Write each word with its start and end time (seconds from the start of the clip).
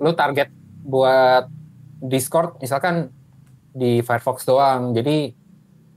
lu 0.00 0.10
target 0.12 0.48
buat 0.82 1.46
Discord 2.00 2.58
misalkan 2.58 3.12
di 3.70 4.00
Firefox 4.00 4.42
doang. 4.42 4.90
Jadi 4.90 5.30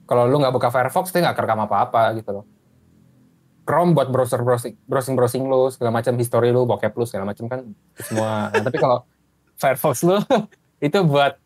kalau 0.04 0.28
lu 0.28 0.38
nggak 0.38 0.52
buka 0.52 0.68
Firefox 0.68 1.10
dia 1.10 1.24
nggak 1.24 1.34
kerekam 1.34 1.64
apa-apa 1.64 2.12
gitu 2.14 2.32
loh. 2.32 2.46
Chrome 3.64 3.96
buat 3.96 4.12
browser 4.12 4.44
browsing 4.44 4.76
browsing 4.84 5.16
browsing 5.16 5.44
lu 5.48 5.72
segala 5.72 5.96
macam 5.96 6.14
history 6.14 6.52
lu 6.52 6.68
bokep 6.68 6.92
lu 6.94 7.08
segala 7.08 7.26
macam 7.26 7.48
kan 7.48 7.60
semua. 7.98 8.48
Nah, 8.52 8.62
tapi 8.62 8.78
kalau 8.78 9.08
Firefox 9.56 10.04
lu 10.04 10.20
itu 10.86 11.00
buat 11.02 11.40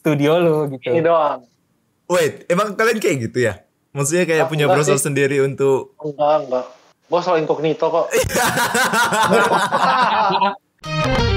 studio 0.00 0.40
lu 0.40 0.56
gitu. 0.72 0.88
Ini 0.88 1.04
doang. 1.04 1.44
Wait, 2.08 2.48
emang 2.48 2.72
kalian 2.72 2.96
kayak 2.96 3.28
gitu 3.28 3.44
ya? 3.44 3.60
Maksudnya 3.92 4.24
kayak 4.24 4.44
Ah, 4.44 4.48
punya 4.48 4.64
enggak 4.64 4.80
browser 4.80 4.96
sih. 4.96 5.04
sendiri 5.12 5.44
untuk 5.44 5.92
Enggak, 6.00 6.48
enggak. 6.48 6.64
Gue 7.08 7.20
selalu 7.20 7.38
incognito 7.44 7.84
kok. 7.84 8.06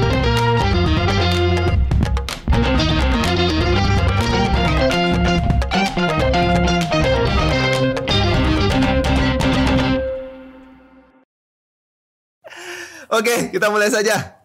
Oke, 13.11 13.51
kita 13.51 13.67
mulai 13.67 13.91
saja. 13.91 14.39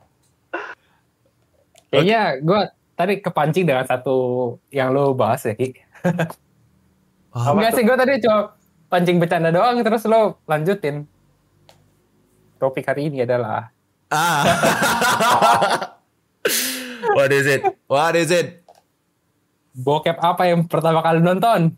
Kayaknya 1.86 2.42
gue 2.42 2.60
tadi 2.98 3.14
kepancing 3.22 3.62
dengan 3.62 3.86
satu 3.86 4.16
yang 4.74 4.90
lu 4.90 5.14
bahas 5.14 5.46
ya 5.46 5.54
Ki. 5.54 5.70
Wah, 7.30 7.54
Enggak 7.54 7.78
sih 7.78 7.86
gue 7.86 7.96
tadi 7.96 8.12
cuma 8.26 8.58
pancing 8.90 9.22
bercanda 9.22 9.54
doang 9.54 9.86
terus 9.86 10.02
lu 10.10 10.34
lanjutin. 10.50 11.06
Topik 12.58 12.90
hari 12.90 13.06
ini 13.06 13.22
adalah 13.22 13.70
Ah. 14.10 14.42
What 17.16 17.30
is 17.30 17.46
it? 17.46 17.62
What 17.86 18.18
is 18.18 18.34
it? 18.34 18.66
bokep 19.76 20.16
apa 20.16 20.48
yang 20.48 20.64
pertama 20.64 21.04
kali 21.04 21.20
nonton? 21.20 21.76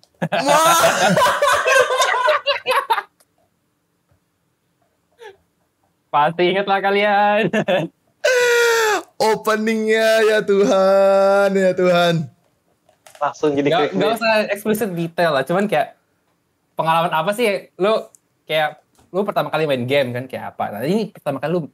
Pasti 6.08 6.42
inget 6.52 6.66
lah 6.66 6.80
kalian. 6.80 7.52
Openingnya 9.32 10.22
ya 10.24 10.38
Tuhan, 10.40 11.48
ya 11.52 11.72
Tuhan. 11.74 12.14
Langsung 13.18 13.50
jadi 13.58 13.68
Gak, 13.68 13.98
gak 13.98 14.10
usah 14.14 14.32
explicit 14.48 14.94
detail 14.94 15.34
lah, 15.34 15.42
cuman 15.42 15.66
kayak 15.66 15.98
pengalaman 16.78 17.10
apa 17.10 17.34
sih 17.34 17.74
lu 17.82 18.06
kayak 18.46 18.78
lu 19.10 19.26
pertama 19.26 19.50
kali 19.50 19.66
main 19.66 19.82
game 19.90 20.14
kan 20.14 20.24
kayak 20.30 20.54
apa? 20.54 20.64
Nah 20.70 20.80
ini 20.86 21.10
pertama 21.10 21.42
kali 21.42 21.50
lu 21.58 21.66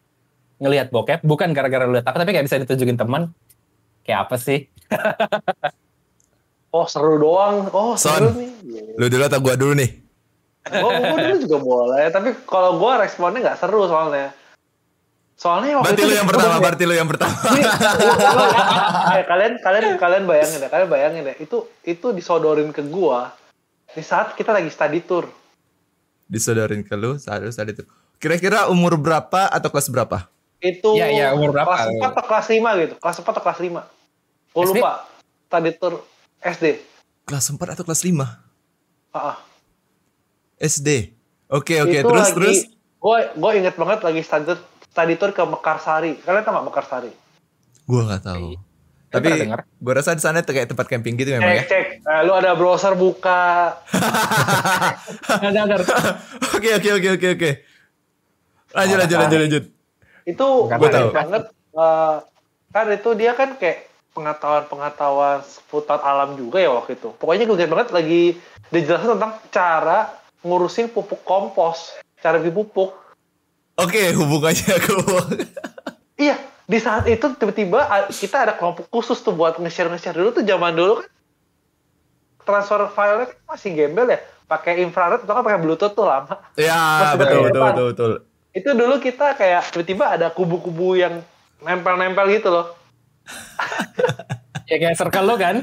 ngelihat 0.56 0.88
bokep 0.88 1.20
bukan 1.20 1.52
gara-gara 1.52 1.84
lu 1.84 2.00
lihat 2.00 2.08
apa 2.08 2.16
tapi 2.16 2.32
kayak 2.32 2.48
bisa 2.48 2.56
ditunjukin 2.64 2.96
teman 2.96 3.28
kayak 4.02 4.28
apa 4.28 4.36
sih? 4.40 4.64
Oh 6.74 6.90
seru 6.90 7.22
doang. 7.22 7.70
Oh 7.70 7.94
seru 7.94 8.34
Son. 8.34 8.34
nih. 8.34 8.50
Lu 8.98 9.06
dulu 9.06 9.22
atau 9.22 9.38
gua 9.38 9.54
dulu 9.54 9.78
nih? 9.78 10.03
Gue 10.64 10.90
dulu 10.96 11.36
juga 11.44 11.58
boleh. 11.60 12.04
Tapi 12.08 12.28
kalau 12.48 12.80
gue 12.80 12.92
responnya 12.96 13.40
nggak 13.44 13.58
seru 13.60 13.84
soalnya. 13.84 14.32
Soalnya 15.34 15.82
waktu 15.82 15.92
Berarti 15.92 16.00
itu 16.00 16.08
lu 16.08 16.14
yang 16.14 16.28
pertama, 16.30 16.46
kayak- 16.46 16.62
berarti 16.62 16.84
lu 16.86 16.94
yang 16.94 17.08
pertama. 17.10 17.34
eh, 19.18 19.22
kalian 19.26 19.52
kalian 19.58 19.84
kalian 19.98 20.24
bayangin 20.24 20.58
deh, 20.62 20.70
kalian 20.70 20.88
bayangin 20.88 21.22
deh. 21.26 21.36
Itu 21.42 21.56
itu 21.82 22.06
disodorin 22.14 22.70
ke 22.70 22.86
gua 22.86 23.34
di 23.90 24.00
saat 24.00 24.38
kita 24.38 24.54
lagi 24.54 24.70
study 24.70 25.02
tour. 25.02 25.26
Disodorin 26.30 26.86
ke 26.86 26.94
lu 26.94 27.18
saat 27.18 27.42
lu 27.42 27.50
saat 27.50 27.68
itu. 27.68 27.82
Kira-kira 28.16 28.70
umur 28.70 28.94
berapa 28.96 29.50
atau 29.50 29.68
kelas 29.68 29.90
berapa? 29.90 30.30
Itu 30.62 30.96
Iya, 30.96 31.12
iya, 31.12 31.26
umur 31.36 31.52
berapa? 31.52 31.76
Kelas 31.76 31.92
4 31.92 32.08
atau 32.08 32.24
kelas 32.24 32.46
5 32.48 32.80
gitu. 32.80 32.94
Kelas 32.96 33.16
4 33.20 33.32
atau 33.36 33.42
kelas 33.44 33.60
5. 33.60 33.80
Gue 34.54 34.64
lupa. 34.72 34.92
Study 35.44 35.70
tour 35.76 35.94
SD. 36.40 36.64
Kelas 37.28 37.44
4 37.52 37.74
atau 37.76 37.84
kelas 37.84 38.00
5? 38.00 38.24
Ah, 39.12 39.18
ah. 39.18 39.36
SD. 40.64 41.12
Oke, 41.52 41.84
oke, 41.84 41.92
Itu 42.00 42.08
terus 42.08 42.28
lagi, 42.32 42.36
terus. 42.40 42.58
Gue 42.96 43.18
gue 43.36 43.50
inget 43.60 43.76
banget 43.76 44.00
lagi 44.00 44.20
study 44.24 44.44
tour, 44.48 44.58
study 44.88 45.14
tour 45.20 45.30
ke 45.36 45.44
Mekarsari. 45.44 46.16
Kalian 46.24 46.42
tau 46.42 46.56
gak 46.56 46.66
Mekarsari? 46.72 47.12
Gua 47.84 48.00
nggak 48.08 48.24
tahu. 48.24 48.56
Pernah 49.12 49.12
Tapi 49.12 49.30
gua 49.78 49.92
rasa 49.94 50.16
di 50.16 50.22
sana 50.24 50.40
tuh 50.40 50.56
kayak 50.56 50.72
tempat 50.72 50.88
camping 50.88 51.14
gitu 51.14 51.36
memang 51.36 51.52
Cek, 51.52 51.60
ya. 51.60 51.64
cek. 51.68 51.86
Eh, 52.00 52.20
lu 52.24 52.32
ada 52.32 52.56
browser 52.56 52.96
buka. 52.96 53.76
Ada 55.44 55.60
ada. 55.68 55.76
Oke, 56.56 56.70
oke, 56.80 56.88
oke, 56.96 57.08
oke, 57.20 57.28
oke. 57.36 57.50
Lanjut, 58.74 58.96
lanjut, 58.98 59.18
lanjut, 59.20 59.40
lanjut. 59.44 59.64
itu 60.24 60.48
gue 60.64 60.88
tahu. 60.88 61.08
banget 61.12 61.44
eh, 61.76 62.16
kan 62.72 62.86
itu 62.88 63.10
dia 63.12 63.36
kan 63.36 63.60
kayak 63.60 63.92
pengetahuan-pengetahuan 64.16 65.44
seputar 65.44 66.00
alam 66.00 66.32
juga 66.40 66.62
ya 66.64 66.72
waktu 66.72 66.96
itu 66.96 67.12
pokoknya 67.20 67.44
gue 67.44 67.56
inget 67.60 67.70
banget 67.70 67.88
lagi 67.92 68.22
dijelasin 68.72 69.20
tentang 69.20 69.32
cara 69.52 69.98
ngurusin 70.44 70.92
pupuk 70.92 71.24
kompos 71.24 71.96
cara 72.20 72.38
bikin 72.38 72.54
pupuk 72.54 72.92
Oke, 73.74 74.14
hubungannya 74.14 74.78
ke 74.78 74.92
iya 76.14 76.38
di 76.64 76.78
saat 76.78 77.10
itu 77.10 77.26
tiba-tiba 77.34 77.82
kita 78.06 78.46
ada 78.46 78.54
kelompok 78.54 78.86
khusus 78.86 79.18
tuh 79.18 79.34
buat 79.34 79.58
nge-share 79.58 79.90
nge-share 79.90 80.14
dulu 80.14 80.30
tuh 80.30 80.44
zaman 80.46 80.72
dulu 80.78 81.02
kan 81.02 81.08
transfer 82.46 82.86
filenya 82.94 83.26
kan 83.34 83.38
masih 83.50 83.70
gembel 83.74 84.06
ya 84.14 84.20
pakai 84.46 84.84
infrared 84.84 85.26
atau 85.26 85.34
kan 85.34 85.42
pakai 85.42 85.58
bluetooth 85.58 85.96
tuh 85.96 86.06
lama 86.06 86.38
Ya, 86.54 86.76
Masih 86.76 87.18
betul, 87.18 87.38
betul, 87.50 87.62
betul, 87.66 87.86
betul. 87.90 88.12
itu 88.54 88.70
dulu 88.70 88.94
kita 89.02 89.34
kayak 89.34 89.66
tiba-tiba 89.74 90.04
ada 90.06 90.30
kubu-kubu 90.30 90.94
yang 90.94 91.18
nempel-nempel 91.58 92.30
gitu 92.30 92.48
loh 92.54 92.66
Ya 94.64 94.80
kayak 94.80 94.96
circle 94.96 95.28
lu 95.28 95.36
kan? 95.36 95.56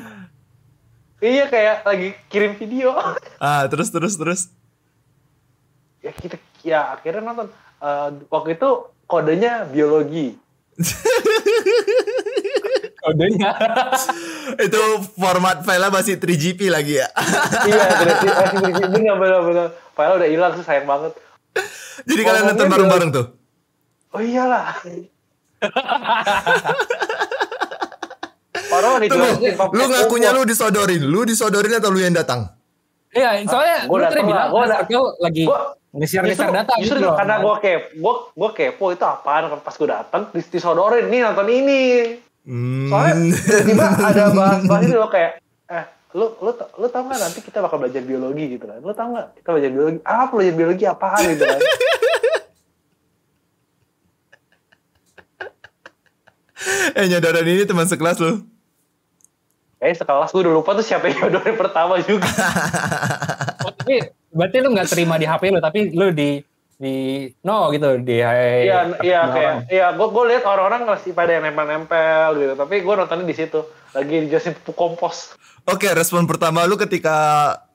Iya 1.21 1.49
kayak 1.49 1.85
lagi 1.85 2.13
kirim 2.29 2.53
video. 2.57 2.93
Ah, 3.41 3.65
terus, 3.65 3.89
terus, 3.89 4.13
terus. 4.13 4.41
Ya 6.01 6.11
kita 6.11 6.37
ya 6.65 6.97
akhirnya 6.97 7.21
nonton. 7.21 7.47
Eh, 7.81 8.09
waktu 8.29 8.57
itu 8.57 8.69
kodenya 9.09 9.65
biologi. 9.69 10.37
Kodenya. 13.01 13.49
Itu 14.61 14.81
format 15.17 15.65
filenya 15.65 15.89
masih 15.89 16.21
3GP 16.21 16.69
lagi 16.69 17.01
ya. 17.01 17.09
iya, 17.65 17.85
berarti 17.97 18.27
masih 18.29 18.57
begitu 18.61 18.97
nggak 19.01 19.17
benar-benar. 19.17 19.67
File 19.97 20.13
udah 20.21 20.29
hilang 20.29 20.53
sih 20.53 20.65
sayang 20.65 20.85
banget. 20.85 21.17
Jadi 22.05 22.21
kalian 22.21 22.45
nonton 22.53 22.69
bareng-bareng 22.69 23.09
tuh. 23.09 23.25
Oh 24.13 24.21
iyalah. 24.21 24.77
Orang 28.71 29.03
jelasin 29.03 29.53
pakai 29.57 29.75
lu 29.75 29.83
ngakunya 29.91 30.29
lu 30.31 30.41
disodorin, 30.47 31.03
lu 31.03 31.21
disodorin 31.27 31.75
atau 31.75 31.91
lu 31.91 31.99
yang 31.99 32.15
datang? 32.15 32.60
Iya, 33.11 33.29
soalnya 33.43 33.77
Gua 33.85 33.97
lu 33.97 34.01
tadi 34.01 34.15
dateng 34.15 34.23
lah, 34.23 34.47
bilang 34.47 34.65
da- 34.65 34.79
circle 34.79 35.07
lagi 35.19 35.43
Justru- 36.39 36.55
data 36.55 36.73
justru 36.79 36.97
gitu 36.97 37.03
loh. 37.03 37.15
karena 37.19 37.35
gue 37.37 37.55
kepo, 37.59 37.91
gue 37.93 38.13
gue 38.31 38.49
kepo 38.53 38.85
itu 38.89 39.03
apaan 39.03 39.43
pas 39.59 39.75
gue 39.75 39.89
datang 39.89 40.21
dis 40.31 40.47
disodorin 40.47 41.05
nih 41.05 41.19
nonton 41.21 41.43
ini. 41.45 41.83
Hmm. 42.41 42.87
Soalnya 42.87 43.13
tiba-tiba 43.37 43.85
ada 44.09 44.23
bahas-bahas 44.31 44.81
itu 44.81 44.95
loh 44.95 45.11
kayak 45.11 45.31
eh 45.67 45.83
lu 46.11 46.31
lu 46.37 46.51
lu 46.51 46.87
tau 46.87 47.03
gak 47.03 47.19
nanti 47.19 47.39
kita 47.39 47.59
bakal 47.59 47.77
belajar 47.77 47.99
biologi 48.01 48.55
gitu 48.55 48.63
kan 48.65 48.79
lu 48.79 48.91
tau 48.91 49.11
gak 49.11 49.35
kita 49.37 49.49
belajar 49.49 49.69
biologi 49.69 49.99
ah 50.03 50.25
belajar 50.25 50.53
biologi 50.53 50.83
apaan 50.85 51.23
gitu 51.25 51.43
kan 51.45 51.59
eh 56.93 57.05
nyodorin 57.07 57.47
ini 57.47 57.63
teman 57.65 57.85
sekelas 57.85 58.19
lu. 58.19 58.43
Eh 59.81 59.93
sekelas 59.97 60.29
gue 60.29 60.41
udah 60.45 60.53
lupa 60.53 60.77
tuh 60.77 60.85
siapa 60.85 61.09
yang 61.09 61.27
nyodorin 61.27 61.57
pertama 61.57 61.97
juga 62.05 62.29
Oh, 63.61 63.73
tapi 63.73 64.01
berarti 64.33 64.57
lu 64.61 64.73
nggak 64.73 64.89
terima 64.89 65.21
di 65.21 65.29
HP 65.29 65.53
lu, 65.53 65.61
tapi 65.61 65.93
lu 65.93 66.09
di 66.13 66.41
di 66.81 67.29
no 67.45 67.69
gitu 67.69 68.01
di 68.01 68.25
hai 68.25 68.65
iya 68.65 68.89
iya 69.05 69.21
kayak 69.29 69.53
iya 69.69 69.87
gue 69.93 70.07
gue 70.09 70.23
lihat 70.33 70.49
orang-orang 70.49 70.89
masih 70.89 71.13
pada 71.13 71.37
yang 71.37 71.45
nempel-nempel 71.45 72.41
gitu 72.41 72.53
tapi 72.57 72.81
gue 72.81 72.93
nontonnya 72.97 73.21
di 73.21 73.37
situ 73.37 73.61
lagi 73.93 74.25
dijelasin 74.25 74.57
pupuk 74.57 74.73
kompos 74.73 75.37
Oke, 75.69 75.85
respon 75.93 76.25
pertama 76.25 76.65
lu 76.65 76.73
ketika 76.73 77.13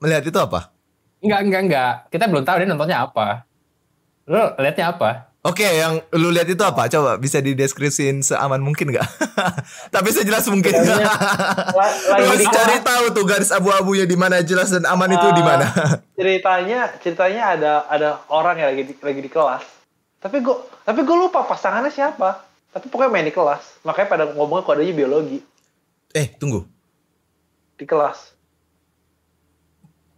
melihat 0.03 0.27
itu 0.27 0.35
apa? 0.35 0.75
Enggak, 1.23 1.39
enggak, 1.47 1.61
enggak. 1.63 1.93
Kita 2.11 2.23
belum 2.27 2.43
tahu 2.43 2.55
dia 2.59 2.67
nontonnya 2.67 2.97
apa. 3.07 3.47
Lu 4.27 4.43
liatnya 4.59 4.91
apa? 4.91 5.26
Oke, 5.47 5.63
yang 5.63 6.03
lu 6.11 6.27
lihat 6.27 6.51
itu 6.51 6.59
apa? 6.59 6.91
Coba 6.91 7.15
bisa 7.15 7.39
dideskripsiin 7.39 8.19
seaman 8.19 8.59
mungkin 8.59 8.91
nggak? 8.91 9.07
Tapi 9.95 10.11
sejelas 10.11 10.43
mungkin. 10.51 10.75
La- 10.75 12.19
Lu 12.19 12.25
harus 12.27 12.51
cari 12.51 12.83
tahu 12.83 13.15
tuh 13.15 13.23
garis 13.23 13.55
abu-abunya 13.55 14.03
di 14.03 14.19
mana 14.19 14.43
jelas 14.43 14.75
dan 14.75 14.83
aman 14.83 15.07
itu 15.07 15.27
di 15.31 15.43
mana. 15.43 15.71
ceritanya 16.19 16.91
ceritanya 16.99 17.43
ada 17.55 17.73
ada 17.87 18.09
orang 18.27 18.57
yang 18.59 18.67
lagi 18.73 18.83
di, 18.89 18.93
lagi 18.99 19.21
di 19.21 19.29
kelas 19.29 19.63
tapi 20.17 20.41
gue 20.41 20.55
tapi 20.81 21.05
gue 21.05 21.13
lupa 21.13 21.45
pasangannya 21.45 21.93
siapa 21.93 22.41
tapi 22.73 22.89
pokoknya 22.89 23.13
main 23.13 23.29
di 23.29 23.33
kelas 23.33 23.85
makanya 23.85 24.07
pada 24.09 24.23
ngomongnya 24.33 24.65
kodenya 24.65 24.97
biologi 24.97 25.39
eh, 26.17 26.33
tunggu. 26.41 26.65
di 27.77 27.85
kelas 27.85 28.33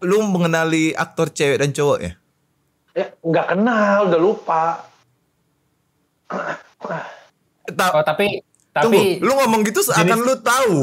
Lu 0.08 0.24
mengenali 0.24 0.96
aktor 0.96 1.28
cewek 1.36 1.60
dan 1.60 1.76
cowok 1.76 2.00
ya? 2.00 2.12
ya 2.96 3.06
nggak 3.20 3.46
kenal 3.52 4.08
udah 4.08 4.20
lupa 4.24 4.64
Oh, 7.92 8.04
tapi 8.04 8.42
Tapi 8.70 8.86
Tunggu, 8.86 9.26
lu 9.26 9.34
ngomong 9.36 9.62
gitu 9.64 9.82
seakan 9.82 10.06
jenis- 10.14 10.24
lu 10.24 10.36
tahu 10.38 10.74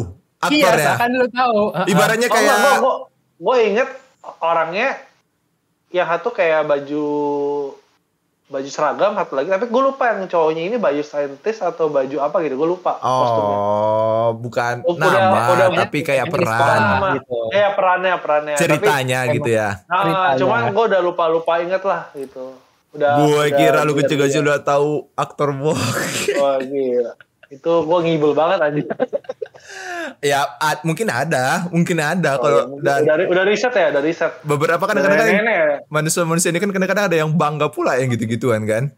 iya, 0.51 0.67
aktornya. 0.69 0.87
seakan 0.91 1.11
lu 1.15 1.27
tahu. 1.29 1.61
Ibaratnya 1.93 2.27
Oh, 2.27 2.33
kayak 2.33 2.51
enggak, 2.53 2.77
gua, 2.77 2.95
gua 3.37 3.57
inget 3.59 3.89
orangnya 4.41 4.89
yang 5.89 6.07
satu 6.09 6.29
kayak 6.31 6.67
baju 6.67 7.07
baju 8.45 8.69
seragam 8.69 9.11
satu 9.13 9.33
lagi 9.35 9.49
tapi 9.49 9.67
gue 9.67 9.83
lupa 9.85 10.07
yang 10.09 10.23
cowoknya 10.25 10.63
ini 10.65 10.77
baju 10.77 10.99
saintis 11.01 11.59
atau 11.59 11.87
baju 11.89 12.17
apa 12.21 12.37
gitu 12.41 12.55
gue 12.55 12.69
lupa 12.69 12.95
kostumnya 12.97 13.57
Oh, 13.57 14.29
bukan 14.37 14.75
Oh, 14.83 14.95
udah- 14.95 15.11
nama, 15.11 15.39
udah- 15.49 15.71
tapi 15.81 15.99
kayak 16.01 16.27
Ini 16.27 16.33
peran, 16.33 16.81
gitu. 17.17 17.39
ya 17.51 17.69
perannya 17.73 18.15
perannya 18.17 18.55
ceritanya 18.55 19.19
Tapi- 19.21 19.35
gitu 19.37 19.51
ya. 19.53 19.69
nah, 19.85 19.99
ceritanya. 20.01 20.39
cuman 20.39 20.63
gue 20.69 20.85
udah 20.85 21.01
lupa 21.01 21.25
lupa 21.27 21.53
inget 21.59 21.83
lah 21.83 22.07
gitu 22.13 22.55
udah 22.97 23.13
Gue 23.23 23.45
kira 23.51 23.81
lu 23.81 23.93
udah- 23.93 23.99
kecil-kecil 24.01 24.41
udah 24.43 24.61
tahu 24.61 24.89
aktor 25.13 25.53
wah 25.63 26.59
gila. 26.59 27.13
Itu 27.47 27.71
gue 27.81 27.99
ngibel 28.03 28.33
banget 28.33 28.59
anjing. 28.61 28.89
Ya, 30.19 30.47
ad- 30.57 30.81
mungkin 30.83 31.07
ada, 31.07 31.67
mungkin 31.69 31.99
ada 31.99 32.39
Oh, 32.39 32.41
kalau 32.41 32.61
ya, 32.79 32.97
dan 32.97 33.01
udah, 33.05 33.17
udah 33.29 33.45
riset 33.45 33.69
ya 33.71 33.91
udah 33.91 34.01
riset. 34.01 34.33
Beberapa 34.41 34.81
kadang-kadang 34.81 35.19
kan 35.19 35.29
nenek 35.35 35.57
ya. 35.57 35.67
manusia-manusia 35.89 36.49
ini 36.49 36.59
kan 36.59 36.71
kadang-kadang 36.71 37.07
ada 37.07 37.17
yang 37.19 37.31
bangga 37.31 37.69
pula 37.69 37.95
yang 37.95 38.09
gitu-gituan 38.09 38.65
kan. 38.65 38.95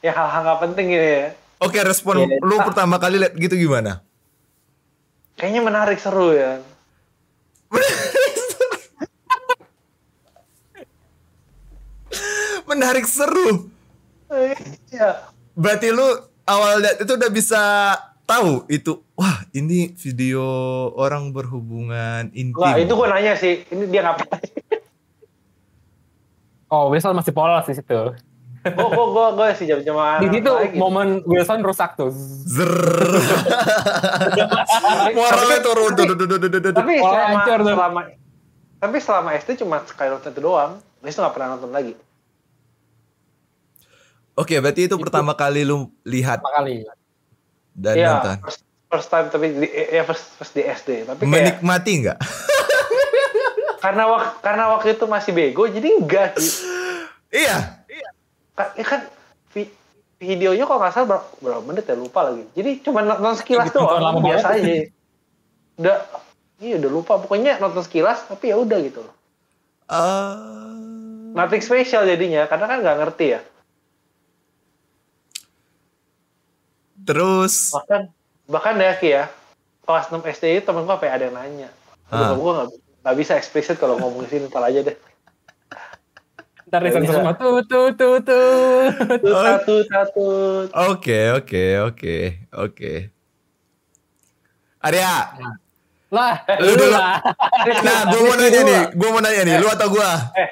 ya 0.00 0.10
hal-hal 0.10 0.40
nggak 0.42 0.60
penting 0.64 0.86
gitu 0.88 1.06
ya. 1.06 1.26
Oke, 1.58 1.76
respon 1.78 2.24
Iya. 2.24 2.40
lu 2.40 2.56
pertama 2.58 2.96
kali 2.96 3.20
lihat 3.20 3.34
gitu 3.34 3.52
gimana? 3.54 4.00
kayaknya 5.34 5.60
menarik 5.62 5.96
seru 5.96 6.32
ya 6.32 6.60
Menarik 12.80 13.04
seru. 13.04 13.68
ya 14.88 15.28
Berarti 15.52 15.92
lu 15.92 16.08
awal 16.48 16.80
lihat 16.80 16.96
itu 17.04 17.12
udah 17.12 17.28
bisa 17.28 17.60
tahu 18.24 18.64
itu 18.72 19.04
wah 19.12 19.44
ini 19.52 19.92
video 19.92 20.40
orang 20.96 21.28
berhubungan 21.28 22.32
intim. 22.32 22.56
Wah, 22.56 22.80
itu 22.80 22.88
gue 22.88 23.06
nanya 23.12 23.36
sih, 23.36 23.68
ini 23.68 23.84
dia 23.92 24.00
ngapain? 24.00 24.40
Oh, 26.72 26.88
Wilson 26.88 27.12
masih 27.12 27.36
polos 27.36 27.68
di 27.68 27.76
situ. 27.76 28.16
gue 28.60 28.88
gue 28.92 29.06
gue 29.12 29.26
gue 29.36 29.48
sih 29.60 29.68
jam 29.68 29.84
jam 29.84 29.96
Di 30.24 30.40
situ 30.40 30.52
momen 30.80 31.20
Wilson 31.28 31.60
rusak 31.60 32.00
tuh. 32.00 32.08
Zer. 32.48 32.72
Moralnya 35.12 35.58
turun. 35.60 35.92
Tapi 36.72 36.92
Oh, 37.04 37.12
selama, 37.12 37.44
selama 37.44 38.00
tapi 38.80 38.96
selama 38.96 39.36
SD 39.36 39.60
cuma 39.60 39.84
sekali 39.84 40.08
nonton 40.08 40.32
itu 40.32 40.40
doang. 40.40 40.80
Habis 40.80 41.12
itu 41.12 41.20
gak 41.20 41.34
pernah 41.36 41.48
nonton 41.52 41.68
lagi. 41.68 41.92
Oke, 44.32 44.56
berarti 44.58 44.86
itu 44.86 44.96
pertama 44.96 45.32
kali 45.32 45.62
lu 45.62 45.90
lihat 46.02 46.38
Pertama 46.38 46.56
kali. 46.58 46.86
dan 47.72 47.94
Iya, 47.94 48.08
nonton. 48.14 48.36
first, 48.42 48.60
first 48.86 49.08
time 49.08 49.26
tapi 49.26 49.46
di, 49.52 49.66
ya 49.68 50.02
first, 50.02 50.24
first 50.34 50.52
di 50.52 50.62
SD. 50.62 50.88
Tapi 51.04 51.20
kayak 51.20 51.30
Menikmati 51.58 51.92
nggak? 52.00 52.18
karena 53.84 54.02
wak, 54.06 54.24
karena 54.40 54.64
waktu 54.70 54.94
itu 54.94 55.04
masih 55.06 55.32
bego, 55.32 55.64
jadi 55.64 55.88
enggak 55.94 56.36
sih. 56.36 56.52
iya. 57.32 57.80
Ka- 58.52 58.74
Ya 58.74 58.84
kan 58.84 59.00
vi- 59.50 59.72
videonya 60.18 60.64
kalau 60.64 60.78
nggak 60.78 60.92
salah 60.92 61.08
berapa, 61.08 61.26
berapa 61.40 61.62
menit 61.64 61.84
ya 61.84 61.96
lupa 61.96 62.20
lagi. 62.22 62.44
Jadi 62.52 62.70
cuma 62.80 63.00
nonton 63.00 63.34
sekilas 63.34 63.66
Gitu, 63.66 63.78
nonton 63.78 64.00
lama 64.00 64.20
biasa 64.20 64.46
aja. 64.52 64.72
Udah, 65.76 65.96
iya 66.58 66.74
udah 66.76 66.90
lupa. 66.90 67.16
Pokoknya 67.16 67.56
nonton 67.56 67.80
sekilas, 67.80 68.24
tapi 68.26 68.48
ya 68.48 68.56
udah 68.56 68.78
gitu 68.78 69.00
loh. 69.00 69.14
Eh, 69.86 70.34
Nothing 71.30 71.62
special 71.62 72.04
jadinya, 72.04 72.44
karena 72.44 72.66
kan 72.66 72.78
nggak 72.80 72.96
ngerti 73.00 73.26
ya. 73.30 73.40
Terus 77.10 77.54
bahkan 77.70 78.00
bahkan 78.46 78.74
ya 78.76 78.92
Ki 78.94 79.08
ya 79.10 79.24
kelas 79.82 80.06
6 80.08 80.22
SD 80.22 80.44
itu 80.52 80.64
temen 80.64 80.82
gue 80.82 80.90
sampai 80.90 81.10
ada 81.10 81.24
yang 81.24 81.34
nanya 81.34 81.70
Ah. 82.06 82.30
Aduh, 82.30 82.38
gue 82.38 82.52
gak, 82.52 82.68
gak 83.00 83.16
bisa 83.16 83.32
eksplisit 83.34 83.76
kalau 83.76 83.94
ngomong 83.94 84.22
di 84.22 84.28
sini 84.28 84.46
ntar 84.46 84.62
aja 84.62 84.82
deh 84.82 84.98
Ntar 86.66 86.80
di 86.82 86.90
semua 87.02 87.34
tuh 87.34 87.62
tuh 87.62 87.90
tuh 87.92 88.18
tuh. 88.20 88.90
Tatut 89.20 89.86
tatut 89.86 90.66
Oke, 90.86 91.30
oke, 91.32 91.64
oke, 91.84 92.16
oke. 92.52 92.92
Arya, 94.80 95.34
Lah, 96.10 96.42
Lu 96.58 96.66
lu 96.66 96.72
dulu. 96.76 96.90
lah. 96.90 97.22
nah 97.80 98.00
gue 98.08 98.20
mau 98.20 98.34
nanya 98.34 98.60
nih, 98.64 98.80
gue 98.90 99.08
mau 99.08 99.20
nanya 99.20 99.42
nih, 99.44 99.56
lu 99.58 99.66
atau 99.66 99.86
gue? 99.88 100.10
eh 100.34 100.48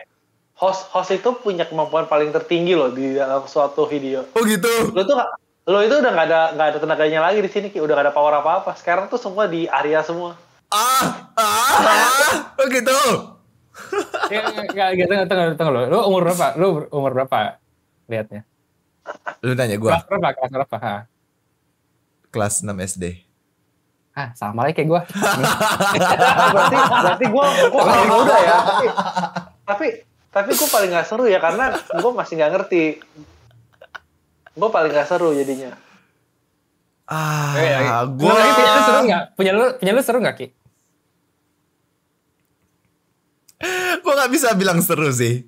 host 0.55 0.87
host 0.91 1.11
itu 1.13 1.31
punya 1.35 1.63
kemampuan 1.65 2.07
paling 2.07 2.31
tertinggi 2.31 2.75
loh 2.75 2.91
di 2.91 3.15
dalam 3.15 3.43
suatu 3.45 3.83
video 3.85 4.27
Oh 4.33 4.43
gitu. 4.43 4.91
lo 4.91 5.03
tuh 5.03 5.19
lo 5.69 5.79
itu 5.85 5.95
udah 6.01 6.11
nggak 6.17 6.27
ada 6.33 6.41
nggak 6.57 6.67
ada 6.73 6.79
tenaganya 6.81 7.21
lagi 7.21 7.45
di 7.45 7.51
sini 7.53 7.69
Ki. 7.69 7.79
udah 7.85 7.93
gak 7.93 8.07
ada 8.09 8.15
power 8.17 8.41
apa 8.41 8.65
apa 8.65 8.73
sekarang 8.73 9.07
tuh 9.13 9.21
semua 9.21 9.45
di 9.45 9.69
area 9.69 10.01
semua 10.01 10.33
Ah, 10.69 11.33
ah, 11.33 11.81
ah, 11.81 12.33
oh 12.61 12.69
gitu. 12.69 12.93
Enggak, 14.69 15.01
gitu, 15.01 15.09
tunggu, 15.09 15.25
tunggu, 15.25 15.57
tunggu 15.57 15.73
lu. 15.73 15.83
Lu 15.89 15.99
umur 16.05 16.29
berapa? 16.29 16.47
Lu 16.61 16.85
umur 16.93 17.17
berapa? 17.17 17.57
Lihatnya. 18.05 18.45
Lu 19.41 19.57
nanya 19.57 19.81
gue, 19.81 19.89
Kelas 19.89 20.05
berapa? 20.05 20.29
Kelas 20.37 20.51
berapa? 20.53 20.77
Ha. 20.77 20.97
kelas 22.29 22.61
6 22.61 22.77
SD. 22.77 23.05
Ah, 24.13 24.37
sama 24.37 24.69
lagi 24.69 24.77
kayak 24.77 24.89
gua. 24.93 25.01
Nah, 25.09 25.57
berarti 26.53 26.77
berarti 26.77 27.25
gue 27.33 27.45
gue 27.49 27.81
paling 27.81 28.09
muda 28.11 28.37
ya 28.37 28.57
tapi 28.67 28.87
tapi 29.65 29.87
tapi 30.29 30.51
gue 30.53 30.69
paling 30.69 30.91
nggak 30.91 31.07
seru 31.07 31.25
ya 31.31 31.39
karena 31.41 31.73
gue 31.73 32.13
masih 32.13 32.35
nggak 32.37 32.53
ngerti 32.53 32.85
gue 34.59 34.69
paling 34.69 34.91
nggak 34.91 35.07
seru 35.07 35.31
jadinya 35.33 35.71
Ah, 37.07 37.57
Lu 38.05 38.19
gue 38.19 38.29
lagi 38.29 38.53
punya 38.53 38.69
lu 38.69 38.83
seru 38.83 39.01
nggak? 39.03 39.25
Punya 39.33 39.53
lu 39.55 39.65
punya 39.75 39.93
lu 39.93 40.03
seru 40.03 40.19
nggak 40.19 40.37
Ki? 40.37 40.47
gue 43.99 44.13
nggak 44.13 44.31
bisa 44.31 44.49
bilang 44.53 44.79
seru 44.79 45.09
sih. 45.09 45.43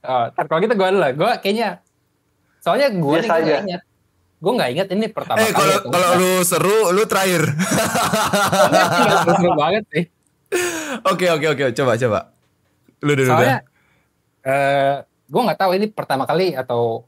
Oh, 0.00 0.26
ntar 0.28 0.44
kalau 0.44 0.60
gitu 0.60 0.74
gua 0.74 0.88
dulu 0.88 1.00
lah. 1.00 1.12
Gua 1.12 1.30
kayaknya 1.36 1.82
soalnya 2.58 2.90
gua 2.92 3.16
nih 3.16 3.20
Biasa 3.20 3.30
gua 3.30 3.36
aja. 3.36 3.46
nggak 3.46 3.62
ingat. 3.64 3.82
Gua 4.36 4.52
nggak 4.52 4.70
ingat 4.70 4.86
ini 4.88 5.06
pertama 5.08 5.36
Eh 5.36 5.44
kali. 5.44 5.54
kalau 5.56 5.76
kalau 5.88 6.08
lu 6.14 6.30
seru, 6.42 6.76
lu 6.90 7.02
terakhir. 7.04 7.42
Seru 9.26 9.50
banget 9.54 9.84
sih. 9.88 10.04
Oke 11.04 11.26
oke 11.28 11.46
oke, 11.48 11.64
coba 11.72 11.92
coba. 11.96 12.18
Lu 13.00 13.12
dulu 13.12 13.26
Soalnya 13.28 13.58
dah. 13.58 13.70
eh 14.44 14.94
gua 15.26 15.40
nggak 15.44 15.58
tahu 15.58 15.70
ini 15.74 15.86
pertama 15.88 16.22
kali 16.22 16.54
atau 16.54 17.02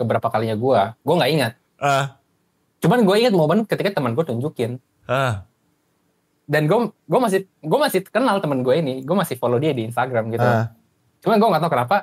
keberapa 0.00 0.26
kalinya 0.26 0.54
gua. 0.54 0.96
Gua 1.00 1.14
nggak 1.16 1.30
ingat. 1.30 1.52
Ah, 1.76 2.16
Cuman 2.78 3.04
gue 3.04 3.16
ingat 3.18 3.30
momen 3.30 3.62
ketika 3.62 3.92
teman 3.92 4.12
gue 4.12 4.24
tunjukin 4.24 4.80
ah. 5.04 5.44
dan 6.46 6.64
gue 6.64 6.78
gue 6.88 7.20
masih 7.20 7.40
gue 7.58 7.78
masih 7.78 8.00
kenal 8.02 8.40
teman 8.40 8.60
gue 8.60 8.72
ini 8.74 9.00
gue 9.00 9.12
masih 9.12 9.36
follow 9.36 9.56
dia 9.56 9.70
di 9.70 9.84
Instagram 9.84 10.28
gitu 10.30 10.40
Ah. 10.40 10.72
cuman 11.20 11.36
gue 11.36 11.44
nggak 11.46 11.60
tahu 11.60 11.68
kenapa 11.70 11.96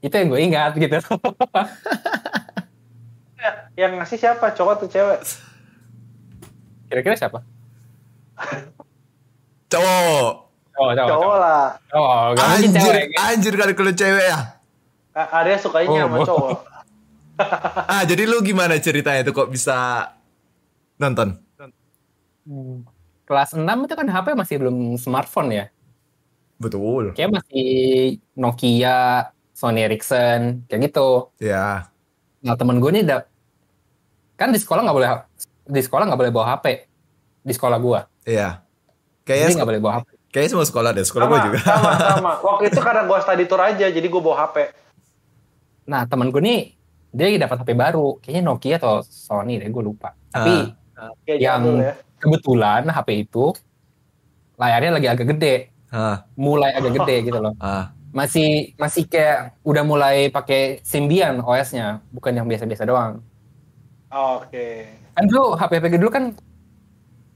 itu 0.00 0.10
yang 0.12 0.28
gue 0.28 0.40
ingat 0.40 0.72
gitu 0.74 0.98
Ya, 3.36 3.50
yang 3.80 3.92
ngasih 3.96 4.18
siapa 4.18 4.50
cowok 4.50 4.72
atau 4.76 4.88
cewek 4.88 5.20
kira-kira 6.88 7.14
siapa 7.14 7.38
Cowok. 9.68 10.30
oh 10.74 10.90
cowok 10.90 10.94
cowok 10.96 11.10
cowok 11.14 11.36
lah 11.38 11.66
oh 11.90 12.24
gak 12.32 12.46
mungkin 12.48 12.70
Anjir, 12.70 12.80
cewek 12.80 13.06
anjir 13.16 13.52
kali 13.54 13.72
kalau 13.72 13.92
cewek 13.92 14.24
ya. 14.24 14.38
A- 15.12 15.30
Arya 15.36 15.56
sukanya 15.56 15.86
Oh, 15.86 15.98
sama 16.00 16.18
cowok 16.24 16.58
Ah, 17.92 18.02
jadi 18.04 18.26
lu 18.26 18.42
gimana 18.42 18.76
ceritanya 18.78 19.22
tuh 19.24 19.34
kok 19.34 19.48
bisa 19.48 20.10
nonton? 20.98 21.38
Hmm. 22.48 22.80
kelas 23.28 23.52
6 23.52 23.60
itu 23.60 23.92
kan 23.92 24.08
HP 24.08 24.32
masih 24.32 24.56
belum 24.56 24.96
smartphone 24.96 25.52
ya 25.52 25.66
Betul. 26.56 27.12
kayak 27.12 27.28
masih 27.28 27.68
Nokia 28.32 29.28
Sony 29.52 29.84
Ericsson 29.84 30.64
kayak 30.64 30.88
gitu 30.88 31.28
Ya. 31.36 31.92
nah 32.40 32.56
temen 32.56 32.80
gue 32.80 32.88
nih 32.88 33.04
kan 34.32 34.48
di 34.48 34.56
sekolah 34.56 34.80
nggak 34.80 34.96
boleh 34.96 35.08
di 35.68 35.80
sekolah 35.84 36.08
nggak 36.08 36.20
boleh 36.24 36.32
bawa 36.32 36.56
HP 36.56 36.88
di 37.44 37.52
sekolah 37.52 37.76
gue 37.76 38.00
Iya. 38.24 38.64
Kayaknya 39.28 39.60
nggak 39.60 39.68
boleh 39.76 39.82
bawa 39.84 39.92
HP 40.00 40.08
kayaknya 40.28 40.50
semua 40.56 40.66
sekolah 40.68 40.90
deh, 40.96 41.04
sekolah 41.04 41.24
sama 41.28 41.32
gua 41.36 41.44
juga. 41.44 41.58
sama 41.64 41.90
sama 42.00 42.32
waktu 42.48 42.64
itu 42.72 42.80
karena 42.80 43.02
gue 43.04 43.18
study 43.20 43.44
tour 43.44 43.60
aja 43.60 43.86
jadi 43.92 44.06
gue 44.08 44.22
bawa 44.24 44.36
hp 44.48 44.56
Nah 45.84 46.04
temen 46.08 46.32
gue 46.32 46.40
nih 46.40 46.77
dia 47.10 47.38
dapat 47.38 47.56
HP 47.58 47.70
baru, 47.72 48.16
kayaknya 48.18 48.42
Nokia 48.44 48.76
atau 48.76 49.00
Sony 49.00 49.56
deh, 49.56 49.66
gue 49.66 49.82
lupa. 49.82 50.12
Tapi 50.28 50.74
Kayak 51.22 51.38
Yang- 51.38 51.66
ya 51.78 51.92
kebetulan 52.18 52.82
HP 52.84 53.08
itu 53.22 53.54
layarnya 54.54 54.90
lagi 54.92 55.06
agak 55.06 55.26
gede, 55.30 55.70
Ah, 55.88 56.26
mulai 56.34 56.74
agak 56.74 56.98
gede 56.98 57.16
gitu 57.26 57.38
loh. 57.38 57.54
ah. 57.58 57.94
Masih 58.10 58.74
masih 58.74 59.06
kayak 59.06 59.60
udah 59.62 59.84
mulai 59.84 60.26
pakai 60.26 60.82
Symbian 60.82 61.38
OS-nya, 61.38 62.02
bukan 62.10 62.34
yang 62.34 62.44
biasa-biasa 62.44 62.82
doang. 62.82 63.22
oke 64.08 64.68
Kan 65.14 65.24
dulu 65.26 65.54
HP 65.54 65.72
HP 65.76 65.86
dulu 65.94 66.10
kan 66.10 66.24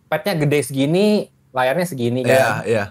padnya 0.08 0.34
gede 0.34 0.60
segini, 0.64 1.06
layarnya 1.50 1.86
segini 1.86 2.20
Iya, 2.22 2.34
kan. 2.34 2.52
iya. 2.64 2.84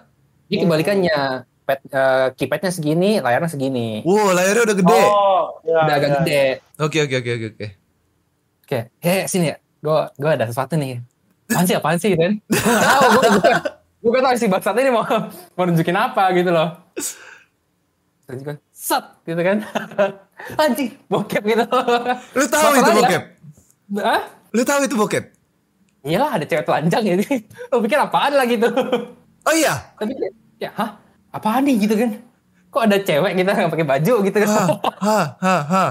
Ini 0.47 0.63
kebalikannya, 0.63 1.17
pad, 1.61 1.79
eh, 1.83 2.27
keypadnya 2.35 2.69
segini, 2.69 3.17
layarnya 3.17 3.47
segini. 3.47 4.01
Wow, 4.01 4.33
layarnya 4.33 4.63
udah 4.65 4.77
gede. 4.77 5.01
oh 5.03 5.43
ya, 5.61 5.77
udah 5.83 5.95
agak 5.95 6.09
ya. 6.09 6.15
gede. 6.17 6.43
Oke, 6.77 6.97
oke, 6.99 7.15
oke, 7.17 7.31
oke, 7.31 7.47
oke. 7.53 7.67
Kayak, 8.63 8.85
heh 8.99 9.21
sini 9.25 9.45
ya, 9.51 9.57
gue 9.81 9.97
gue 10.15 10.29
ada 10.31 10.45
sesuatu 10.45 10.75
nih 10.75 11.01
apaan 11.51 11.67
sih 11.67 11.75
apaan 11.75 11.97
sih 11.99 12.15
gitu 12.15 12.23
kan 12.23 12.33
gue 12.39 12.55
gak 12.55 12.87
tau 12.87 13.07
gue 13.11 13.27
gue 13.35 13.53
gue 13.99 14.11
gak 14.15 14.23
tau 14.23 14.33
si 14.33 14.47
baksat 14.47 14.75
ini 14.79 14.87
mau 14.89 15.03
mau 15.51 15.63
nunjukin 15.67 15.91
apa 15.93 16.31
gitu 16.31 16.47
loh 16.47 16.69
terus 18.23 18.41
kan 18.41 18.55
set 18.71 19.05
gitu 19.27 19.41
kan 19.43 19.57
anjing 20.63 20.95
bokep 21.11 21.43
gitu 21.43 21.65
Lu 22.31 22.45
tahu 22.47 22.71
itu 22.71 22.79
Masalahnya- 22.79 22.95
bokep? 22.95 23.23
Hah? 23.99 24.21
Lu 24.55 24.61
tahu 24.63 24.79
itu 24.87 24.95
bokep? 24.95 25.23
Iyalah 26.01 26.39
ada 26.39 26.45
cewek 26.47 26.63
telanjang 26.63 27.03
ya. 27.03 27.15
Lo 27.69 27.83
pikir 27.83 27.99
apaan 27.99 28.31
lah 28.33 28.47
gitu. 28.47 28.65
Oh 29.43 29.53
iya. 29.53 29.91
Tapi 29.99 30.15
kayak, 30.15 30.33
ya 30.57 30.71
hah? 30.73 30.95
Apaan 31.31 31.63
nih 31.63 31.87
gitu 31.87 31.95
kan? 31.95 32.19
Kok 32.71 32.83
ada 32.87 32.97
cewek 32.99 33.31
gitu 33.35 33.47
nggak 33.47 33.71
pakai 33.71 33.87
baju 33.87 34.13
gitu 34.23 34.37
kan? 34.43 34.49
Ha, 34.51 34.63
ha, 34.99 35.19
ha, 35.39 35.55
ha. 35.63 35.85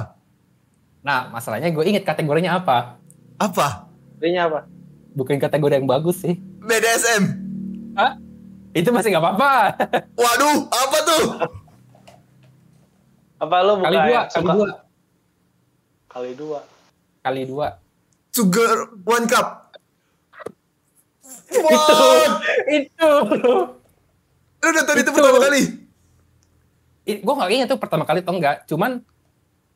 Nah 1.01 1.29
masalahnya 1.29 1.73
gue 1.73 1.85
inget 1.85 2.05
kategorinya 2.05 2.61
apa? 2.61 3.01
Apa? 3.41 3.89
Ini 4.21 4.37
apa? 4.41 4.69
Bukan 5.17 5.41
kategori 5.41 5.81
yang 5.81 5.89
bagus 5.89 6.21
sih. 6.21 6.37
BDSM. 6.61 7.25
Hah? 7.97 8.17
Itu 8.71 8.93
masih 8.93 9.11
nggak 9.11 9.25
apa-apa. 9.25 9.53
Waduh, 10.15 10.57
apa 10.69 10.99
tuh? 11.03 11.25
Apa 13.41 13.57
lu 13.65 13.81
buka 13.81 13.89
kali 13.89 13.97
dua, 13.97 14.13
yang 14.13 14.29
kali 14.29 14.45
dua, 14.53 14.69
Kali 16.07 16.31
dua. 16.37 16.61
kali 17.25 17.43
dua. 17.49 17.69
Sugar 18.31 18.77
one 19.03 19.27
cup. 19.27 19.73
Itu, 21.51 21.59
What? 21.67 22.31
itu. 22.71 23.11
Lu 24.61 24.69
nonton 24.71 24.97
itu 24.97 25.11
Itu. 25.11 25.17
pertama 25.17 25.39
kali? 25.41 25.63
gue 27.11 27.35
nggak 27.35 27.51
inget 27.51 27.69
tuh 27.69 27.81
pertama 27.81 28.05
kali 28.07 28.21
atau 28.23 28.35
enggak. 28.37 28.57
Cuman 28.71 29.03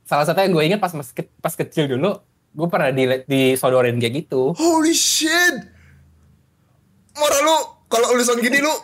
salah 0.06 0.28
satu 0.28 0.38
yang 0.44 0.52
gue 0.54 0.64
inget 0.64 0.80
pas 0.80 0.92
mas- 0.94 1.10
pas 1.14 1.54
kecil 1.56 1.90
dulu, 1.90 2.20
gue 2.54 2.68
pernah 2.70 2.92
di 2.94 3.04
disodorin 3.26 3.98
kayak 3.98 4.24
gitu. 4.24 4.54
Holy 4.54 4.94
shit. 4.94 5.72
Mora 7.16 7.38
lu 7.42 7.56
kalau 7.90 8.14
ulisan 8.14 8.38
gini 8.38 8.58
lu 8.58 8.74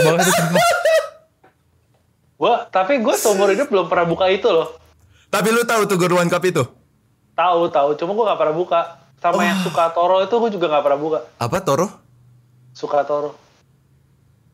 banget 0.00 0.26
itu. 0.26 0.96
Gua, 2.40 2.64
tapi 2.72 2.96
gue 3.04 3.14
seumur 3.20 3.52
hidup 3.52 3.68
belum 3.68 3.86
pernah 3.86 4.08
buka 4.08 4.24
itu 4.32 4.48
loh. 4.48 4.80
Tapi 5.28 5.52
lu 5.52 5.62
tahu 5.62 5.84
tuh 5.84 6.00
one 6.00 6.32
cup 6.32 6.40
itu? 6.42 6.64
Tahu 7.36 7.68
tahu, 7.68 7.88
cuma 8.00 8.16
gue 8.16 8.24
gak 8.32 8.40
pernah 8.40 8.56
buka. 8.56 8.80
Sama 9.20 9.44
yang 9.44 9.60
suka 9.60 9.92
Toro 9.92 10.24
itu 10.24 10.32
gue 10.32 10.50
juga 10.50 10.66
gak 10.72 10.80
pernah 10.80 10.96
buka. 10.96 11.18
Apa 11.36 11.60
Toro? 11.60 11.86
Suka 12.72 13.04
Toro. 13.04 13.36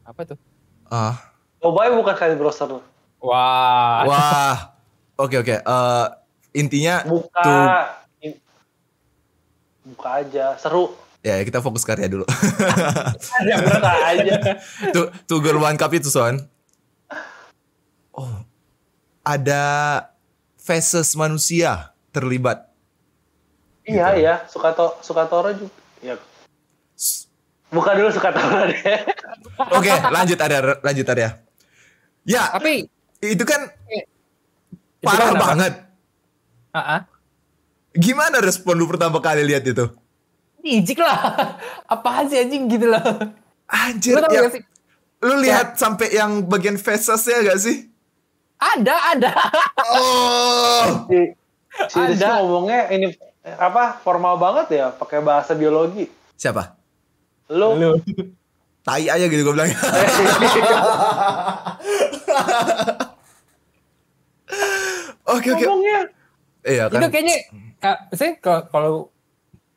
Apa 0.03 0.27
tuh? 0.27 0.39
Ah. 0.87 1.15
Cobain 1.59 1.95
bukan 1.95 2.15
kali 2.15 2.35
browser 2.35 2.67
lu. 2.69 2.79
Wah. 3.23 4.03
Wah. 4.07 4.57
Oke 5.17 5.39
oke. 5.39 5.57
Eh, 5.63 6.07
intinya 6.53 7.07
Buka. 7.07 7.43
tuh 7.43 7.65
Buka 9.87 10.19
aja, 10.19 10.59
seru. 10.59 10.99
ya 11.23 11.39
kita 11.47 11.63
fokus 11.63 11.87
karya 11.87 12.11
dulu. 12.11 12.27
Aja 12.27 13.55
buka 13.63 13.91
aja. 14.11 14.35
tuh 14.95 15.15
tuh 15.31 15.39
Girl 15.39 15.63
One 15.63 15.79
Cup 15.79 15.95
itu 15.95 16.11
Son. 16.11 16.43
Oh. 18.11 18.43
Ada 19.23 19.63
faces 20.59 21.15
manusia 21.15 21.95
terlibat. 22.11 22.66
Iya 23.87 24.09
iya, 24.19 24.35
suka 24.51 24.75
to 24.75 24.99
suka 25.01 25.25
Toro 25.27 25.51
juga. 25.55 25.73
Ya. 26.03 26.15
Buka 27.71 27.95
dulu 27.95 28.11
suka 28.11 28.31
Toro 28.31 28.67
deh. 28.67 28.83
Oke, 29.73 29.91
lanjut 30.11 30.39
ada 30.39 30.57
lanjut 30.83 31.07
ada. 31.07 31.41
Ya, 32.27 32.51
Tapi 32.51 32.91
itu 33.23 33.45
kan 33.47 33.71
itu 33.89 35.07
parah 35.07 35.31
kan 35.31 35.35
apa? 35.35 35.45
banget. 35.55 35.73
Ah, 36.75 36.79
ah. 36.79 37.01
Gimana 37.97 38.43
respon 38.43 38.77
lu 38.77 38.85
pertama 38.85 39.23
kali 39.23 39.47
lihat 39.47 39.65
itu? 39.65 39.87
Ijik 40.61 40.99
lah. 40.99 41.57
Apaan 41.87 42.27
sih 42.27 42.43
anjing 42.43 42.67
gitu 42.67 42.91
loh. 42.91 43.01
Anjir, 43.67 44.19
Lu 44.19 44.27
ya, 44.31 44.43
lu 45.23 45.35
lihat 45.41 45.79
sampai 45.79 46.13
yang 46.13 46.45
bagian 46.45 46.77
facesnya 46.77 47.43
gak 47.47 47.59
sih? 47.59 47.87
Ada, 48.59 48.95
ada. 49.15 49.31
Oh, 49.95 51.07
Si, 51.07 51.19
si 51.93 51.99
Ada. 51.99 52.41
ngomongnya 52.43 52.89
ini 52.89 53.13
apa 53.47 54.03
formal 54.03 54.35
banget 54.35 54.67
ya, 54.75 54.87
pakai 54.91 55.23
bahasa 55.23 55.55
biologi. 55.55 56.11
siapa? 56.35 56.75
Lu 57.47 57.79
Lu. 57.79 57.95
Tai 58.83 59.03
aja 59.03 59.23
gitu 59.23 59.43
gue 59.43 59.55
bilang. 59.55 59.71
Oke 65.27 65.51
oke. 65.51 65.65
ngomongnya 65.67 66.01
Iya 66.63 66.91
kan. 66.91 66.99
Itu 66.99 67.09
kayaknya, 67.11 67.37
uh, 67.83 67.99
saya 68.11 68.31
kalau, 68.39 68.63
kalau 68.71 68.93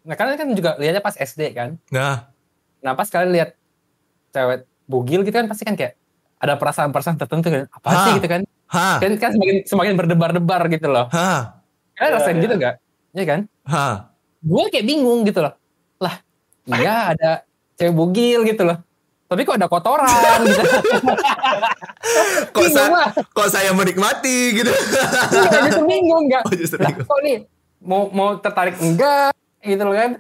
nah 0.06 0.18
kalian 0.18 0.38
kan 0.38 0.50
juga 0.58 0.72
lihatnya 0.82 1.02
pas 1.02 1.14
SD 1.14 1.54
kan. 1.54 1.78
Nah, 1.94 2.30
Nah 2.82 2.94
pas 2.98 3.06
kalian 3.06 3.30
lihat 3.30 3.50
cewek 4.30 4.66
bugil 4.86 5.22
gitu 5.22 5.36
kan 5.36 5.46
pasti 5.46 5.66
kan 5.66 5.78
kayak 5.78 5.94
ada 6.42 6.58
perasaan-perasaan 6.58 7.18
tertentu 7.18 7.50
kan. 7.50 7.66
Apa 7.70 7.88
Hah. 7.90 8.04
sih 8.10 8.12
gitu 8.18 8.26
kan. 8.26 8.42
ha, 8.70 8.98
Kan, 8.98 9.18
kan 9.18 9.34
semakin, 9.34 9.58
semakin 9.66 9.94
berdebar-debar 9.98 10.62
gitu 10.70 10.88
loh. 10.90 11.10
ha, 11.14 11.62
Kalian 11.94 12.10
Iya, 12.10 12.18
rasain 12.18 12.38
iya. 12.38 12.44
gitu 12.46 12.54
gak? 12.58 12.76
Iya 13.14 13.26
kan? 13.26 13.40
Ha. 13.70 14.10
Gue 14.40 14.64
kayak 14.68 14.84
bingung 14.84 15.22
gitu 15.22 15.40
loh. 15.40 15.54
Lah, 15.98 16.16
iya 16.66 17.14
ada 17.14 17.32
cewek 17.76 17.92
bugil 17.92 18.42
gitu 18.44 18.64
loh. 18.64 18.80
Tapi 19.26 19.44
kok 19.44 19.56
ada 19.56 19.68
kotoran 19.68 20.10
gitu. 20.42 20.62
Kok, 22.50 22.66
sa- 22.68 22.90
lah. 22.90 23.10
kok 23.14 23.48
saya 23.48 23.70
menikmati 23.70 24.56
gitu. 24.56 24.72
Iya, 24.72 25.60
justru 25.64 25.86
bingung 25.86 26.26
nggak? 26.26 26.42
Oh, 26.48 26.54
justru 26.54 26.78
Lah, 26.78 26.90
bingung. 26.90 27.06
kok 27.06 27.20
nih 27.22 27.38
mau 27.80 28.10
mau 28.10 28.30
tertarik 28.36 28.76
enggak 28.76 29.30
gitu 29.62 29.80
loh 29.80 29.94
kan? 29.94 30.12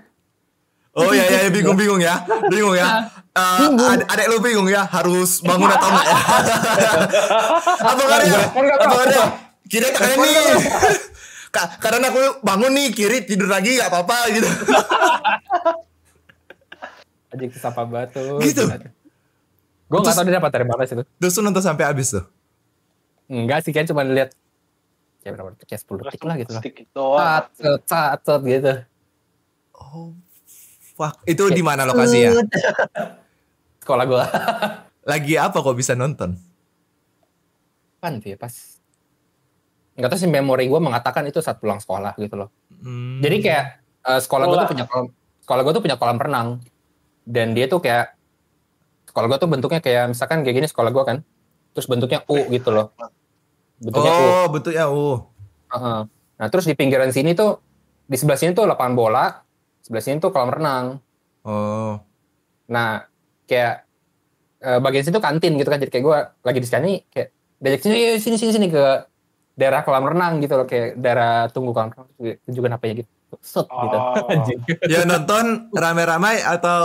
Oh 0.91 1.09
ya 1.09 1.23
ya 1.23 1.49
bingung 1.49 1.73
bingung 1.79 1.97
ya, 1.97 2.21
bingung 2.45 2.75
ya. 2.75 3.09
Eh, 3.31 3.67
ad- 3.87 4.05
adek 4.05 4.27
lu 4.27 4.37
bingung 4.37 4.67
ya, 4.67 4.83
harus 4.85 5.39
bangun 5.39 5.69
atau 5.69 5.87
enggak 5.87 6.05
ya? 6.05 6.17
apa 7.79 8.03
kan 8.03 8.19
ya? 8.21 8.41
Kan 8.45 8.61
nggak 8.61 8.77
Apa 8.79 8.95
kan 8.95 9.07
ya? 9.07 9.25
Atau 9.65 9.91
kanan 9.95 10.17
nih? 10.19 10.35
Ka- 11.49 11.77
Karena 11.77 12.07
aku 12.07 12.41
bangun 12.41 12.71
nih 12.71 12.93
kiri 12.93 13.25
tidur 13.25 13.49
lagi 13.49 13.73
gak 13.75 13.89
apa-apa 13.89 14.17
gitu. 14.29 14.45
Anjing 17.29 17.51
sapa 17.53 17.85
batu. 17.85 18.41
Gitu? 18.41 18.65
Gue 18.65 18.73
nggak 19.97 20.05
Terus- 20.05 20.17
tahu 20.17 20.25
dia 20.25 20.37
dapat 20.37 20.51
dari 20.53 20.65
mana 20.65 20.81
sih 20.85 20.93
itu. 20.93 21.03
Terus 21.17 21.33
lu 21.35 21.41
nonton 21.43 21.61
sampai 21.61 21.85
habis 21.85 22.13
tuh. 22.13 22.25
Enggak 23.29 23.61
sih 23.61 23.69
kan 23.69 23.85
cuma 23.85 24.01
lihat 24.01 24.33
kayak 25.21 25.33
berapa 25.37 25.49
detik? 25.53 25.65
Kayak 25.69 25.81
10 25.85 26.01
detik 26.01 26.21
lah 26.25 26.35
gitu 26.37 26.51
lah. 26.53 26.61
Cat, 26.61 27.45
cat, 27.53 27.81
cat, 27.85 28.19
cat, 28.21 28.41
gitu. 28.41 28.73
Oh, 29.77 30.13
fuck. 30.97 31.21
Itu 31.25 31.49
di 31.49 31.61
mana 31.61 31.85
lokasinya? 31.85 32.41
Sekolah 33.77 34.05
gue. 34.05 34.23
Lagi 35.11 35.33
apa 35.37 35.57
kok 35.61 35.77
bisa 35.77 35.93
nonton? 35.93 36.33
Kan 38.01 38.17
tuh 38.17 38.33
ya 38.33 38.37
pas. 38.37 38.78
Enggak 39.99 40.15
tahu 40.15 40.19
sih 40.23 40.31
memori 40.31 40.71
gue 40.71 40.79
mengatakan 40.79 41.27
itu 41.27 41.43
saat 41.43 41.59
pulang 41.59 41.83
sekolah 41.83 42.15
gitu 42.15 42.39
loh. 42.39 42.49
Hmm. 42.79 43.19
Jadi 43.19 43.43
kayak 43.43 43.63
eh, 43.83 44.19
sekolah 44.23 44.47
gue 44.47 44.57
tuh 44.63 44.69
punya 44.71 44.85
kolam, 44.87 45.11
sekolah 45.43 45.61
gue 45.67 45.73
tuh 45.75 45.83
punya 45.83 45.97
kolam 45.99 46.15
renang 46.15 46.47
dan 47.27 47.51
dia 47.51 47.67
tuh 47.67 47.83
kayak 47.83 48.15
sekolah 49.11 49.27
gue 49.27 49.37
tuh 49.43 49.49
bentuknya 49.51 49.83
kayak 49.83 50.15
misalkan 50.15 50.47
kayak 50.47 50.55
gini 50.63 50.67
sekolah 50.71 50.95
gue 50.95 51.03
kan, 51.03 51.17
terus 51.75 51.91
bentuknya 51.91 52.23
U 52.31 52.47
gitu 52.47 52.71
loh, 52.71 52.95
bentuknya 53.83 54.11
U. 54.15 54.23
Oh, 54.23 54.45
bentuknya 54.47 54.85
uh. 54.87 55.17
Heeh. 55.75 55.99
Nah 56.39 56.47
terus 56.47 56.63
di 56.63 56.79
pinggiran 56.79 57.11
sini 57.11 57.35
tuh 57.35 57.59
di 58.07 58.15
sebelah 58.15 58.39
sini 58.39 58.55
tuh 58.55 58.63
lapangan 58.69 58.95
bola, 58.95 59.25
sebelah 59.83 60.03
sini 60.05 60.23
tuh 60.23 60.31
kolam 60.31 60.47
renang. 60.47 60.95
Oh. 61.43 61.99
Nah 62.71 63.03
kayak 63.49 63.83
eh, 64.63 64.79
bagian 64.79 65.03
situ 65.03 65.19
kantin 65.19 65.59
gitu 65.59 65.67
kan, 65.67 65.81
jadi 65.81 65.91
kayak 65.91 66.05
gue 66.07 66.17
lagi 66.45 66.59
di 66.63 66.69
sini 66.69 66.93
kayak 67.11 67.29
diajak 67.59 67.81
sini 67.83 67.95
"Yuk, 67.99 68.17
sini 68.23 68.35
sini 68.39 68.51
sini 68.55 68.67
ke 68.71 69.08
daerah 69.59 69.83
kolam 69.83 70.07
renang 70.07 70.39
gitu 70.39 70.55
loh, 70.55 70.63
kayak 70.63 70.95
daerah 70.95 71.51
tunggu 71.51 71.75
kolam 71.75 71.91
renang, 71.91 72.07
tunjukin 72.47 72.71
HP-nya 72.71 72.95
gitu, 73.03 73.09
set 73.43 73.67
gitu. 73.67 73.97
Oh. 73.99 74.31
Anjing. 74.31 74.59
Ya 74.87 75.03
nonton 75.03 75.67
rame-rame 75.75 76.39
atau 76.39 76.83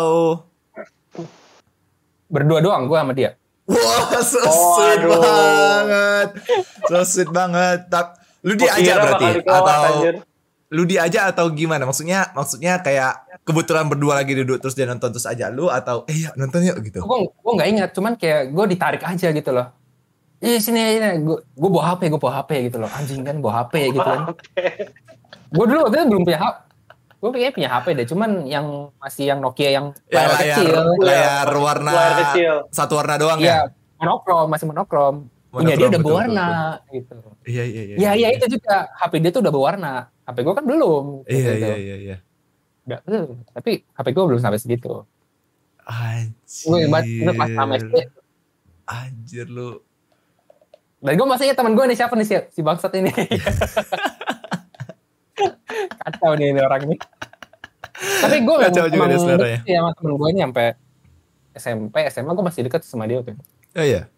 Berdua 2.26 2.58
doang 2.58 2.90
gue 2.90 2.98
sama 2.98 3.14
dia. 3.14 3.38
Wah, 3.70 4.18
so 4.20 4.42
Oh, 4.42 4.74
sweet 4.76 5.06
aduh. 5.06 5.22
banget. 5.22 6.28
So 6.90 6.96
sweet 7.06 7.30
banget. 7.30 7.86
Tap, 7.86 8.18
lu 8.42 8.58
diajak 8.58 8.82
kira 8.82 9.00
berarti 9.00 9.26
atau 9.46 9.82
anjir. 9.86 10.14
lu 10.74 10.82
diajak 10.82 11.24
atau 11.30 11.46
gimana? 11.54 11.86
Maksudnya 11.86 12.34
maksudnya 12.34 12.82
kayak 12.82 13.24
kebetulan 13.46 13.86
berdua 13.86 14.18
lagi 14.18 14.34
duduk 14.34 14.58
terus 14.58 14.74
dia 14.74 14.88
nonton 14.88 15.14
terus 15.14 15.28
ajak 15.28 15.52
lu 15.52 15.68
atau 15.68 16.02
eh 16.10 16.26
ya 16.26 16.32
nonton 16.34 16.64
yuk 16.64 16.80
gitu. 16.80 17.04
gue 17.04 17.18
gue 17.28 17.52
nggak 17.54 17.68
ingat 17.76 17.90
cuman 17.92 18.12
kayak 18.16 18.50
gue 18.56 18.64
ditarik 18.72 19.02
aja 19.04 19.28
gitu 19.30 19.50
loh 19.52 19.68
Ih 20.44 20.60
sini 20.60 20.80
sini 21.00 21.24
gue 21.24 21.38
gue 21.40 21.70
bawa 21.72 21.84
HP 21.96 22.12
gue 22.12 22.20
bawa 22.20 22.34
HP 22.44 22.50
gitu 22.68 22.76
loh 22.84 22.90
anjing 22.92 23.24
kan 23.24 23.40
bawa 23.40 23.64
HP 23.64 23.96
gitu 23.96 24.04
kan 24.04 24.20
gue 25.54 25.64
dulu 25.64 25.80
waktu 25.88 25.96
itu 25.96 26.06
belum 26.12 26.22
punya 26.28 26.40
HP 26.44 26.56
gue 27.24 27.30
kayaknya 27.32 27.52
punya 27.56 27.68
HP 27.72 27.86
deh 27.96 28.06
cuman 28.12 28.30
yang 28.44 28.66
masih 29.00 29.24
yang 29.32 29.40
Nokia 29.40 29.70
yang 29.72 29.86
Ya 30.12 30.28
layar 30.28 30.28
layar 30.28 30.36
kecil 30.36 30.76
layar 31.00 31.48
warna 31.56 31.90
Layar 31.96 32.14
kecil. 32.28 32.54
satu 32.68 32.92
warna 33.00 33.16
doang 33.16 33.40
iya 33.40 33.48
ya. 33.48 33.58
monokrom 34.04 34.46
masih 34.52 34.66
monokrom 34.68 35.14
punya 35.54 35.74
dia 35.78 35.86
udah 35.86 36.00
betul, 36.02 36.10
berwarna 36.10 36.48
betul, 36.90 36.94
gitu. 36.98 37.16
Iya 37.46 37.64
iya 37.64 37.82
iya. 37.86 37.96
Iya 37.96 38.10
iya 38.18 38.28
itu 38.34 38.46
juga 38.58 38.90
HP 38.98 39.12
dia 39.22 39.30
tuh 39.30 39.40
udah 39.46 39.52
berwarna. 39.54 39.94
HP 40.26 40.36
gue 40.42 40.54
kan 40.58 40.64
belum. 40.66 41.04
Iya 41.30 41.38
gitu. 41.38 41.50
iya 41.62 41.76
iya 41.78 41.96
iya. 42.02 42.16
Eh, 42.90 43.24
tapi 43.54 43.72
HP 43.94 44.06
gue 44.10 44.24
belum 44.34 44.40
sampai 44.42 44.58
segitu. 44.58 45.06
Anjir. 45.86 46.90
Gue 46.90 47.32
pas 47.38 47.48
sama 47.54 47.78
SD. 47.78 47.94
Anjir 48.88 49.46
lu. 49.46 49.78
Dan 51.04 51.20
gue 51.20 51.26
masih 51.28 51.44
ingat 51.44 51.58
teman 51.60 51.76
gue 51.76 51.84
nih 51.84 51.96
siapa 52.00 52.16
nih 52.16 52.24
si, 52.24 52.34
si 52.48 52.60
bangsat 52.64 52.96
ini. 52.96 53.12
Kacau 56.00 56.32
nih 56.32 56.56
ini 56.56 56.60
orang 56.64 56.80
ini. 56.88 56.96
Tapi 57.94 58.36
gue 58.40 58.56
Kacau 58.56 58.86
juga 58.88 59.04
dia 59.06 59.20
ya. 59.20 59.58
ya 59.68 59.78
sama 59.84 59.90
temen 59.92 60.12
gue 60.16 60.28
ini 60.32 60.40
sampai 60.40 60.66
SMP, 61.54 61.94
SMA 62.08 62.32
gue 62.32 62.44
masih 62.44 62.60
deket 62.64 62.82
sama 62.82 63.04
dia 63.04 63.20
tuh. 63.20 63.36
Oh 63.76 63.84
iya. 63.84 64.08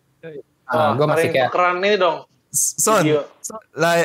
Nah, 0.66 0.94
gue 0.94 1.06
masih 1.06 1.28
kayak 1.30 1.50
tukeran 1.50 1.82
ini 1.82 1.98
dong. 1.98 2.22
Son, 2.54 3.02
Video. 3.04 3.20
lah 3.76 4.00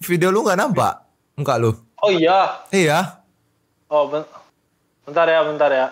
video 0.00 0.32
lu 0.32 0.46
nggak 0.46 0.56
nampak 0.56 1.02
muka 1.34 1.58
lu? 1.58 1.74
Oh 1.98 2.08
iya. 2.08 2.62
Iya. 2.70 3.20
Oh 3.90 4.08
ben- 4.08 4.30
bentar 5.04 5.26
ya, 5.26 5.42
bentar 5.44 5.68
ya. 5.68 5.86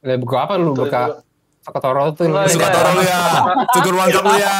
Lah 0.00 0.16
buka 0.16 0.46
apa 0.46 0.54
lu 0.56 0.72
buka 0.72 1.10
dulu. 1.10 1.14
Sakotoro 1.60 2.14
tuh 2.14 2.30
Enggak, 2.30 2.46
Suka 2.54 2.62
Iya. 2.62 2.72
toro 2.72 2.90
lu 2.94 3.02
ya. 3.02 3.20
Cukur 3.74 3.94
mantap 3.98 4.22
lu 4.22 4.36
ya. 4.38 4.54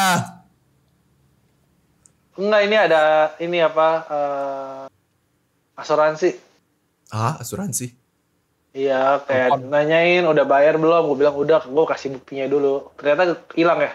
Enggak, 2.36 2.60
ini 2.68 2.76
ada 2.76 3.02
ini 3.40 3.58
apa? 3.64 3.88
eh, 4.06 4.84
asuransi. 5.80 6.30
Ah, 7.12 7.40
asuransi. 7.40 7.92
Iya, 8.76 9.24
kayak 9.24 9.56
nanyain 9.72 10.28
udah 10.28 10.44
bayar 10.44 10.76
belum? 10.76 11.08
Gue 11.08 11.24
bilang 11.24 11.36
udah, 11.40 11.64
gue 11.64 11.84
kasih 11.88 12.12
buktinya 12.20 12.44
dulu. 12.44 12.92
Ternyata 13.00 13.40
hilang 13.56 13.80
ya. 13.80 13.92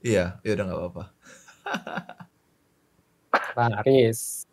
Iya, 0.00 0.24
ya 0.40 0.50
udah 0.56 0.64
nggak 0.64 0.80
apa-apa. 0.80 1.04
Paris. 3.56 4.48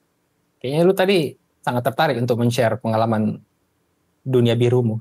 Kayaknya 0.59 0.81
lu 0.83 0.93
tadi 0.93 1.19
sangat 1.63 1.83
tertarik 1.87 2.19
untuk 2.19 2.35
men-share 2.35 2.83
pengalaman 2.83 3.39
dunia 4.21 4.59
birumu. 4.59 4.99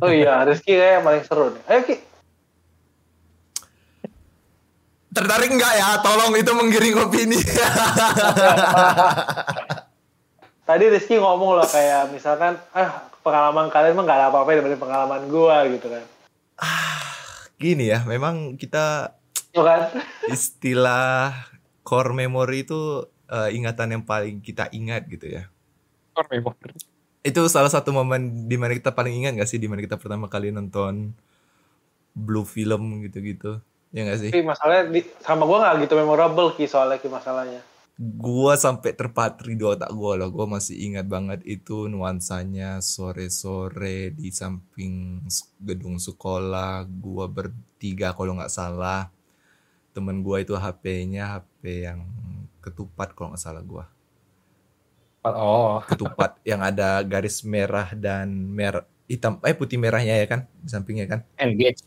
Oh 0.00 0.12
iya, 0.12 0.44
Rizky 0.44 0.76
kayak 0.76 1.00
yang 1.00 1.04
paling 1.04 1.24
seru 1.24 1.46
nih. 1.52 1.62
Ayo 1.68 1.80
Ki. 1.84 1.96
Tertarik 5.18 5.50
nggak 5.50 5.74
ya? 5.74 5.88
Tolong 5.98 6.32
itu 6.38 6.50
menggiring 6.54 6.96
opini. 7.02 7.38
Tadi 10.68 10.84
Rizky 10.94 11.18
ngomong 11.18 11.58
loh 11.58 11.66
kayak 11.66 12.14
misalkan, 12.14 12.54
ah 12.70 13.08
pengalaman 13.26 13.66
kalian 13.72 13.98
mah 13.98 14.04
gak 14.06 14.18
ada 14.20 14.26
apa-apa 14.30 14.54
dibanding 14.54 14.78
pengalaman 14.78 15.22
gua 15.26 15.66
gitu 15.66 15.90
kan. 15.90 16.04
Gini 17.58 17.90
ya, 17.90 18.06
memang 18.06 18.54
kita 18.54 19.16
Tuh 19.50 19.64
kan? 19.66 19.90
istilah 20.30 21.34
core 21.82 22.14
memory 22.14 22.62
itu 22.62 23.08
eh, 23.26 23.50
ingatan 23.58 23.98
yang 23.98 24.04
paling 24.06 24.38
kita 24.38 24.70
ingat 24.70 25.08
gitu 25.10 25.26
ya. 25.26 25.50
Itu 27.26 27.48
salah 27.50 27.72
satu 27.72 27.90
momen 27.90 28.46
di 28.46 28.54
mana 28.54 28.76
kita 28.76 28.94
paling 28.94 29.24
ingat 29.24 29.34
gak 29.40 29.50
sih 29.50 29.58
di 29.58 29.66
mana 29.66 29.82
kita 29.82 29.98
pertama 29.98 30.30
kali 30.30 30.54
nonton 30.54 31.16
blue 32.14 32.46
film 32.46 33.02
gitu-gitu. 33.02 33.58
Ya 33.92 34.04
gak 34.04 34.20
sih? 34.20 34.30
Tapi 34.30 34.44
masalahnya 34.44 34.84
di, 34.92 35.00
sama 35.24 35.48
gua 35.48 35.64
gak 35.64 35.88
gitu 35.88 35.94
memorable 35.96 36.52
Ki 36.52 36.68
soalnya 36.68 37.00
Ki 37.00 37.08
masalahnya. 37.08 37.64
Gua 37.98 38.54
sampai 38.54 38.94
terpatri 38.94 39.56
di 39.56 39.64
otak 39.64 39.90
gua 39.96 40.20
loh. 40.20 40.28
Gua 40.28 40.46
masih 40.46 40.76
ingat 40.76 41.08
banget 41.08 41.40
itu 41.48 41.88
nuansanya 41.88 42.84
sore-sore 42.84 44.12
di 44.12 44.28
samping 44.28 45.24
gedung 45.58 45.96
sekolah. 45.96 46.84
Gua 46.84 47.26
bertiga 47.26 48.12
kalau 48.12 48.36
nggak 48.36 48.52
salah. 48.52 49.08
Temen 49.96 50.20
gua 50.20 50.44
itu 50.44 50.52
HP-nya 50.54 51.40
HP 51.40 51.88
yang 51.88 52.04
ketupat 52.60 53.16
kalau 53.16 53.32
nggak 53.32 53.42
salah 53.42 53.64
gua. 53.64 53.88
Oh, 55.26 55.80
Ketupat 55.82 56.38
yang 56.50 56.60
ada 56.62 57.02
garis 57.02 57.42
merah 57.42 57.90
dan 57.96 58.30
merah 58.30 58.84
hitam 59.08 59.40
eh 59.42 59.56
putih 59.56 59.80
merahnya 59.80 60.20
ya 60.20 60.26
kan 60.28 60.44
di 60.60 60.68
sampingnya 60.68 61.08
kan? 61.08 61.20
engage. 61.40 61.82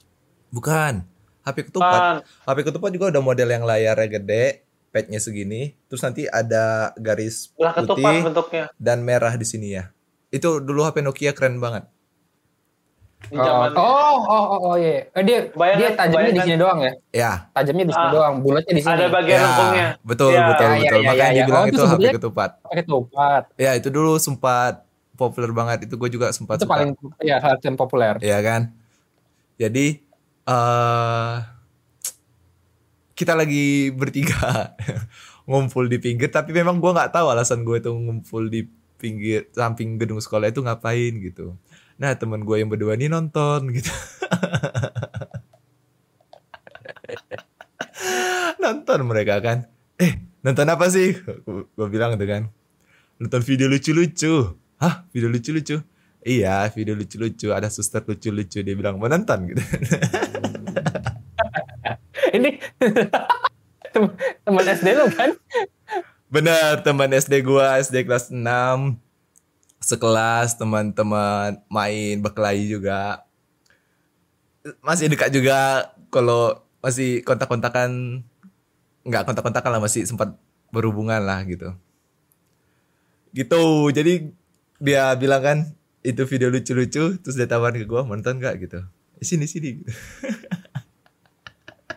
Bukan. 0.50 1.11
HP 1.41 1.58
ketupat. 1.67 1.91
Pan, 1.91 2.15
HP 2.45 2.58
ketupat 2.63 2.89
juga 2.91 3.06
udah 3.10 3.21
model 3.21 3.49
yang 3.49 3.63
layarnya 3.63 4.10
gede, 4.12 4.45
padnya 4.88 5.17
segini, 5.17 5.73
terus 5.86 5.99
nanti 5.99 6.25
ada 6.25 6.91
garis 6.95 7.49
lah 7.56 7.71
ketupat 7.71 7.97
putih 7.97 8.21
bentuknya 8.23 8.63
dan 8.75 9.01
merah 9.01 9.34
di 9.34 9.43
sini 9.43 9.73
ya. 9.73 9.89
Itu 10.30 10.60
dulu 10.60 10.82
HP 10.82 11.01
Nokia 11.01 11.32
keren 11.32 11.58
banget. 11.58 11.88
di 13.21 13.38
Oh, 13.38 13.45
zaman 13.45 13.69
oh, 13.77 14.17
oh, 14.19 14.45
oh, 14.49 14.60
oh, 14.65 14.75
iya. 14.75 15.06
Eh, 15.08 15.21
dia 15.21 15.45
Bayangkan- 15.51 15.77
dia 15.80 15.89
tajamnya 15.93 16.32
di 16.32 16.41
sini 16.41 16.58
doang 16.58 16.80
ya? 16.82 16.91
Ya, 17.13 17.32
Tajamnya 17.54 17.86
di 17.86 17.93
sini 17.93 18.08
Ah. 18.08 18.12
doang, 18.12 18.34
bulatnya 18.41 18.73
di 18.73 18.82
sini. 18.82 18.91
ada 18.91 19.06
bagian 19.08 19.30
ya, 19.32 19.45
lengkungnya. 19.45 19.88
betul, 20.01 20.32
Ya. 20.32 20.41
betul, 20.43 20.65
Ya, 20.65 20.73
ya, 20.73 20.82
betul. 20.82 20.97
ya, 20.97 21.06
Makanya 21.06 21.21
ya, 21.21 21.30
ya. 21.30 21.38
dibilang 21.38 21.62
Oh, 21.62 21.69
itu 21.69 21.77
itu 21.77 21.86
HP 21.86 22.01
ketupat. 22.17 22.49
Pakai 22.60 22.84
tupat. 22.84 23.43
Ya, 23.56 23.71
itu 23.77 23.88
dulu 23.88 24.13
sempat 24.17 24.73
populer 25.13 25.51
banget. 25.54 25.77
Itu 25.86 25.95
gue 25.95 26.10
juga 26.10 26.34
sempat 26.34 26.58
Itu 26.58 26.65
suka. 26.65 26.73
paling 26.73 26.89
ya 27.21 27.38
hal 27.38 27.56
yang 27.62 27.77
populer. 27.77 28.13
Ya 28.19 28.41
kan? 28.41 28.73
Jadi 29.56 30.01
eh 30.52 31.36
kita 33.16 33.38
lagi 33.38 33.94
bertiga 33.94 34.74
ngumpul 35.50 35.88
di 35.88 36.02
pinggir 36.02 36.34
tapi 36.34 36.52
memang 36.52 36.82
gua 36.82 36.98
nggak 36.98 37.14
tahu 37.14 37.30
alasan 37.32 37.64
gue 37.64 37.78
itu 37.78 37.94
ngumpul 37.94 38.50
di 38.50 38.66
pinggir 39.02 39.50
samping 39.54 39.98
gedung 39.98 40.22
sekolah 40.22 40.54
itu 40.54 40.62
ngapain 40.62 41.18
gitu. 41.22 41.58
Nah 41.98 42.14
teman 42.14 42.46
gue 42.46 42.62
yang 42.62 42.70
berdua 42.70 42.94
ini 42.94 43.10
nonton 43.10 43.74
gitu. 43.74 43.90
nonton 48.62 49.02
mereka 49.06 49.42
kan. 49.42 49.66
Eh 49.98 50.22
nonton 50.46 50.70
apa 50.70 50.90
sih? 50.94 51.18
Gue 51.74 51.88
bilang 51.90 52.14
gitu 52.14 52.30
kan. 52.30 52.54
Nonton 53.18 53.42
video 53.42 53.66
lucu-lucu. 53.70 54.58
Hah 54.78 55.06
video 55.10 55.30
lucu-lucu? 55.30 55.82
Iya, 56.22 56.70
video 56.70 56.94
lucu-lucu. 56.94 57.50
Ada 57.50 57.74
suster 57.74 58.06
lucu-lucu. 58.06 58.62
Dia 58.62 58.78
bilang, 58.78 59.02
mau 59.02 59.10
nonton 59.10 59.50
gitu. 59.50 59.62
Ini 62.32 62.50
tem- 63.94 64.15
teman 64.48 64.65
SD 64.65 64.88
lu 64.96 65.08
kan? 65.12 65.32
Bener, 66.32 66.80
teman 66.80 67.12
SD 67.12 67.44
gua, 67.44 67.76
SD 67.84 68.08
kelas 68.08 68.32
6. 68.32 68.96
Sekelas, 69.82 70.56
teman-teman 70.56 71.60
main 71.67 72.15
berkelahi 72.22 72.70
juga. 72.70 73.26
Masih 74.86 75.10
dekat 75.10 75.34
juga 75.34 75.91
kalau 76.13 76.62
masih 76.80 77.26
kontak-kontakan. 77.26 78.22
Nggak 79.02 79.26
kontak-kontakan 79.28 79.72
lah, 79.76 79.82
masih 79.82 80.06
sempat 80.06 80.38
berhubungan 80.70 81.20
lah 81.20 81.41
gitu. 81.44 81.74
Gitu, 83.34 83.63
jadi 83.91 84.30
dia 84.78 85.12
bilang 85.17 85.41
kan, 85.41 85.58
itu 86.06 86.24
video 86.30 86.54
lucu-lucu, 86.54 87.17
terus 87.20 87.36
dia 87.36 87.50
tawarin 87.50 87.82
ke 87.82 87.88
gua, 87.89 88.06
"Mau 88.06 88.13
nonton 88.15 88.38
nggak 88.38 88.56
gitu. 88.62 88.80
"Eh, 89.17 89.26
Sini, 89.26 89.50
sini. 89.50 89.82
Gitu. 89.82 89.91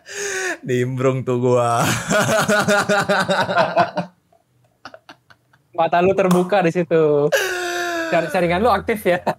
Nimbrung 0.67 1.25
tuh 1.25 1.37
gua. 1.41 1.81
Mata 5.77 5.99
lu 5.99 6.15
terbuka 6.15 6.63
di 6.63 6.71
situ. 6.71 7.27
Saringan 8.09 8.63
lu 8.63 8.71
aktif 8.71 9.03
ya. 9.03 9.19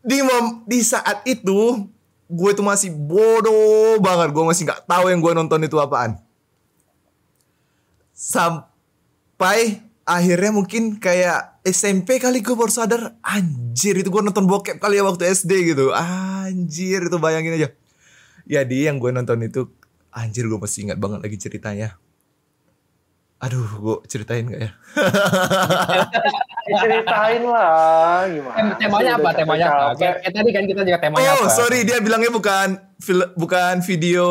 di 0.00 0.18
mom 0.24 0.64
di 0.64 0.80
saat 0.80 1.20
itu 1.28 1.86
gue 2.30 2.50
tuh 2.56 2.64
masih 2.64 2.94
bodoh 2.94 4.00
banget 4.00 4.32
gue 4.32 4.44
masih 4.46 4.62
nggak 4.64 4.88
tahu 4.88 5.12
yang 5.12 5.20
gue 5.20 5.32
nonton 5.36 5.60
itu 5.60 5.76
apaan 5.76 6.16
sampai 8.16 9.84
akhirnya 10.08 10.52
mungkin 10.56 10.96
kayak 10.96 11.60
SMP 11.66 12.16
kali 12.16 12.40
gue 12.40 12.56
baru 12.56 12.72
sadar 12.72 13.18
anjir 13.20 13.98
itu 14.00 14.08
gue 14.08 14.22
nonton 14.24 14.48
bokep 14.48 14.80
kali 14.80 14.96
ya 14.96 15.04
waktu 15.04 15.28
SD 15.28 15.74
gitu 15.74 15.92
anjir 15.92 17.04
itu 17.04 17.16
bayangin 17.20 17.60
aja 17.60 17.68
jadi 18.50 18.90
yang 18.90 18.98
gue 18.98 19.10
nonton 19.10 19.38
itu 19.40 19.70
anjir 20.10 20.44
gue 20.44 20.58
masih 20.58 20.84
ingat 20.84 20.98
banget 20.98 21.22
lagi 21.22 21.38
ceritanya 21.38 21.94
aduh 23.38 23.64
gue 23.72 23.96
ceritain 24.04 24.44
gak 24.44 24.60
ya 24.60 24.70
Ceritain 26.70 27.42
lah 27.42 28.28
gimana. 28.28 28.54
Tem- 28.54 28.76
temanya 28.78 29.12
apa? 29.16 29.28
Temanya 29.34 29.66
apa? 29.66 29.86
Kayak, 29.96 30.14
kayak 30.22 30.32
tadi 30.32 30.50
kan 30.52 30.64
kita 30.64 30.80
juga 30.84 30.98
temanya 31.00 31.30
oh 31.32 31.42
apa? 31.42 31.50
sorry 31.50 31.82
dia 31.82 31.98
bilangnya 31.98 32.30
bukan 32.30 32.68
fil- 32.96 33.32
bukan 33.34 33.80
video 33.82 34.26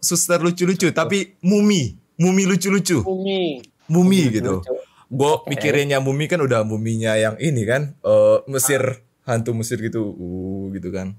suster 0.00 0.40
lucu-lucu 0.40 0.88
tapi 0.90 1.36
mumi 1.42 1.92
mumi 2.16 2.46
lucu-lucu 2.46 3.02
Umi. 3.02 3.58
mumi 3.84 4.20
gitu 4.32 4.62
Lucu. 4.62 4.74
gue 5.10 5.32
mikirinnya 5.46 5.98
mumi 5.98 6.24
kan 6.24 6.40
udah 6.40 6.62
muminya 6.62 7.18
yang 7.18 7.36
ini 7.36 7.62
kan 7.66 7.98
eh, 8.00 8.38
Mesir 8.46 9.02
hantu 9.24 9.50
Mesir 9.52 9.82
gitu 9.82 10.14
uh 10.14 10.72
gitu 10.72 10.88
kan 10.88 11.18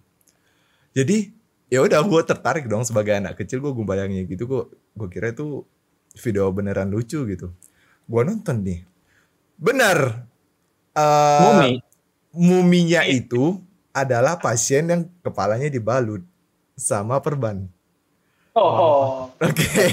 jadi 0.95 1.29
ya 1.67 1.81
udah 1.81 1.99
gue 2.01 2.21
tertarik 2.23 2.65
dong 2.65 2.85
sebagai 2.85 3.17
anak 3.17 3.35
kecil 3.35 3.59
gue 3.59 3.71
gue 3.71 3.85
bayangin 3.85 4.25
gitu 4.25 4.45
gue 4.45 4.61
gue 4.93 5.07
kira 5.09 5.33
itu 5.33 5.65
video 6.15 6.47
beneran 6.49 6.87
lucu 6.87 7.25
gitu 7.25 7.51
gue 8.05 8.21
nonton 8.21 8.61
nih 8.61 8.79
benar 9.57 10.27
eh, 10.93 11.41
Mumi. 11.41 11.71
muminya 12.31 13.01
itu 13.03 13.59
adalah 13.91 14.37
pasien 14.37 14.85
yang 14.85 15.01
kepalanya 15.19 15.67
dibalut 15.67 16.21
sama 16.75 17.17
perban 17.19 17.65
Oh, 18.55 19.27
Oke. 19.43 19.83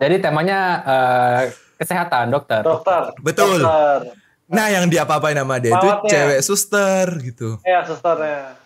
Jadi 0.00 0.16
temanya 0.24 0.80
eh, 0.82 1.40
kesehatan 1.76 2.32
dokter. 2.32 2.64
dokter. 2.64 3.12
Betul. 3.20 3.60
Dokter. 3.60 4.16
Nah, 4.48 4.72
yang 4.72 4.88
dia 4.88 5.04
apa-apain 5.04 5.36
nama 5.36 5.60
dia 5.60 5.68
itu 5.68 5.76
Perawatnya. 5.76 6.08
cewek 6.08 6.40
suster 6.40 7.06
gitu. 7.20 7.60
Ya, 7.60 7.84
susternya. 7.84 8.56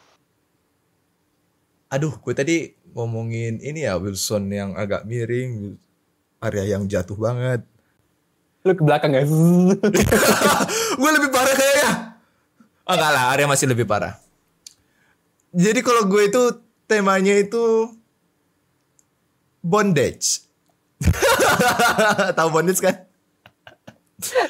Aduh, 1.86 2.18
gue 2.18 2.34
tadi 2.34 2.56
ngomongin 2.96 3.62
ini 3.62 3.86
ya 3.86 3.94
Wilson 4.00 4.50
yang 4.50 4.74
agak 4.74 5.06
miring, 5.06 5.78
area 6.42 6.76
yang 6.76 6.90
jatuh 6.90 7.14
banget. 7.14 7.62
Lu 8.66 8.74
ke 8.74 8.82
belakang 8.82 9.14
guys. 9.14 9.30
gue 11.00 11.10
lebih 11.14 11.30
parah 11.30 11.54
kayaknya. 11.54 11.90
Oh, 12.86 12.94
enggak 12.94 13.12
lah, 13.14 13.24
area 13.34 13.46
masih 13.46 13.70
lebih 13.70 13.86
parah. 13.86 14.18
Jadi 15.54 15.80
kalau 15.86 16.10
gue 16.10 16.22
itu 16.26 16.42
temanya 16.90 17.38
itu 17.38 17.94
bondage. 19.62 20.42
Tahu 22.38 22.48
bondage 22.50 22.82
kan? 22.82 23.06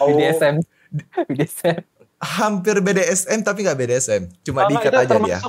Oh. 0.00 0.08
BDSM. 0.08 0.64
BDSM. 1.28 1.84
Hampir 2.16 2.80
BDSM 2.80 3.44
tapi 3.44 3.60
nggak 3.60 3.76
BDSM, 3.76 4.22
cuma 4.40 4.64
diikat 4.72 5.04
aja 5.04 5.16
dia. 5.20 5.40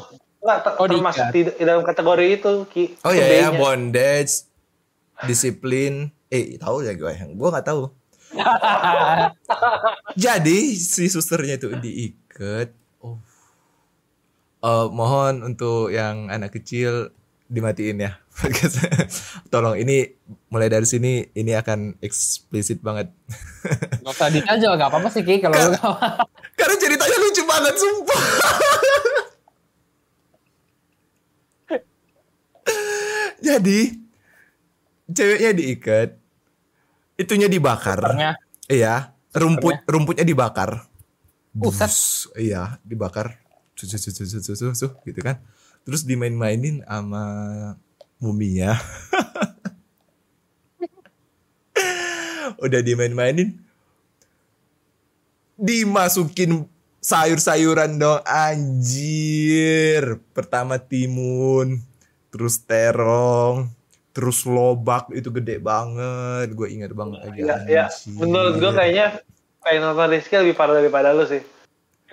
Nggak, 0.48 0.60
ter- 0.64 0.76
Oh, 0.80 0.88
termasuk 0.88 1.26
diikat. 1.36 1.60
di, 1.60 1.64
dalam 1.68 1.84
kategori 1.84 2.26
itu, 2.40 2.54
Ki. 2.72 2.84
Oh 3.04 3.12
iya 3.12 3.28
ya, 3.28 3.48
bondage, 3.52 4.48
disiplin. 5.28 6.08
Eh, 6.32 6.56
tahu 6.56 6.88
ya 6.88 6.96
gue, 6.96 7.12
gue 7.12 7.50
nggak 7.52 7.68
tahu. 7.68 7.92
Jadi 10.24 10.60
si 10.80 11.12
susternya 11.12 11.60
itu 11.60 11.68
diikat. 11.76 12.72
Oh. 13.04 13.20
Eh, 14.64 14.88
mohon 14.88 15.44
untuk 15.44 15.92
yang 15.92 16.32
anak 16.32 16.56
kecil 16.56 17.12
dimatiin 17.52 18.08
ya. 18.08 18.16
Tolong 19.52 19.76
ini 19.76 20.08
mulai 20.48 20.72
dari 20.72 20.88
sini 20.88 21.28
ini 21.36 21.52
akan 21.60 22.00
eksplisit 22.00 22.80
banget. 22.80 23.12
Gak 24.04 24.16
usah 24.16 24.32
di 24.32 24.40
aja 24.44 24.80
gak 24.80 24.88
apa-apa 24.94 25.12
sih 25.12 25.28
Ki 25.28 25.44
kalau 25.44 25.58
lu 25.58 25.76
gak 25.76 26.24
Karena 26.56 26.76
ceritanya 26.80 27.18
lucu 27.20 27.44
banget 27.44 27.76
sumpah. 27.76 28.22
Jadi 33.38 34.08
ceweknya 35.08 35.52
diikat, 35.54 36.10
itunya 37.18 37.48
dibakar. 37.48 38.00
Iya, 38.68 39.16
rumput 39.32 39.88
rumputnya 39.88 40.28
dibakar. 40.28 40.84
Buset. 41.56 41.90
Bus, 41.90 42.28
iya, 42.38 42.78
dibakar. 42.86 43.40
Su, 43.78 43.86
su, 43.90 43.98
su, 43.98 44.12
su, 44.14 44.26
su, 44.26 44.42
su, 44.42 44.54
su, 44.54 44.74
su, 44.74 44.88
gitu 45.06 45.22
kan. 45.22 45.38
Terus 45.88 46.04
dimain-mainin 46.04 46.84
sama 46.84 47.24
muminya. 48.20 48.76
Udah 52.64 52.82
dimain-mainin. 52.84 53.58
Dimasukin 55.58 56.70
sayur-sayuran 57.02 57.98
dong 57.98 58.22
anjir. 58.28 60.22
Pertama 60.36 60.78
timun, 60.78 61.82
terus 62.38 62.62
terong, 62.64 63.74
terus 64.14 64.46
lobak 64.46 65.10
itu 65.12 65.34
gede 65.34 65.58
banget. 65.58 66.54
Gue 66.54 66.72
ingat 66.72 66.94
banget 66.94 67.26
lagi. 67.26 67.40
Ya, 67.42 67.58
ya. 67.66 67.86
Menurut 68.14 68.62
gue 68.62 68.72
kayaknya 68.72 69.20
kayak 69.66 69.80
nonton 69.84 70.08
Rizky 70.14 70.38
lebih 70.38 70.56
parah 70.56 70.78
daripada 70.78 71.12
lu 71.12 71.26
sih. 71.26 71.42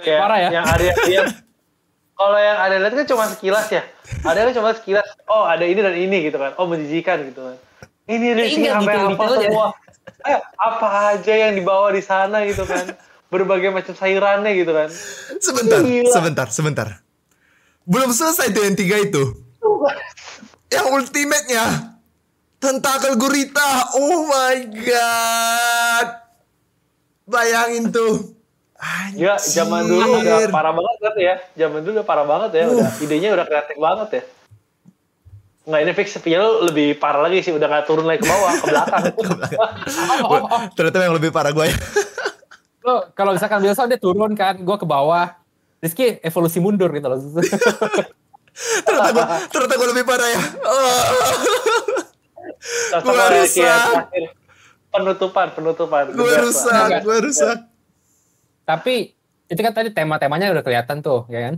Kayak 0.00 0.20
Parah 0.26 0.38
ya? 0.40 0.48
Yang 0.50 0.66
ada 0.66 0.84
yang 1.06 1.26
kalau 2.14 2.38
yang 2.38 2.58
ada 2.58 2.74
lihat 2.78 2.94
kan 2.94 3.06
cuma 3.06 3.24
sekilas 3.30 3.66
ya. 3.70 3.82
Ada 4.26 4.50
kan 4.50 4.52
cuma 4.54 4.70
sekilas. 4.74 5.06
Oh 5.30 5.46
ada 5.46 5.62
ini 5.66 5.80
dan 5.82 5.94
ini 5.94 6.30
gitu 6.30 6.38
kan. 6.38 6.54
Oh 6.58 6.66
menjijikan 6.66 7.22
gitu 7.30 7.40
kan. 7.42 7.56
Ini 8.10 8.26
Rizky 8.36 8.66
sampai 8.68 8.94
detail-detailnya. 8.96 9.16
hafal 9.16 9.32
semua. 9.40 9.68
Eh, 10.24 10.40
apa 10.56 10.88
aja 11.14 11.32
yang 11.32 11.52
dibawa 11.56 11.88
di 11.92 12.02
sana 12.04 12.42
gitu 12.48 12.64
kan. 12.64 12.96
Berbagai 13.32 13.74
macam 13.74 13.94
sayurannya 13.98 14.52
gitu 14.54 14.72
kan. 14.72 14.88
Sebentar, 15.42 15.82
Gila. 15.82 16.10
sebentar, 16.12 16.46
sebentar. 16.54 16.88
Belum 17.82 18.14
selesai 18.14 18.54
tuh 18.54 18.62
yang 18.62 18.76
tiga 18.78 18.96
itu. 19.02 19.43
Yang 20.72 20.86
ultimate-nya. 20.90 21.64
Tentakel 22.58 23.14
gurita. 23.20 23.92
Oh 24.00 24.24
my 24.26 24.58
god. 24.72 26.08
Bayangin 27.28 27.92
tuh. 27.92 28.34
Ya 29.16 29.40
zaman 29.40 29.88
dulu 29.88 30.20
udah 30.20 30.44
Anjir. 30.44 30.50
parah 30.52 30.72
banget 30.76 30.96
kan 31.00 31.14
ya. 31.16 31.34
Zaman 31.56 31.80
dulu 31.80 31.92
udah 32.00 32.06
parah 32.06 32.26
banget 32.26 32.50
ya. 32.60 32.64
Udah, 32.68 32.90
idenya 33.00 33.28
udah 33.32 33.46
kreatif 33.48 33.76
banget 33.80 34.08
ya. 34.10 34.22
Nggak 35.64 35.80
ini 35.80 35.92
fix 35.96 36.08
sepinya 36.12 36.38
lu 36.44 36.68
lebih 36.68 37.00
parah 37.00 37.24
lagi 37.24 37.40
sih. 37.40 37.52
Udah 37.56 37.64
nggak 37.64 37.84
turun 37.88 38.04
lagi 38.04 38.20
ke 38.20 38.28
bawah, 38.28 38.52
ke 38.52 38.64
belakang. 38.68 39.04
Ternyata 40.76 40.96
yang 41.00 41.16
lebih 41.16 41.30
parah 41.32 41.52
gue 41.56 41.64
ya. 41.68 41.76
Lo 42.84 43.08
kalau 43.16 43.32
misalkan 43.32 43.64
biasa 43.64 43.88
dia 43.88 43.96
turun 43.96 44.36
kan, 44.36 44.60
gue 44.60 44.76
ke 44.76 44.84
bawah. 44.84 45.32
Rizky 45.80 46.20
evolusi 46.20 46.60
mundur 46.60 46.92
gitu 46.92 47.08
loh. 47.08 47.20
ternyata 48.86 49.10
gue, 49.10 49.24
ternyata 49.50 49.74
gue 49.74 49.88
lebih 49.90 50.04
parah 50.06 50.28
ya. 50.30 50.42
Oh. 50.62 51.02
Gua 53.02 53.12
kayak 53.12 53.30
rusak. 53.42 53.88
Penutupan, 54.94 55.46
penutupan. 55.52 56.02
Gue 56.14 56.32
rusak, 56.38 57.02
gue 57.02 57.16
rusak. 57.18 57.58
Tapi 58.64 59.12
itu 59.50 59.60
kan 59.60 59.74
tadi 59.74 59.90
tema-temanya 59.90 60.54
udah 60.54 60.64
kelihatan 60.64 61.02
tuh, 61.02 61.26
ya 61.28 61.50
kan? 61.50 61.54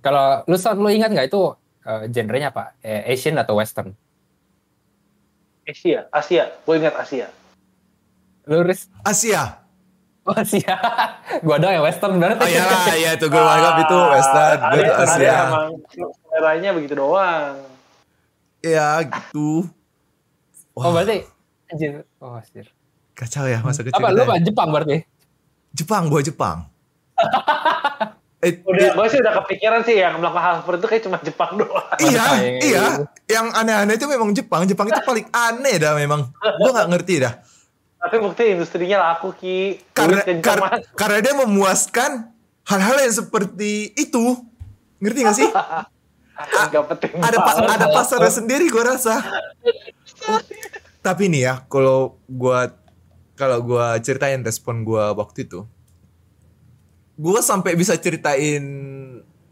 Kalau 0.00 0.46
lu 0.46 0.56
lu 0.56 0.88
ingat 0.94 1.10
nggak 1.10 1.28
itu 1.28 1.58
eh, 1.84 2.06
genrenya 2.08 2.54
apa? 2.54 2.78
Eh, 2.80 3.12
Asian 3.12 3.36
atau 3.36 3.58
Western? 3.58 3.92
Asia, 5.68 6.08
Asia. 6.08 6.48
Gue 6.64 6.80
ingat 6.80 6.96
Asia. 6.96 7.28
Lu 8.48 8.64
Riz? 8.64 8.88
Asia. 9.04 9.67
Oh 10.28 10.36
Asia. 10.36 10.76
gua 11.46 11.56
doang 11.56 11.80
yang 11.80 11.84
Western 11.88 12.20
berarti. 12.20 12.44
Oh 12.44 12.48
iya 12.52 12.64
lah, 12.68 12.84
iya 12.92 13.10
tuh 13.16 13.32
gue 13.32 13.40
anggap 13.40 13.74
itu 13.80 13.98
Western, 14.12 14.58
gue 14.60 14.82
ada, 14.84 14.92
Asia. 15.00 15.16
Ada 15.16 15.32
emang 15.48 15.68
seleranya 16.28 16.70
begitu 16.76 16.94
doang. 17.00 17.52
Ya 18.60 19.00
gitu. 19.08 19.64
Oh 20.76 20.90
berarti 20.92 21.24
anjir. 21.72 22.04
Oh 22.20 22.36
anjir. 22.36 22.68
Kacau 23.16 23.48
ya 23.48 23.58
masa 23.64 23.82
kecil 23.82 23.98
Apa 23.98 24.14
lu 24.14 24.22
ya. 24.22 24.26
apa 24.28 24.34
Jepang 24.44 24.68
berarti? 24.70 25.02
Jepang, 25.72 26.12
gue 26.12 26.20
Jepang. 26.22 26.68
eh, 28.46 28.62
Udah, 28.62 28.94
gue 28.94 29.06
sih 29.10 29.18
udah 29.18 29.32
kepikiran 29.42 29.80
sih 29.82 29.98
yang 29.98 30.22
melakukan 30.22 30.44
hal 30.44 30.54
seperti 30.62 30.78
itu 30.78 30.86
kayak 30.86 31.02
cuma 31.08 31.16
Jepang 31.24 31.50
doang. 31.58 31.98
iya, 31.98 32.24
iya. 32.62 32.84
Yang 33.26 33.46
aneh-aneh 33.58 33.94
itu 33.96 34.06
memang 34.06 34.30
Jepang. 34.36 34.62
Jepang 34.68 34.86
itu 34.92 35.00
paling 35.02 35.26
aneh 35.32 35.74
dah 35.82 35.96
memang. 35.98 36.30
Gue 36.36 36.70
nggak 36.70 36.88
ngerti 36.94 37.14
dah. 37.24 37.34
Tapi 37.98 38.16
bukti 38.18 38.42
industrinya 38.48 38.98
laku 39.02 39.34
ki. 39.34 39.58
Karena 39.90 40.22
kar- 40.38 40.62
Mas. 40.62 40.86
karena 40.94 41.18
dia 41.18 41.34
memuaskan 41.36 42.10
hal-hal 42.64 42.96
yang 43.00 43.10
seperti 43.12 43.90
itu. 43.94 44.38
Ngerti 44.98 45.20
gak 45.20 45.36
sih? 45.36 45.48
Gak 46.70 46.84
penting 46.86 47.18
Ada 47.18 47.34
pa- 47.36 47.66
ada 47.66 47.86
pasarnya 47.90 48.30
sendiri 48.30 48.70
gue 48.70 48.78
rasa. 48.78 49.18
Tapi 51.00 51.26
nih 51.26 51.42
ya, 51.42 51.54
kalau 51.66 52.14
gua 52.24 52.70
kalau 53.34 53.58
gua 53.58 53.98
ceritain 53.98 54.38
respon 54.38 54.82
gua 54.82 55.10
waktu 55.14 55.46
itu, 55.46 55.66
gua 57.14 57.42
sampai 57.42 57.74
bisa 57.74 57.94
ceritain 57.94 58.62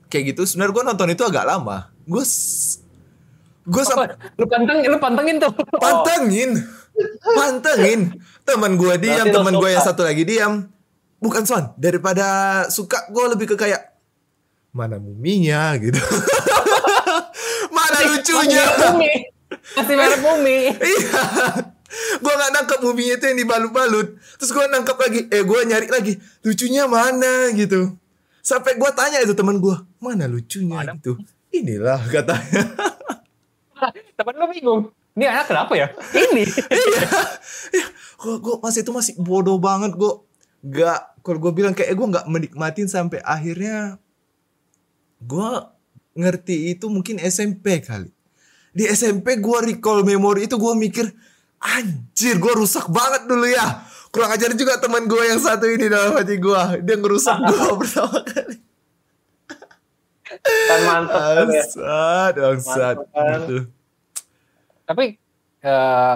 kayak 0.07 0.31
gitu. 0.31 0.47
Sebenarnya 0.47 0.75
gua 0.75 0.85
nonton 0.87 1.11
itu 1.11 1.23
agak 1.23 1.43
lama. 1.45 1.91
Gue 2.05 2.23
gue 3.67 3.83
sampai 3.83 4.15
lu 4.39 4.47
panteng, 4.47 4.79
lu 4.87 4.99
pantengin 5.01 5.37
tuh. 5.43 5.51
pantengin, 5.75 6.51
pantengin. 7.23 8.15
Teman 8.47 8.79
gua 8.79 8.95
diam, 8.97 9.27
teman 9.29 9.55
gua 9.57 9.71
yang 9.73 9.85
satu 9.85 10.07
lagi 10.07 10.23
diam. 10.23 10.71
Bukan 11.17 11.49
son, 11.49 11.73
daripada 11.81 12.27
suka 12.69 13.09
gua 13.11 13.33
lebih 13.33 13.55
ke 13.55 13.57
kayak 13.57 13.97
mana 14.71 15.01
muminya 15.01 15.73
gitu. 15.81 15.97
mana 17.77 17.99
lucunya. 18.13 18.65
Masih 19.75 19.95
merek 19.99 20.21
bumi. 20.21 20.59
Iya. 20.77 21.23
Gua 22.21 22.33
nggak 22.37 22.53
nangkap 22.53 22.79
muminya 22.85 23.15
itu 23.17 23.25
yang 23.31 23.39
dibalut-balut. 23.41 24.09
Terus 24.37 24.51
gua 24.53 24.69
nangkap 24.69 25.01
lagi, 25.01 25.27
eh 25.33 25.43
gua 25.43 25.65
nyari 25.65 25.89
lagi, 25.89 26.21
lucunya 26.45 26.85
mana 26.85 27.51
gitu. 27.57 27.97
Sampai 28.45 28.79
gua 28.79 28.93
tanya 28.93 29.19
itu 29.25 29.35
teman 29.35 29.59
gua, 29.59 29.83
mana 29.99 30.29
lucunya 30.29 30.85
Mana? 30.85 30.95
gitu. 31.01 31.17
Inilah 31.51 31.99
katanya. 32.13 32.63
Temen 34.17 34.35
lu 34.37 34.47
bingung. 34.53 34.83
Ini 35.17 35.25
anak 35.33 35.49
kenapa 35.49 35.73
ya? 35.73 35.89
Ini. 36.29 36.45
iya. 36.45 37.09
Iya. 37.73 37.87
Gua, 38.21 38.37
gua 38.37 38.55
masih 38.61 38.85
itu 38.85 38.93
masih 38.93 39.15
bodoh 39.17 39.57
banget 39.57 39.97
gua. 39.97 40.21
Gak, 40.61 41.25
kalau 41.25 41.39
gua 41.41 41.53
bilang 41.57 41.73
kayak 41.73 41.97
gua 41.97 42.07
nggak 42.13 42.27
menikmatin 42.29 42.85
sampai 42.85 43.25
akhirnya 43.25 43.97
gua 45.25 45.73
ngerti 46.13 46.77
itu 46.77 46.93
mungkin 46.93 47.17
SMP 47.17 47.81
kali. 47.81 48.13
Di 48.77 48.85
SMP 48.93 49.41
gua 49.41 49.65
recall 49.65 50.05
memori 50.05 50.45
itu 50.45 50.61
gua 50.61 50.77
mikir 50.77 51.09
anjir 51.65 52.37
gua 52.37 52.53
rusak 52.53 52.85
banget 52.93 53.25
dulu 53.25 53.49
ya. 53.49 53.89
Kurang 54.13 54.37
ajar 54.37 54.53
juga 54.53 54.77
teman 54.77 55.09
gua 55.09 55.25
yang 55.25 55.41
satu 55.41 55.65
ini 55.65 55.89
dalam 55.89 56.13
hati 56.13 56.37
gua. 56.37 56.77
Dia 56.77 57.01
ngerusak 57.01 57.41
gua 57.41 57.73
pertama 57.81 58.21
kali. 58.21 58.57
Kan 60.45 60.81
mantep 60.85 61.17
kan 61.17 61.47
ya. 61.49 61.65
Bangsat, 61.65 62.33
bangsat. 62.37 62.97
Mantap 63.01 63.09
kan? 63.17 63.41
Gitu. 63.49 63.76
Tapi 64.87 65.19
eh 65.61 66.15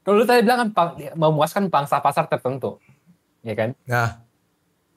kalau 0.00 0.14
lu 0.14 0.24
tadi 0.24 0.40
bilang 0.40 0.58
kan 0.58 0.70
pang- 0.70 0.96
memuaskan 1.12 1.68
pangsa 1.68 1.98
pasar 1.98 2.24
tertentu, 2.26 2.78
ya 3.42 3.52
kan? 3.52 3.76
Nah, 3.84 4.24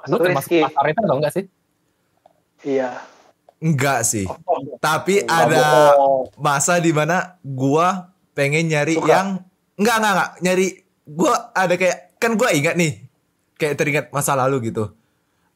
Lu 0.02 0.18
Masuk 0.18 0.20
termasuk 0.24 0.50
Rizky. 0.50 0.64
pasar 0.64 0.84
itu 0.88 1.00
atau 1.00 1.16
enggak 1.16 1.32
sih? 1.32 1.46
Iya. 2.64 2.90
enggak 3.60 4.00
sih. 4.02 4.26
Oh, 4.26 4.58
Tapi 4.80 5.22
Nggak 5.22 5.38
ada 5.44 5.62
bohong. 5.94 6.24
masa 6.36 6.78
di 6.78 6.90
mana 6.90 7.38
gua 7.42 8.10
pengen 8.32 8.66
nyari 8.66 8.96
Suka. 8.96 9.06
yang 9.08 9.28
enggak 9.76 9.96
enggak 9.98 10.14
enggak 10.16 10.30
nyari 10.40 10.68
gua 11.06 11.34
ada 11.52 11.76
kayak 11.76 12.18
kan 12.18 12.34
gua 12.34 12.50
ingat 12.50 12.74
nih 12.74 13.06
kayak 13.56 13.76
teringat 13.76 14.06
masa 14.10 14.34
lalu 14.34 14.70
gitu. 14.70 14.90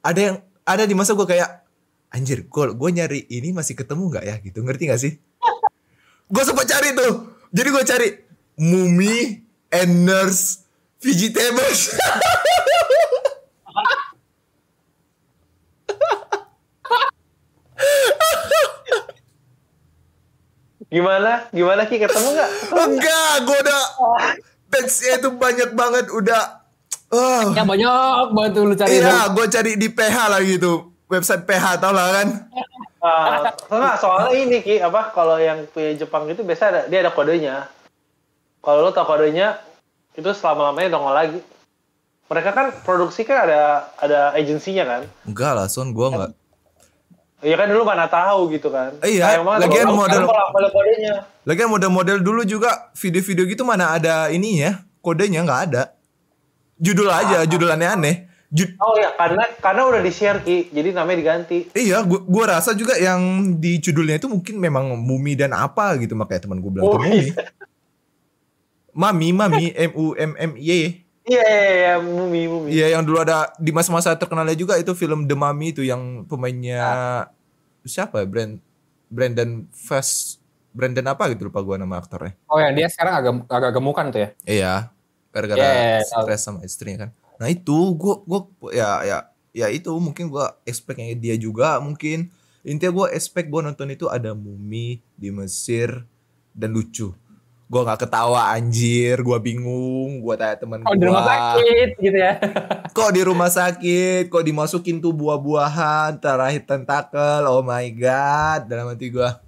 Ada 0.01 0.19
yang 0.21 0.35
ada 0.61 0.83
di 0.83 0.93
masa 0.93 1.13
gua 1.13 1.25
kayak 1.25 1.65
anjir 2.07 2.45
gua 2.45 2.69
gua 2.69 2.89
nyari 2.89 3.25
ini 3.25 3.49
masih 3.49 3.73
ketemu 3.73 4.03
nggak 4.07 4.23
ya 4.23 4.35
gitu 4.39 4.61
ngerti 4.61 4.83
gak 4.85 5.01
sih? 5.01 5.13
Gua 6.31 6.43
sempat 6.45 6.65
cari 6.69 6.93
tuh. 6.97 7.33
Jadi 7.53 7.67
gua 7.71 7.83
cari 7.85 8.09
mummy 8.57 9.43
and 9.71 10.05
nurse 10.05 10.65
vegetables. 11.01 11.95
Gimana? 20.89 21.51
Gimana 21.51 21.83
Ki 21.89 21.99
ketemu 21.99 22.27
nggak? 22.39 22.49
Enggak, 22.71 23.33
gua 23.43 23.57
udah 23.59 23.83
teksnya 24.71 25.19
itu 25.19 25.29
banyak 25.35 25.71
banget 25.75 26.07
udah 26.11 26.65
Oh. 27.13 27.53
Ya 27.53 27.63
banyak 27.63 28.27
banget 28.33 28.51
lu 28.59 28.75
cari. 28.75 28.99
Iya, 28.99 29.29
gue 29.31 29.45
cari 29.47 29.71
di 29.77 29.87
PH 29.93 30.17
lah 30.27 30.41
gitu. 30.41 30.91
Website 31.05 31.45
PH 31.45 31.77
tau 31.79 31.93
lah 31.93 32.21
kan. 32.21 32.27
Ah, 33.05 33.53
enggak, 33.69 33.95
soalnya 34.01 34.33
ini 34.33 34.57
Ki, 34.65 34.81
apa 34.81 35.13
kalau 35.13 35.37
yang 35.37 35.69
punya 35.69 35.93
Jepang 35.93 36.25
itu 36.25 36.41
biasa 36.41 36.63
ada 36.73 36.81
dia 36.89 37.05
ada 37.05 37.13
kodenya. 37.13 37.69
Kalau 38.65 38.81
lo 38.81 38.89
tau 38.89 39.05
kodenya 39.05 39.61
itu 40.17 40.25
selama-lamanya 40.33 40.97
dongol 40.97 41.13
lagi. 41.13 41.39
Mereka 42.25 42.49
kan 42.49 42.73
produksi 42.81 43.21
kan 43.21 43.45
ada 43.45 43.93
ada 44.01 44.33
agensinya 44.33 44.83
kan. 44.89 45.01
Enggak 45.29 45.53
lah, 45.53 45.69
Son. 45.69 45.93
Gue 45.93 46.09
enggak. 46.09 46.33
Iya 47.45 47.61
kan 47.61 47.69
dulu 47.69 47.85
mana 47.85 48.09
tahu 48.09 48.49
gitu 48.57 48.73
kan. 48.73 48.97
Iya, 49.05 49.37
Sayang 49.37 49.45
banget 49.45 49.59
lagian 49.69 49.87
model- 49.93 50.25
kodenya. 50.73 51.13
Lagian 51.45 51.69
model-model 51.69 52.17
dulu 52.25 52.41
juga 52.41 52.89
video-video 52.97 53.45
gitu 53.45 53.61
mana 53.61 53.93
ada 53.93 54.33
ininya. 54.33 54.81
Kodenya 55.05 55.45
nggak 55.45 55.61
ada. 55.69 55.93
Judul 56.81 57.05
aja, 57.07 57.45
judul 57.45 57.69
aneh-aneh. 57.69 58.25
Jud- 58.53 58.77
Oh 58.77 58.93
ya, 58.95 59.09
karena 59.17 59.43
karena 59.57 59.81
udah 59.89 60.01
di 60.05 60.11
share 60.13 60.39
Ki, 60.45 60.69
jadi 60.69 60.93
namanya 60.93 61.17
diganti. 61.17 61.73
iya, 61.73 62.05
gua, 62.05 62.21
gua 62.21 62.45
rasa 62.57 62.77
juga 62.77 62.93
yang 62.95 63.53
di 63.57 63.81
judulnya 63.81 64.21
itu 64.21 64.29
mungkin 64.29 64.61
memang 64.61 64.93
mumi 65.01 65.33
dan 65.33 65.51
apa 65.57 65.97
gitu 65.97 66.13
makanya 66.13 66.45
teman 66.45 66.61
gue 66.61 66.71
bilang 66.71 66.85
itu 66.87 66.97
Mumi. 66.97 67.09
mumi. 67.09 67.27
Mami, 68.95 69.27
mami, 69.35 69.65
M 69.75 69.91
U 69.97 70.15
M 70.15 70.31
M 70.39 70.51
Y. 70.55 71.03
Iya, 71.25 71.41
iya, 71.41 71.73
iya, 71.73 71.93
mumi, 71.99 72.45
mumi. 72.45 72.69
Iya, 72.69 72.95
yang 72.95 73.03
dulu 73.03 73.17
ada 73.17 73.49
di 73.57 73.73
masa-masa 73.73 74.13
terkenalnya 74.13 74.53
juga 74.53 74.77
itu 74.77 74.93
film 74.93 75.25
The 75.25 75.33
Mummy 75.33 75.73
itu 75.73 75.81
yang 75.81 76.23
pemainnya 76.29 76.85
siapa 77.81 78.21
ya? 78.21 78.25
Brand 78.29 78.61
Brandon 79.09 79.65
Fast 79.73 80.37
Brandon 80.69 81.07
apa 81.11 81.33
gitu 81.33 81.49
lupa 81.49 81.65
gua 81.65 81.81
nama 81.81 81.97
aktornya. 81.97 82.37
Oh 82.45 82.61
ya 82.61 82.69
dia 82.71 82.87
sekarang 82.87 83.13
agak 83.19 83.33
agak 83.49 83.71
gemukan 83.73 84.05
tuh 84.13 84.19
ya. 84.21 84.29
Iya, 84.45 84.73
gara-gara 85.33 85.59
Yeah, 85.59 86.05
stres 86.05 86.45
sama 86.45 86.61
istrinya 86.61 87.09
kan. 87.09 87.11
Nah 87.39 87.47
itu 87.51 87.95
gua 87.95 88.23
gua 88.23 88.41
ya 88.71 88.89
ya 89.03 89.17
ya 89.55 89.67
itu 89.71 89.91
mungkin 89.99 90.31
gua 90.31 90.59
expectnya 90.67 91.15
dia 91.15 91.35
juga 91.35 91.79
mungkin 91.79 92.31
intinya 92.65 92.91
gua 92.91 93.07
expect 93.11 93.47
gua 93.51 93.67
nonton 93.67 93.91
itu 93.91 94.07
ada 94.07 94.31
mumi 94.35 95.03
di 95.15 95.29
Mesir 95.31 96.03
dan 96.55 96.71
lucu. 96.71 97.11
Gua 97.65 97.81
nggak 97.81 98.05
ketawa 98.05 98.53
anjir, 98.53 99.19
gua 99.25 99.41
bingung, 99.41 100.21
gua 100.21 100.37
tanya 100.37 100.55
teman 100.61 100.85
Oh 100.85 100.93
di 100.93 101.05
rumah 101.05 101.25
sakit 101.25 101.89
gitu 101.97 102.17
ya. 102.17 102.33
Kok 102.95 103.11
di 103.11 103.21
rumah 103.27 103.51
sakit, 103.51 104.31
kok 104.31 104.45
dimasukin 104.47 105.03
tuh 105.03 105.11
buah-buahan, 105.11 106.15
terakhir 106.23 106.63
tentakel, 106.63 107.43
oh 107.43 107.59
my 107.59 107.83
god, 107.91 108.71
dalam 108.71 108.87
hati 108.87 109.11
gua. 109.11 109.43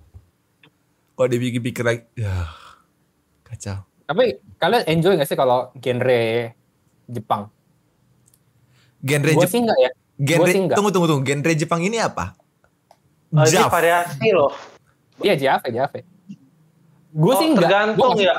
Kok 1.16 1.28
dipikir-pikir 1.32 1.84
lagi, 1.88 2.04
ya 2.20 2.52
kacau. 3.48 3.88
Tapi 4.04 4.40
kalian 4.60 4.84
enjoy 4.88 5.16
gak 5.16 5.28
sih 5.32 5.40
kalau 5.40 5.72
genre 5.80 6.52
Jepang? 7.08 7.48
Genre 9.00 9.32
Gue 9.32 9.42
Jep- 9.42 9.52
sih 9.52 9.62
enggak 9.62 9.78
ya. 9.78 9.92
genre 10.18 10.40
Gua 10.40 10.48
sih 10.48 10.60
enggak. 10.60 10.76
tunggu 10.76 10.90
tunggu 10.90 11.08
tunggu, 11.08 11.24
genre 11.24 11.52
Jepang 11.54 11.82
ini 11.82 11.98
apa? 11.98 12.34
Oh, 13.30 13.44
ini 13.44 13.52
Jav. 13.52 13.68
variasi 13.68 14.28
loh. 14.30 14.52
Iya 15.18 15.34
Jave, 15.36 15.68
Jave. 15.70 16.00
Gue 17.10 17.30
Oh, 17.30 17.36
sih 17.36 17.48
enggak. 17.48 17.62
tergantung 17.64 18.14
Gua- 18.14 18.24
ya. 18.24 18.36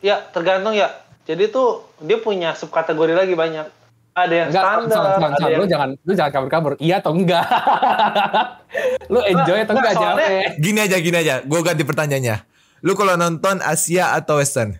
Ya, 0.00 0.16
tergantung 0.24 0.72
ya. 0.72 0.90
Jadi 1.24 1.48
tuh 1.48 1.68
dia 1.98 2.16
punya 2.16 2.52
subkategori 2.52 3.12
lagi 3.12 3.34
banyak. 3.34 3.66
Ada 4.12 4.34
yang 4.34 4.48
Enggak, 4.48 4.64
standar, 4.64 4.88
San, 4.88 5.04
San, 5.12 5.28
ada 5.28 5.36
San, 5.36 5.48
yang 5.48 5.60
lu 5.60 5.66
jangan 5.68 5.88
lu 5.98 6.12
jangan 6.14 6.32
kabur-kabur. 6.32 6.72
Iya 6.78 6.94
atau 6.98 7.12
enggak? 7.12 7.44
lu 9.12 9.20
enjoy 9.22 9.58
atau 9.60 9.72
Enggak, 9.72 9.92
enggak 9.92 9.94
soalnya- 9.94 10.28
Jave? 10.48 10.56
Gini 10.58 10.78
aja 10.80 10.96
gini 10.96 11.16
aja, 11.18 11.34
gue 11.40 11.60
ganti 11.60 11.82
pertanyaannya. 11.82 12.36
Lu 12.80 12.92
kalau 12.94 13.14
nonton 13.14 13.60
Asia 13.60 14.12
atau 14.12 14.36
Western? 14.36 14.78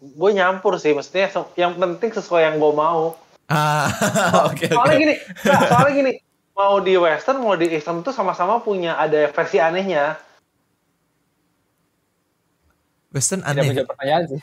gue 0.00 0.30
nyampur 0.32 0.80
sih 0.80 0.90
maksudnya 0.90 1.28
yang 1.54 1.76
penting 1.76 2.08
sesuai 2.10 2.40
yang 2.42 2.56
gue 2.56 2.72
mau 2.72 3.20
Ah, 3.50 3.90
oke 4.54 4.62
oke. 4.62 4.66
soalnya 4.70 4.98
gini 5.02 5.14
nggak, 5.18 5.60
soalnya 5.66 5.92
gini 5.92 6.12
mau 6.54 6.78
di 6.78 6.94
western 6.94 7.42
mau 7.42 7.58
di 7.58 7.66
eastern 7.66 8.06
tuh 8.06 8.14
sama-sama 8.14 8.62
punya 8.62 8.94
ada 8.94 9.26
versi 9.34 9.58
anehnya 9.58 10.14
Western 13.10 13.42
Tidak 13.42 13.58
aneh. 13.58 13.66
menjawab 13.66 13.90
pertanyaan 13.90 14.24
sih. 14.30 14.40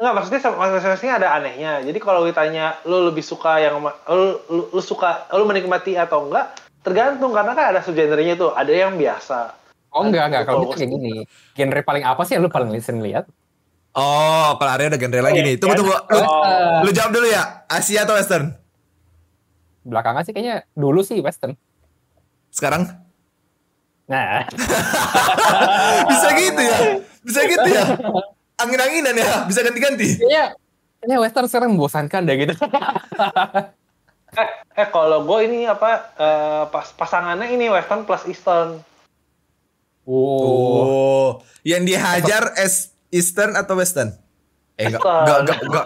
Enggak, 0.00 0.14
maksudnya 0.16 0.40
masing-masing 0.56 1.12
ada 1.12 1.28
anehnya. 1.36 1.72
Jadi 1.84 1.98
kalau 2.02 2.26
ditanya 2.26 2.74
lu 2.88 3.06
lebih 3.06 3.22
suka 3.22 3.60
yang 3.62 3.78
ma- 3.78 3.94
lu, 4.10 4.40
lu, 4.50 4.62
lu 4.74 4.82
suka 4.82 5.30
lu 5.36 5.46
menikmati 5.46 5.94
atau 5.94 6.26
enggak, 6.26 6.56
tergantung 6.82 7.30
karena 7.30 7.52
kan 7.54 7.64
ada 7.70 7.80
subgenrenya 7.84 8.34
tuh. 8.34 8.50
Ada 8.50 8.72
yang 8.72 8.98
biasa. 8.98 9.54
Oh 9.94 10.02
enggak 10.02 10.26
enggak 10.32 10.42
kalau 10.48 10.66
Kalau 10.66 10.72
gitu 10.72 10.78
kayak 10.82 10.90
gini. 10.96 11.14
Genre 11.54 11.80
paling 11.86 12.02
apa 12.02 12.22
sih 12.26 12.34
yang 12.34 12.42
lu 12.42 12.50
paling 12.50 12.72
sering 12.82 13.04
lihat? 13.04 13.30
Oh, 13.90 14.54
kalau 14.54 14.70
Arya 14.70 14.86
ada 14.86 14.98
genre 14.98 15.18
lagi 15.20 15.42
Iya, 15.42 15.46
nih. 15.50 15.54
Tunggu 15.58 15.74
kan? 15.74 15.78
tunggu. 15.82 15.94
Lu, 15.94 16.20
Oh. 16.22 16.78
lu 16.86 16.90
jawab 16.90 17.10
dulu 17.10 17.26
ya. 17.26 17.66
Asia 17.66 18.06
atau 18.06 18.14
Western? 18.14 18.54
Belakangan 19.82 20.22
sih 20.22 20.30
kayaknya 20.30 20.62
dulu 20.72 21.02
sih 21.02 21.18
Western. 21.18 21.58
Sekarang? 22.50 22.86
Nah, 24.06 24.42
Bisa 26.10 26.28
gitu 26.34 26.60
ya? 26.60 26.78
Bisa 27.22 27.40
gitu 27.46 27.68
ya? 27.68 27.84
Angin-anginan 28.58 29.14
ya? 29.14 29.46
Bisa 29.46 29.62
ganti-ganti? 29.62 30.18
kayaknya 30.18 30.54
kayaknya 31.00 31.16
Western 31.18 31.46
sekarang 31.46 31.70
membosankan 31.74 32.22
deh 32.26 32.36
gitu. 32.36 32.54
Eh, 34.30 34.48
eh 34.76 34.86
kalau 34.86 35.26
gue 35.26 35.38
ini 35.42 35.66
apa 35.66 36.14
eh, 36.14 36.62
pas 36.70 36.86
pasangannya 36.94 37.50
ini 37.50 37.66
western 37.66 38.06
plus 38.06 38.22
eastern. 38.26 38.78
oh. 40.06 40.78
Oh, 40.86 41.28
yang 41.62 41.82
dihajar 41.82 42.54
es 42.54 42.94
Eastern 43.10 43.58
atau 43.58 43.74
Western? 43.76 44.14
Eh 44.80 44.88
enggak 44.88 45.02
enggak 45.02 45.38
enggak 45.44 45.58
enggak 45.60 45.84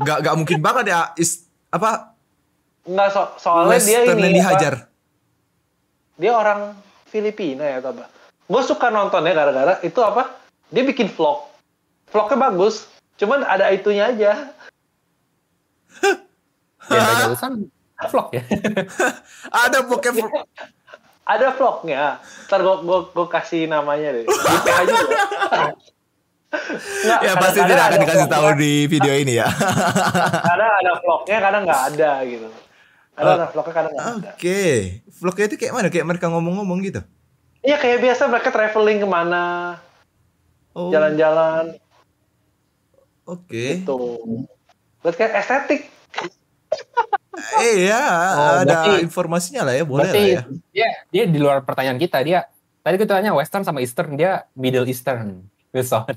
enggak 0.00 0.16
enggak 0.22 0.34
mungkin 0.40 0.58
banget 0.64 0.84
ya 0.88 1.00
is, 1.20 1.44
apa 1.68 2.16
Enggak 2.86 3.08
so 3.12 3.22
soalnya 3.36 3.82
dia 3.82 4.00
Western 4.06 4.18
ini 4.18 4.22
yang 4.22 4.30
apa, 4.30 4.38
dihajar. 4.38 4.74
dia 6.16 6.32
orang 6.32 6.60
Filipina 7.10 7.64
ya 7.66 7.82
atau 7.82 7.92
apa. 7.92 8.06
Gue 8.46 8.62
suka 8.62 8.88
nontonnya 8.94 9.34
gara-gara 9.34 9.74
itu 9.82 9.98
apa? 10.00 10.38
Dia 10.70 10.86
bikin 10.86 11.10
vlog. 11.10 11.50
Vlognya 12.08 12.38
bagus. 12.38 12.86
Cuman 13.18 13.42
ada 13.42 13.68
itunya 13.74 14.06
aja. 14.14 14.32
Genre 16.88 17.12
jurusan 17.26 17.52
vlog 18.12 18.28
ya. 18.30 18.42
Ada 19.66 19.82
pokoknya 19.82 20.24
Ada 21.26 21.48
vlognya. 21.58 22.22
Ntar 22.46 22.60
gue 22.62 22.76
gue 22.86 22.98
gue 23.10 23.26
kasih 23.26 23.66
namanya 23.66 24.14
deh. 24.14 24.24
Di 24.28 24.58
PH 24.62 24.78
juga. 24.86 25.18
Nggak, 26.46 27.20
ya 27.20 27.32
pasti 27.34 27.58
tidak 27.58 27.76
akan 27.76 27.90
ada 27.90 27.98
dikasih 28.00 28.26
tahu 28.26 28.44
vlognya. 28.46 28.62
di 28.62 28.72
video 28.86 29.12
ini 29.12 29.32
ya. 29.34 29.46
Kadang 30.40 30.72
ada 30.74 30.92
vlognya, 30.96 31.38
kadang 31.38 31.62
nggak 31.64 31.82
ada 31.88 32.10
gitu. 32.22 32.48
Kadang 33.12 33.34
ada 33.34 33.46
vlognya, 33.48 33.74
kadang 33.74 33.92
nggak 33.92 34.06
ada. 34.06 34.30
Oke, 34.32 34.62
vlognya 35.12 35.44
itu 35.46 35.56
kayak 35.56 35.72
mana? 35.72 35.88
Kayak 35.88 36.06
mereka 36.06 36.26
ngomong-ngomong 36.28 36.78
gitu. 36.82 37.00
Iya 37.60 37.76
kayak 37.76 37.98
biasa 38.00 38.22
mereka 38.26 38.48
traveling 38.48 38.98
ke 38.98 39.08
mana, 39.08 39.44
Oh, 40.70 40.88
jalan-jalan 40.88 41.74
Oke. 43.24 43.82
gitu. 43.82 44.22
Buat 45.00 45.14
kayak 45.14 45.40
estetik. 45.40 45.90
Eh 47.58 47.84
ya, 47.84 48.00
Oh, 48.32 48.48
ada 48.60 48.86
berarti- 48.86 49.02
informasinya 49.02 49.62
lah 49.62 49.74
ya, 49.74 49.84
boleh 49.84 50.04
Berarti 50.04 50.20
lah 50.20 50.28
ya. 50.30 50.40
dia 50.72 50.88
dia 51.10 51.24
di 51.26 51.36
luar 51.36 51.60
pertanyaan 51.60 51.96
kita 51.96 52.22
dia 52.22 52.48
tadi 52.80 52.96
kita 52.96 53.12
tanya 53.14 53.32
Western 53.32 53.60
sama 53.60 53.80
Eastern 53.80 54.14
dia 54.14 54.46
Middle 54.52 54.86
Eastern. 54.86 55.44
Wilson. 55.76 56.16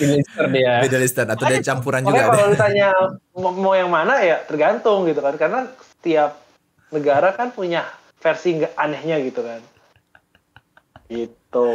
Middle 0.00 0.48
dia. 0.56 0.80
Middle 0.80 1.04
Eastern 1.04 1.28
atau 1.28 1.44
dia 1.44 1.60
campuran 1.60 2.00
juga 2.00 2.32
kalau 2.32 2.48
ditanya 2.48 2.88
mau, 3.36 3.52
mau 3.52 3.74
yang 3.76 3.92
mana 3.92 4.24
ya 4.24 4.40
tergantung 4.48 5.04
gitu 5.04 5.20
kan. 5.20 5.36
Karena 5.36 5.68
setiap 6.00 6.40
negara 6.88 7.36
kan 7.36 7.52
punya 7.52 7.84
versi 8.18 8.56
nggak 8.56 8.72
anehnya 8.74 9.16
gitu 9.20 9.44
kan. 9.44 9.60
Gitu. 11.08 11.68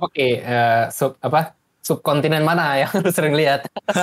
Oke, 0.00 0.40
eh, 0.40 0.84
sub 0.88 1.20
apa? 1.20 1.60
Subkontinen 1.80 2.44
mana 2.44 2.76
yang 2.76 2.92
lu 3.00 3.08
sering 3.16 3.32
lihat? 3.32 3.64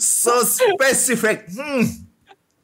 so 0.00 0.32
specific. 0.44 1.44
Hmm. 1.52 1.84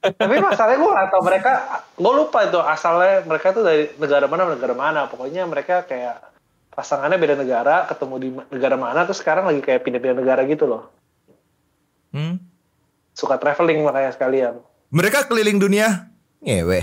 Tapi 0.01 0.41
masalahnya 0.41 0.81
gue 0.81 0.97
gak 0.97 1.09
tau 1.13 1.21
mereka, 1.21 1.53
gue 1.93 2.13
lupa 2.17 2.49
itu 2.49 2.57
asalnya 2.57 3.21
mereka 3.29 3.53
tuh 3.53 3.61
dari 3.61 3.93
negara 4.01 4.25
mana 4.25 4.49
negara 4.49 4.73
mana. 4.73 5.01
Pokoknya 5.05 5.45
mereka 5.45 5.85
kayak 5.85 6.30
pasangannya 6.71 7.19
beda 7.19 7.35
negara, 7.35 7.85
ketemu 7.91 8.15
di 8.17 8.29
negara 8.55 8.77
mana, 8.79 9.05
terus 9.05 9.19
sekarang 9.21 9.47
lagi 9.51 9.61
kayak 9.61 9.83
pindah-pindah 9.83 10.19
negara 10.23 10.43
gitu 10.47 10.65
loh. 10.71 10.89
Hmm. 12.15 12.39
Suka 13.15 13.37
traveling 13.37 13.83
makanya 13.83 14.15
sekalian. 14.15 14.55
Mereka 14.91 15.27
keliling 15.27 15.59
dunia 15.59 16.11
ngewe. 16.43 16.83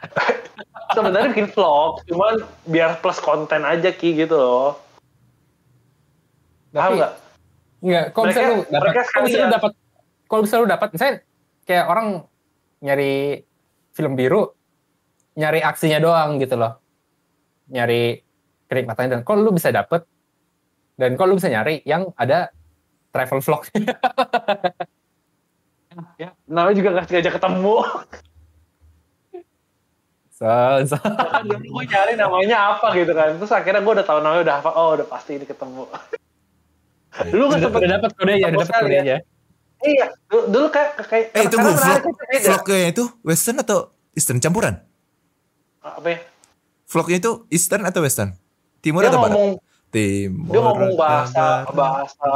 Sebenarnya 0.96 1.34
bikin 1.34 1.50
vlog, 1.50 2.06
cuman 2.06 2.46
biar 2.64 3.02
plus 3.02 3.18
konten 3.18 3.66
aja 3.66 3.90
ki 3.90 4.16
gitu 4.16 4.38
loh. 4.38 4.78
Paham 6.72 6.96
nggak? 6.96 7.12
Enggak, 7.82 8.04
kalau 8.14 8.24
bisa 8.30 8.40
Mereka- 8.40 8.48
lu 8.48 8.56
dapat, 8.56 8.80
mereka 8.80 9.00
kalau 9.04 9.24
bisa 9.26 9.36
lu 9.36 9.50
dapat, 9.52 9.72
kalau 10.26 10.42
bisa 10.42 10.54
lu 10.56 10.66
dapat, 10.66 10.88
misalnya 10.94 11.14
kayak 11.66 11.86
orang 11.90 12.06
nyari 12.80 13.14
film 13.92 14.12
biru, 14.14 14.54
nyari 15.36 15.60
aksinya 15.60 15.98
doang 16.00 16.40
gitu 16.40 16.56
loh, 16.56 16.80
nyari 17.68 18.25
kenikmatannya 18.66 19.10
dan 19.18 19.22
kalau 19.22 19.40
lu 19.46 19.52
bisa 19.54 19.70
dapet 19.70 20.02
dan 20.96 21.14
kalau 21.14 21.34
lu 21.34 21.38
bisa 21.38 21.52
nyari 21.52 21.84
yang 21.84 22.10
ada 22.16 22.50
travel 23.12 23.40
vlog, 23.40 23.64
Ya, 26.20 26.36
namanya 26.44 26.76
juga 26.76 26.88
nggak 26.92 27.06
sengaja 27.08 27.30
ketemu. 27.32 27.76
so, 30.28 30.48
so, 30.92 30.96
kan 31.32 31.40
dulu 31.48 31.80
gue 31.80 31.84
nyari 31.88 32.12
namanya 32.20 32.76
apa 32.76 32.92
gitu 32.92 33.16
kan. 33.16 33.40
Terus 33.40 33.52
akhirnya 33.52 33.80
gue 33.80 33.92
udah 33.96 34.04
tahu 34.04 34.20
namanya 34.20 34.42
udah 34.44 34.56
apa. 34.60 34.70
Oh 34.76 34.92
udah 34.92 35.08
pasti 35.08 35.40
ini 35.40 35.48
ketemu. 35.48 35.88
dulu 37.32 37.44
kan 37.48 37.56
udah, 37.56 37.64
sempet 37.64 37.80
udah 37.80 37.90
dapat 37.96 38.10
kodenya, 38.12 38.44
udah 38.44 38.52
dapat 38.52 38.66
sekali 38.68 38.84
ya. 38.84 38.92
kodenya. 38.92 39.16
Iya, 39.76 40.06
dulu, 40.28 40.42
dulu 40.52 40.66
kayak 40.72 40.90
kayak 41.04 41.26
Eh 41.32 41.48
tunggu, 41.52 41.68
karena 41.72 41.84
vlog, 41.84 42.04
vlognya 42.44 42.88
itu 42.92 43.04
western 43.24 43.56
atau 43.60 43.78
eastern 44.12 44.40
campuran? 44.40 44.74
apa 45.80 46.08
ya? 46.12 46.18
Vlognya 46.90 47.16
itu 47.24 47.32
eastern 47.48 47.88
atau 47.88 48.00
western? 48.04 48.36
Timur 48.86 49.02
Dia 49.02 49.10
atau 49.10 49.18
barat? 49.18 49.32
ngomong 49.34 49.50
Timur. 49.88 50.46
dia 50.46 50.60
ngomong 50.62 50.92
bahasa 50.94 51.44
barat? 51.64 51.74
bahasa 51.74 52.32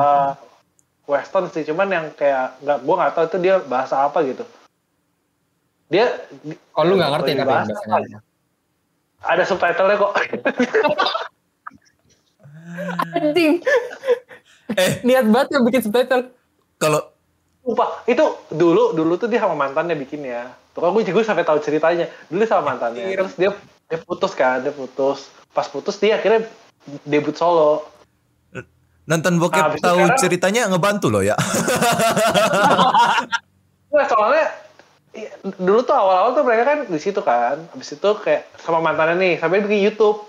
Western 1.07 1.47
sih, 1.49 1.63
cuman 1.65 1.87
yang 1.87 2.07
kayak 2.13 2.59
nggak 2.61 2.79
gue 2.81 2.95
nggak 2.97 3.13
tahu 3.13 3.25
itu 3.25 3.39
dia 3.41 3.55
bahasa 3.61 3.95
apa 4.01 4.19
gitu. 4.23 4.43
Dia 5.87 6.07
Kalau 6.71 6.87
lu 6.87 6.95
nggak 6.97 7.11
ngerti 7.13 7.31
tapi 7.33 7.47
bahasa 7.47 7.71
bahasanya. 7.73 8.19
ada 9.21 9.43
subtitlenya 9.45 9.97
kok. 9.97 10.13
Anjing, 13.13 13.53
Eh 14.71 14.91
niat 15.03 15.27
banget 15.27 15.49
yang 15.51 15.63
bikin 15.65 15.83
subtitle. 15.83 16.31
kalau 16.77 17.03
Sumpah, 17.61 18.07
itu 18.07 18.23
dulu 18.49 18.95
dulu 18.95 19.13
tuh 19.15 19.27
dia 19.27 19.37
sama 19.37 19.53
mantannya 19.53 19.93
bikinnya. 19.93 20.49
Tuh 20.73 20.81
kan 20.81 20.91
gue 20.91 21.05
juga 21.05 21.21
sampai 21.23 21.45
tahu 21.45 21.61
ceritanya. 21.61 22.09
Dulu 22.27 22.41
sama 22.43 22.73
mantannya. 22.73 23.05
Terus 23.13 23.35
dia 23.37 23.51
dia 23.91 23.99
putus 23.99 24.33
kan, 24.33 24.63
dia 24.63 24.71
putus. 24.71 25.27
Pas 25.51 25.67
putus 25.67 25.99
dia 25.99 26.15
akhirnya 26.15 26.47
debut 27.03 27.35
solo. 27.35 27.91
nonton 29.03 29.35
Nah, 29.35 29.41
bokep 29.43 29.65
itu 29.75 29.83
tahu 29.83 29.99
sekarang- 29.99 30.19
ceritanya 30.23 30.63
ngebantu 30.71 31.11
loh 31.11 31.21
ya. 31.21 31.35
Nah, 33.91 34.07
soalnya 34.07 34.47
dulu 35.59 35.83
tuh 35.83 35.91
awal-awal 35.91 36.31
tuh 36.31 36.47
mereka 36.47 36.63
kan 36.63 36.79
di 36.87 37.01
situ 37.03 37.19
kan. 37.19 37.59
Habis 37.75 37.99
itu 37.99 38.11
kayak 38.23 38.47
sama 38.63 38.79
mantannya 38.79 39.19
nih, 39.19 39.35
sampai 39.37 39.67
bikin 39.67 39.83
YouTube. 39.83 40.23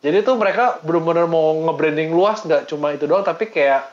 Jadi 0.00 0.24
tuh 0.24 0.40
mereka 0.40 0.80
bener-bener 0.80 1.28
mau 1.28 1.52
nge-branding 1.68 2.08
luas, 2.08 2.40
nggak 2.40 2.64
cuma 2.64 2.96
itu 2.96 3.04
doang, 3.04 3.20
tapi 3.20 3.52
kayak 3.52 3.84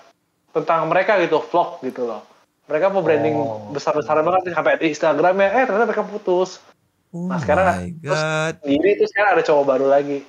tentang 0.55 0.88
mereka 0.88 1.19
gitu, 1.19 1.43
vlog 1.43 1.83
gitu 1.83 2.07
loh. 2.07 2.23
Mereka 2.71 2.88
mau 2.88 3.03
branding 3.03 3.36
Oh. 3.36 3.67
besar-besaran 3.75 4.23
banget, 4.23 4.55
sampai 4.55 4.79
di 4.79 4.95
Instagramnya, 4.95 5.49
eh 5.51 5.63
ternyata 5.67 5.83
mereka 5.83 6.07
putus. 6.07 6.63
Oh 7.12 7.32
Nah, 7.32 7.39
sekarang 7.39 7.65
my 7.65 7.89
god. 8.04 8.54
Sendiri 8.60 8.89
terus 9.00 9.10
sekarang 9.12 9.39
ada 9.39 9.43
cowok 9.43 9.63
baru 9.63 9.88
lagi. 9.88 10.20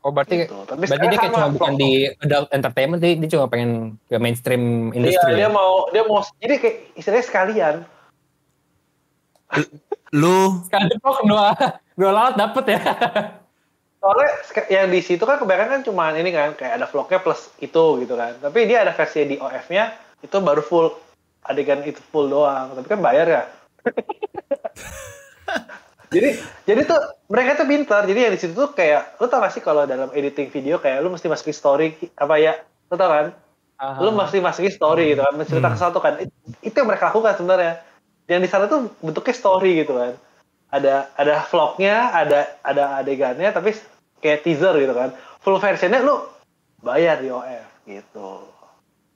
Oh 0.00 0.08
berarti 0.08 0.48
Gitu. 0.48 0.56
Tapi 0.64 0.84
berarti 0.84 1.06
dia 1.06 1.18
kayak 1.18 1.32
cuma 1.32 1.48
bukan 1.52 1.72
vlog. 1.76 1.80
di 1.80 1.90
adult 2.20 2.48
entertainment, 2.52 3.00
dia, 3.00 3.12
dia 3.16 3.30
cuma 3.30 3.46
pengen 3.48 3.72
ke 4.08 4.16
mainstream 4.16 4.90
Iya, 4.90 4.96
industri. 4.96 5.32
dia 5.36 5.44
ya? 5.44 5.48
mau 5.48 5.72
dia 5.92 6.02
mau 6.04 6.18
jadi 6.40 6.54
kayak 6.56 6.76
istilahnya 6.96 7.26
sekalian. 7.26 7.74
Lu 10.12 10.60
Sekali 10.66 10.94
vlog 10.98 11.18
dua 11.24 11.46
dua 11.94 12.10
lalat 12.10 12.34
dapet 12.36 12.64
ya. 12.74 12.80
Soalnya 14.00 14.30
yang 14.72 14.88
di 14.88 15.04
situ 15.04 15.20
kan 15.20 15.36
kebanyakan 15.36 15.68
kan 15.68 15.82
cuma 15.84 16.08
ini 16.16 16.32
kan 16.32 16.56
kayak 16.56 16.80
ada 16.80 16.86
vlognya 16.88 17.20
plus 17.20 17.52
itu 17.60 17.84
gitu 18.00 18.14
kan. 18.16 18.32
Tapi 18.40 18.64
dia 18.64 18.80
ada 18.80 18.96
versi 18.96 19.26
di 19.26 19.36
OF-nya 19.36 19.92
itu 20.24 20.36
baru 20.40 20.64
full 20.64 20.88
adegan 21.44 21.84
itu 21.84 22.00
full 22.08 22.32
doang. 22.32 22.72
Tapi 22.72 22.86
kan 22.88 23.00
bayar 23.04 23.26
ya. 23.28 23.42
jadi 26.10 26.36
jadi 26.66 26.80
tuh 26.84 27.00
mereka 27.26 27.54
tuh 27.54 27.66
pintar. 27.66 28.02
Jadi 28.04 28.18
yang 28.20 28.34
di 28.34 28.40
situ 28.40 28.52
tuh 28.52 28.70
kayak 28.70 29.16
lu 29.16 29.26
tau 29.26 29.38
gak 29.38 29.54
sih 29.54 29.62
kalau 29.62 29.86
dalam 29.86 30.10
editing 30.10 30.50
video 30.50 30.76
kayak 30.76 31.00
lu 31.00 31.08
mesti 31.08 31.26
masukin 31.26 31.54
story 31.54 31.86
apa 32.14 32.34
ya? 32.36 32.58
Lu 32.90 32.94
tau 32.94 33.08
kan? 33.08 33.26
Lu 33.96 34.10
mesti 34.10 34.38
masukin 34.38 34.68
story 34.68 35.14
gitu 35.14 35.22
kan, 35.22 35.32
menceritakan 35.32 35.72
Hmm. 35.72 35.78
sesuatu 35.78 35.98
kan. 35.98 36.14
It- 36.20 36.34
Itu 36.60 36.76
yang 36.76 36.88
mereka 36.90 37.08
lakukan 37.08 37.32
sebenarnya. 37.32 37.80
Yang 38.26 38.40
di 38.44 38.48
sana 38.48 38.64
tuh 38.66 38.92
bentuknya 38.98 39.32
story 39.32 39.80
gitu 39.80 39.94
kan. 39.94 40.12
Ada 40.68 41.08
ada 41.16 41.34
vlognya, 41.46 42.12
ada 42.12 42.40
ada 42.60 43.00
adegannya, 43.00 43.48
tapi 43.50 43.72
kayak 44.18 44.44
teaser 44.44 44.76
gitu 44.76 44.92
kan. 44.92 45.10
Full 45.40 45.56
versionnya 45.56 46.04
lu 46.04 46.20
bayar 46.78 47.18
di 47.18 47.30
OF 47.30 47.66
gitu. 47.86 48.44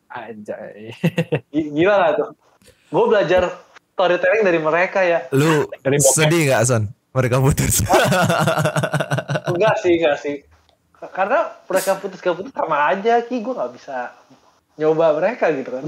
Anjay. 0.08 0.94
G- 1.50 1.70
Gila 1.74 1.94
gak 2.00 2.12
tuh? 2.16 2.30
Gue 2.88 3.04
belajar 3.06 3.50
storytelling 3.94 4.42
dari 4.42 4.58
mereka 4.58 5.00
ya. 5.00 5.24
lu 5.30 5.70
Dari 5.80 5.96
bokep. 5.96 6.14
sedih 6.18 6.42
nggak 6.50 6.62
Son? 6.66 6.84
Mereka 7.14 7.38
putus. 7.38 7.74
Enggak 9.54 9.78
sih, 9.78 9.94
enggak 9.96 10.18
sih. 10.18 10.42
Karena 11.14 11.46
mereka 11.62 11.94
putus 11.96 12.18
gak 12.18 12.34
putus 12.34 12.50
sama 12.50 12.90
aja, 12.90 13.22
Ki. 13.22 13.38
Gue 13.38 13.54
gak 13.54 13.70
bisa 13.70 14.10
nyoba 14.74 15.14
mereka 15.14 15.52
gitu 15.54 15.70
kan. 15.70 15.84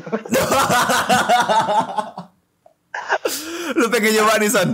lu 3.74 3.86
pengen 3.90 4.12
nyoba 4.14 4.38
nih 4.38 4.50
Son? 4.50 4.70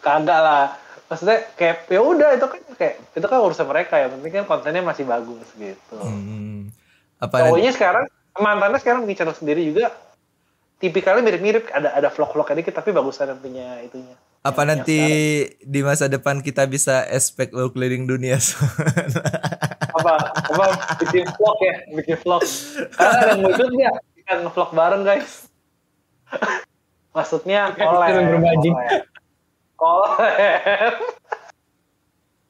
kagak 0.00 0.40
lah 0.40 0.72
maksudnya 1.06 1.44
kayak 1.52 1.84
ya 1.86 2.00
udah 2.00 2.32
itu 2.32 2.46
kan 2.48 2.60
kayak 2.74 2.94
itu 3.12 3.26
kan 3.28 3.38
urusan 3.38 3.68
mereka 3.68 4.00
ya 4.00 4.08
penting 4.08 4.32
kan 4.32 4.44
kontennya 4.48 4.80
masih 4.80 5.04
bagus 5.04 5.44
gitu 5.54 5.96
Hmm. 6.00 6.72
Apa 7.20 7.46
cowoknya 7.46 7.70
sekarang 7.70 8.04
mantannya 8.34 8.80
sekarang 8.80 9.04
bikin 9.04 9.20
channel 9.20 9.36
sendiri 9.36 9.68
juga 9.68 9.92
tipikalnya 10.82 11.22
mirip-mirip 11.22 11.70
ada 11.70 11.94
ada 11.94 12.10
vlog-vlog 12.10 12.50
dikit 12.58 12.74
tapi 12.74 12.90
bagusan 12.90 13.30
yang 13.30 13.38
punya 13.38 13.78
itunya 13.86 14.18
Apa 14.42 14.66
Yang 14.66 14.68
nanti 14.74 15.00
di 15.62 15.80
masa 15.86 16.10
depan 16.10 16.42
kita 16.42 16.66
bisa 16.66 17.06
expect 17.06 17.54
lu 17.54 17.70
keliling 17.70 18.10
dunia? 18.10 18.42
Apa 20.02 20.34
apa 20.34 20.66
bikin 20.98 21.22
vlog 21.38 21.58
ya 21.62 21.76
bikin 21.94 22.16
vlog 22.26 22.42
karena 22.96 23.12
ada 23.22 23.30
yang 23.30 23.40
mau 23.44 23.52
ikut 23.54 23.70
nggak 23.70 23.94
kita 24.18 24.32
nge-vlog 24.40 24.70
bareng 24.72 25.02
guys 25.04 25.46
maksudnya 27.16 27.76
berbaju. 27.76 28.70
collab. 28.72 29.06
collab 29.78 30.96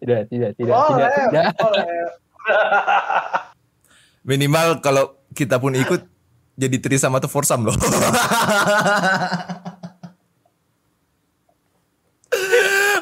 Tidak, 0.00 0.20
tidak, 0.30 0.50
tidak, 0.54 0.70
collab 0.70 0.98
tidak, 0.98 1.10
tidak. 1.18 1.44
Minimal 4.22 4.78
kalau 4.78 5.18
kita 5.34 5.58
pun 5.58 5.74
ikut 5.74 6.11
jadi 6.52 6.76
trisam 6.78 7.12
atau 7.16 7.28
foursome 7.28 7.66
loh. 7.66 7.76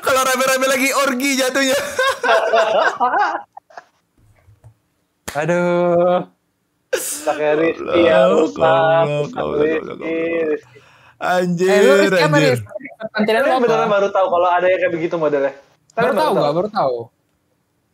kalau 0.05 0.23
rame-rame 0.25 0.67
lagi 0.67 0.89
orgi 0.95 1.31
jatuhnya. 1.39 1.79
Aduh. 5.31 6.27
pakai 7.23 7.55
Rizky 7.55 8.01
ya. 8.03 8.27
Anjir, 11.21 12.11
Eh, 12.11 12.19
anjir. 12.19 12.59
Beneran 13.15 13.87
baru 13.87 14.09
tahu 14.11 14.27
kalau 14.27 14.49
ada 14.51 14.67
yang 14.67 14.81
kayak 14.83 14.95
begitu 14.97 15.15
modelnya 15.15 15.55
Baru 15.95 16.11
Kalian 16.11 16.19
tahu 16.19 16.33
gak? 16.35 16.55
Baru 16.57 16.69
tahu. 16.73 16.97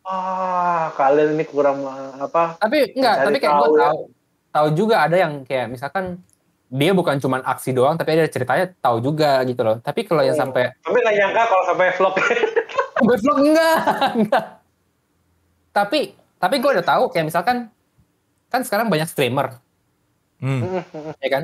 ah 0.07 0.87
kalian 0.95 1.35
ini 1.35 1.43
kurang 1.43 1.83
uh, 1.83 2.15
apa 2.23 2.55
Tapi 2.63 2.95
enggak, 2.95 3.27
tapi 3.27 3.37
kayak 3.43 3.53
gue 3.59 3.69
tahu 3.75 3.75
ya. 3.75 3.91
Tahu. 4.49 4.67
Juga 4.73 5.01
ada 5.01 5.15
yang 5.15 5.41
kayak 5.41 5.67
misalkan 5.67 6.19
dia 6.67 6.91
bukan 6.91 7.15
cuma 7.17 7.39
aksi 7.41 7.71
doang, 7.71 7.95
tapi 7.95 8.11
ada 8.13 8.27
ceritanya 8.27 8.67
tahu 8.77 8.99
juga 8.99 9.39
gitu 9.43 9.63
loh. 9.63 9.79
Tapi 9.79 10.03
kalau 10.03 10.19
yang 10.21 10.35
Oh. 10.35 10.41
sampai 10.41 10.71
tapi 10.77 10.97
nggak 10.99 11.15
nyangka 11.15 11.41
kalau 11.45 11.63
sampai 11.65 11.85
vlog 11.93 12.13
Sampai 12.97 13.15
vlog 13.17 13.39
enggak, 13.39 13.77
enggak. 14.15 14.45
Tapi 15.71 15.99
tapi 16.37 16.55
gue 16.57 16.69
udah 16.69 16.85
tahu 16.85 17.03
kayak 17.09 17.25
misalkan 17.25 17.69
kan 18.47 18.61
sekarang 18.63 18.87
banyak 18.87 19.07
streamer, 19.07 19.59
Hmm. 20.37 20.83
ya 21.23 21.29
kan? 21.31 21.43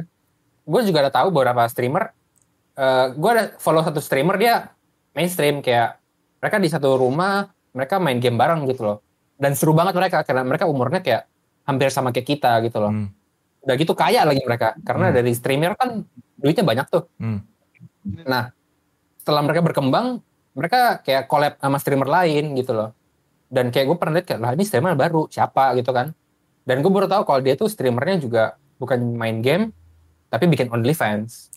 Gue 0.63 0.81
juga 0.83 1.01
ada 1.01 1.11
tahu 1.11 1.29
beberapa 1.29 1.65
streamer. 1.67 2.13
eh 2.73 3.07
gue 3.13 3.29
ada 3.29 3.43
follow 3.61 3.85
satu 3.85 4.01
streamer 4.01 4.33
dia 4.33 4.73
mainstream 5.13 5.61
kayak 5.61 6.01
mereka 6.41 6.57
di 6.57 6.65
satu 6.65 6.97
rumah 6.97 7.45
mereka 7.69 8.01
main 8.01 8.17
game 8.17 8.33
bareng 8.33 8.65
gitu 8.65 8.81
loh. 8.83 8.97
Dan 9.37 9.53
seru 9.53 9.71
banget 9.71 9.93
mereka 9.93 10.25
karena 10.25 10.41
mereka 10.41 10.65
umurnya 10.65 10.99
kayak 10.99 11.29
hampir 11.63 11.89
sama 11.91 12.11
kayak 12.11 12.27
kita 12.27 12.59
gitu 12.63 12.77
loh. 12.79 12.91
Hmm. 12.91 13.07
Udah 13.63 13.75
gitu 13.79 13.93
kaya 13.95 14.27
lagi 14.27 14.43
mereka 14.43 14.75
karena 14.83 15.11
Hmm. 15.11 15.15
dari 15.15 15.31
streamer 15.31 15.73
kan 15.79 16.03
duitnya 16.35 16.65
banyak 16.67 16.87
tuh. 16.91 17.07
Hmm. 17.19 17.39
Nah, 18.27 18.51
setelah 19.23 19.41
mereka 19.47 19.63
berkembang, 19.63 20.19
mereka 20.53 20.99
kayak 21.01 21.31
collab 21.31 21.55
sama 21.57 21.79
streamer 21.79 22.09
lain 22.11 22.53
gitu 22.59 22.75
loh. 22.75 22.91
Dan 23.47 23.71
kayak 23.71 23.85
gue 23.87 23.97
pernah 23.97 24.13
lihat 24.19 24.27
kayak, 24.27 24.41
lah 24.43 24.51
ini 24.51 24.65
streamer 24.67 24.97
baru, 24.99 25.31
siapa 25.31 25.71
gitu 25.79 25.95
kan. 25.95 26.11
Dan 26.67 26.83
gue 26.83 26.91
baru 26.91 27.07
tahu 27.07 27.23
kalau 27.23 27.39
dia 27.39 27.55
tuh 27.55 27.71
streamernya 27.71 28.19
juga 28.19 28.43
bukan 28.81 28.99
main 29.15 29.39
game, 29.39 29.71
tapi 30.27 30.49
bikin 30.51 30.67
OnlyFans. 30.67 31.53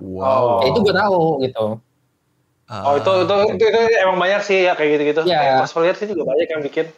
Oh. 0.00 0.60
Ya, 0.60 0.74
itu 0.74 0.78
gue 0.82 0.94
tahu 0.94 1.22
gitu. 1.46 1.66
Oh 2.64 2.94
itu, 2.96 3.12
itu, 3.28 3.36
itu, 3.54 3.64
itu 3.68 3.80
emang 4.00 4.16
banyak 4.16 4.40
sih 4.40 4.64
ya 4.64 4.72
kayak 4.72 4.90
gitu-gitu. 4.98 5.20
Kayak 5.28 5.62
Mas 5.62 5.72
Foliar 5.72 5.94
sih 5.94 6.08
juga 6.08 6.24
banyak 6.26 6.48
yang 6.48 6.62
bikin. 6.64 6.88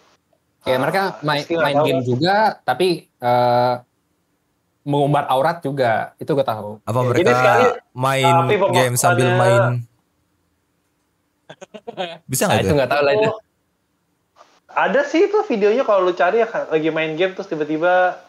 Kayak 0.67 0.75
Ah, 0.75 0.83
mereka 0.83 1.03
main, 1.23 1.43
main 1.47 1.77
game 1.81 2.03
juga, 2.03 2.37
tapi 2.61 2.89
eh 3.07 3.75
mengumbar 4.83 5.27
aurat 5.27 5.59
juga. 5.61 6.11
Itu 6.17 6.35
gue 6.35 6.43
tahu. 6.43 6.83
Apa 6.83 6.99
Ya, 7.01 7.07
mereka 7.07 7.23
jadi 7.23 7.33
sekali- 7.33 7.71
main 7.93 8.35
game 8.73 8.95
sambil 8.97 9.29
main? 9.33 9.63
Bisa 12.27 12.45
Nah, 12.45 12.51
nggak 12.53 12.61
itu 12.61 12.69
tuh? 12.69 12.77
nggak 12.77 12.91
tahu 12.91 13.03
lah 13.03 13.15
itu. 13.15 13.31
Oh, 13.31 13.39
Ada 14.69 15.01
sih 15.03 15.25
itu 15.25 15.39
videonya 15.47 15.83
kalau 15.83 16.05
lu 16.05 16.13
cari 16.13 16.39
ya 16.39 16.49
lagi 16.67 16.91
main 16.91 17.15
game 17.15 17.33
terus 17.33 17.47
tiba-tiba 17.47 18.21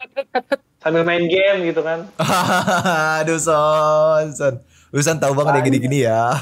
sambil 0.80 1.02
main 1.02 1.26
game 1.26 1.66
gitu 1.66 1.82
kan. 1.82 2.06
Aduh 3.20 3.36
son, 3.36 4.30
son. 4.32 4.54
Usan 4.90 5.18
tahu 5.18 5.34
banget 5.34 5.52
yang 5.56 5.66
gini-gini 5.66 5.98
ya. 6.02 6.34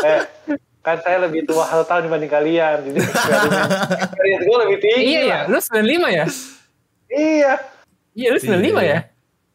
Eh, 0.00 0.20
kan 0.82 0.96
saya 1.02 1.26
lebih 1.26 1.44
tua 1.44 1.66
satu 1.66 1.84
tahun 1.84 2.08
dibanding 2.08 2.32
kalian. 2.32 2.76
Jadi 2.86 2.98
experience 3.02 4.44
gue 4.46 4.56
lebih 4.64 4.78
tinggi. 4.80 5.02
Iya 5.14 5.20
ya, 5.26 5.38
lu 5.50 5.58
95 5.58 6.08
ya? 6.10 6.26
Iya. 7.08 7.52
Iya, 8.14 8.28
lu 8.34 8.38
95 8.40 8.82
ya? 8.82 8.98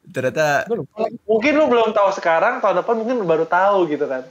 Ternyata 0.04 0.46
Gue 0.68 0.78
lupa 0.84 0.96
lagi. 1.08 1.16
Mungkin 1.24 1.54
lu 1.56 1.66
belum 1.72 1.90
tahu 1.96 2.10
sekarang, 2.14 2.60
tahun 2.60 2.84
depan 2.84 2.96
mungkin 3.00 3.16
lu 3.24 3.26
baru 3.26 3.46
tahu 3.48 3.88
gitu 3.88 4.06
kan. 4.06 4.28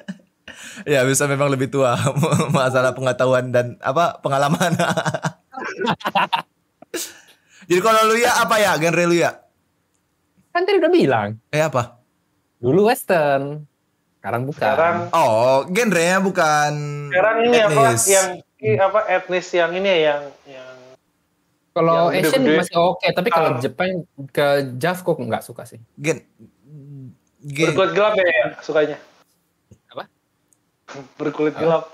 ya 0.92 1.02
bisa 1.02 1.26
memang 1.26 1.50
lebih 1.50 1.66
tua 1.66 1.98
masalah 2.56 2.94
pengetahuan 2.94 3.50
dan 3.50 3.74
apa 3.82 4.22
pengalaman. 4.22 4.78
Jadi 7.66 7.80
kalau 7.82 8.00
lu 8.06 8.14
ya 8.22 8.46
apa 8.46 8.62
ya 8.62 8.78
genre 8.78 9.04
lu 9.10 9.16
ya? 9.18 9.34
Kan 10.54 10.62
tadi 10.62 10.78
udah 10.78 10.92
bilang. 10.92 11.28
Eh 11.50 11.60
apa? 11.60 11.98
Dulu 12.62 12.86
western. 12.86 13.66
Sekarang 14.26 14.42
bukan. 14.42 14.58
Sekarang 14.66 14.96
Oh, 15.12 15.62
genrenya 15.70 16.18
bukan 16.18 16.72
sekarang 17.14 17.36
ini 17.46 17.58
apa 17.62 17.94
yang 18.02 18.26
apa 18.82 19.00
etnis 19.06 19.46
yang 19.48 19.70
ini 19.70 19.86
ya 19.86 19.96
yang 20.02 20.22
yang 20.50 20.74
Kalau 21.70 22.10
yang 22.10 22.26
Asian 22.26 22.42
gede-gede. 22.42 22.58
masih 22.58 22.74
oke, 22.76 23.06
tapi 23.06 23.28
kalau 23.30 23.50
Ah. 23.52 23.60
Jepang 23.62 24.02
ke 24.28 24.46
Jav 24.74 24.98
kok 24.98 25.14
nggak 25.14 25.44
suka 25.44 25.62
sih. 25.62 25.78
gen 25.94 26.26
gen 27.38 27.70
berkulit 27.70 27.94
gelap 27.94 28.12
ya, 28.12 28.26
ya 28.26 28.46
sukanya. 28.58 28.98
Apa? 29.86 30.10
berkulit 31.14 31.54
gelap. 31.54 31.86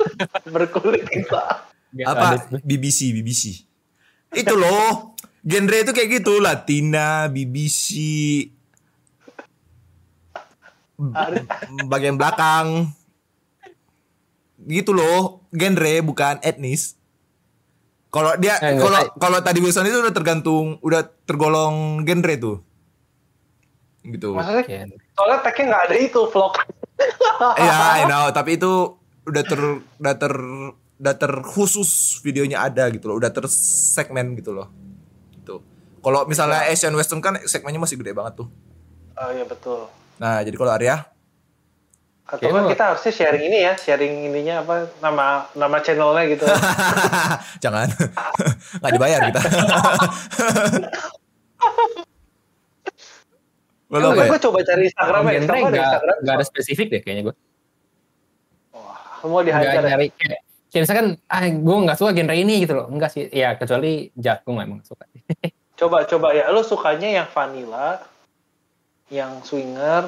berkulit 0.54 1.02
gelap. 1.04 1.66
Apa 2.06 2.46
BBC 2.62 3.10
BBC 3.10 3.66
itu 4.30 4.54
loh 4.54 5.18
genre 5.42 5.74
itu 5.80 5.90
kayak 5.90 6.22
gitu 6.22 6.38
Latina 6.38 7.26
BBC 7.26 7.98
bagian 11.86 12.14
belakang 12.14 12.92
gitu 14.60 14.92
loh 14.92 15.40
genre 15.50 15.94
bukan 16.02 16.36
etnis 16.40 17.00
kalau 18.08 18.34
dia 18.36 18.58
Eh, 18.58 18.76
kalau 18.76 19.00
tahu. 19.00 19.16
kalau 19.16 19.38
tadi 19.40 19.58
Wilson 19.58 19.86
itu 19.86 19.98
udah 19.98 20.12
tergantung 20.12 20.76
udah 20.80 21.00
tergolong 21.24 22.02
genre 22.02 22.34
tuh 22.36 22.56
gitu 24.02 24.32
Maksudnya 24.32 24.62
Oke. 24.62 24.78
soalnya 25.12 25.38
tagnya 25.40 25.64
nggak 25.66 25.82
ada 25.86 25.96
itu 25.98 26.20
vlog. 26.26 26.54
Iya, 27.56 27.76
I 27.96 28.04
know, 28.04 28.28
tapi 28.28 28.56
itu 28.56 28.68
udah 29.22 29.42
ter 29.42 29.60
udah 29.96 30.14
ter 30.14 30.32
udah 31.00 31.14
terkhusus 31.16 31.88
videonya 32.20 32.60
ada 32.62 32.88
gitu 32.88 33.08
loh, 33.08 33.16
udah 33.16 33.28
tersegmen 33.28 34.36
gitu 34.36 34.52
loh. 34.52 34.68
Gitu. 35.34 35.64
Kalau 35.98 36.24
misalnya 36.24 36.64
Asian 36.66 36.92
Western 36.92 37.20
kan 37.20 37.40
segmennya 37.42 37.76
masih 37.78 37.96
gede 37.96 38.12
banget 38.12 38.40
tuh. 38.40 38.48
Oh 39.14 39.30
iya 39.30 39.44
betul. 39.44 39.88
Nah, 40.20 40.44
jadi 40.44 40.52
kalau 40.52 40.68
Arya 40.70 40.96
Atau 42.22 42.38
Kayaknya 42.38 42.54
kan 42.54 42.62
lo- 42.62 42.70
kita 42.70 42.84
harusnya 42.86 43.12
sharing 43.12 43.42
ini 43.42 43.58
ya, 43.58 43.72
sharing 43.74 44.14
ininya 44.22 44.54
apa 44.62 44.74
nama 45.00 45.26
nama 45.52 45.76
channelnya 45.80 46.22
gitu. 46.28 46.46
jangan 47.64 47.90
nggak 48.78 48.92
dibayar 48.94 49.20
kita. 49.26 49.40
Belum 53.90 54.14
ya? 54.14 54.30
gue 54.30 54.38
coba 54.40 54.58
cari 54.62 54.82
Instagram 54.86 55.22
ya, 55.26 55.32
genre 55.32 55.40
Instagram 55.42 55.66
ada 55.66 55.80
Instagram. 55.82 56.16
nggak 56.22 56.34
ada 56.36 56.44
spesifik 56.46 56.86
deh 56.88 57.00
kayaknya 57.02 57.22
gue. 57.26 57.34
Wah, 58.70 59.18
semua 59.18 59.40
Nggak 59.42 59.46
dihajar 59.50 59.82
ya. 59.82 59.88
nyari 59.90 60.06
kayak, 60.14 60.38
kayak 60.70 60.82
misalkan 60.86 61.06
ah 61.26 61.42
gue 61.42 61.76
nggak 61.82 61.98
suka 61.98 62.10
genre 62.14 62.34
ini 62.36 62.54
gitu 62.62 62.72
loh. 62.72 62.86
Enggak 62.86 63.10
sih. 63.10 63.26
Ya 63.28 63.58
kecuali 63.58 64.14
Jav 64.14 64.46
gue 64.46 64.54
memang 64.54 64.78
suka. 64.86 65.02
Coba 65.74 66.06
coba 66.06 66.30
ya, 66.30 66.46
lu 66.46 66.62
sukanya 66.62 67.08
yang 67.10 67.26
vanilla, 67.26 67.98
yang 69.10 69.42
swinger, 69.42 70.06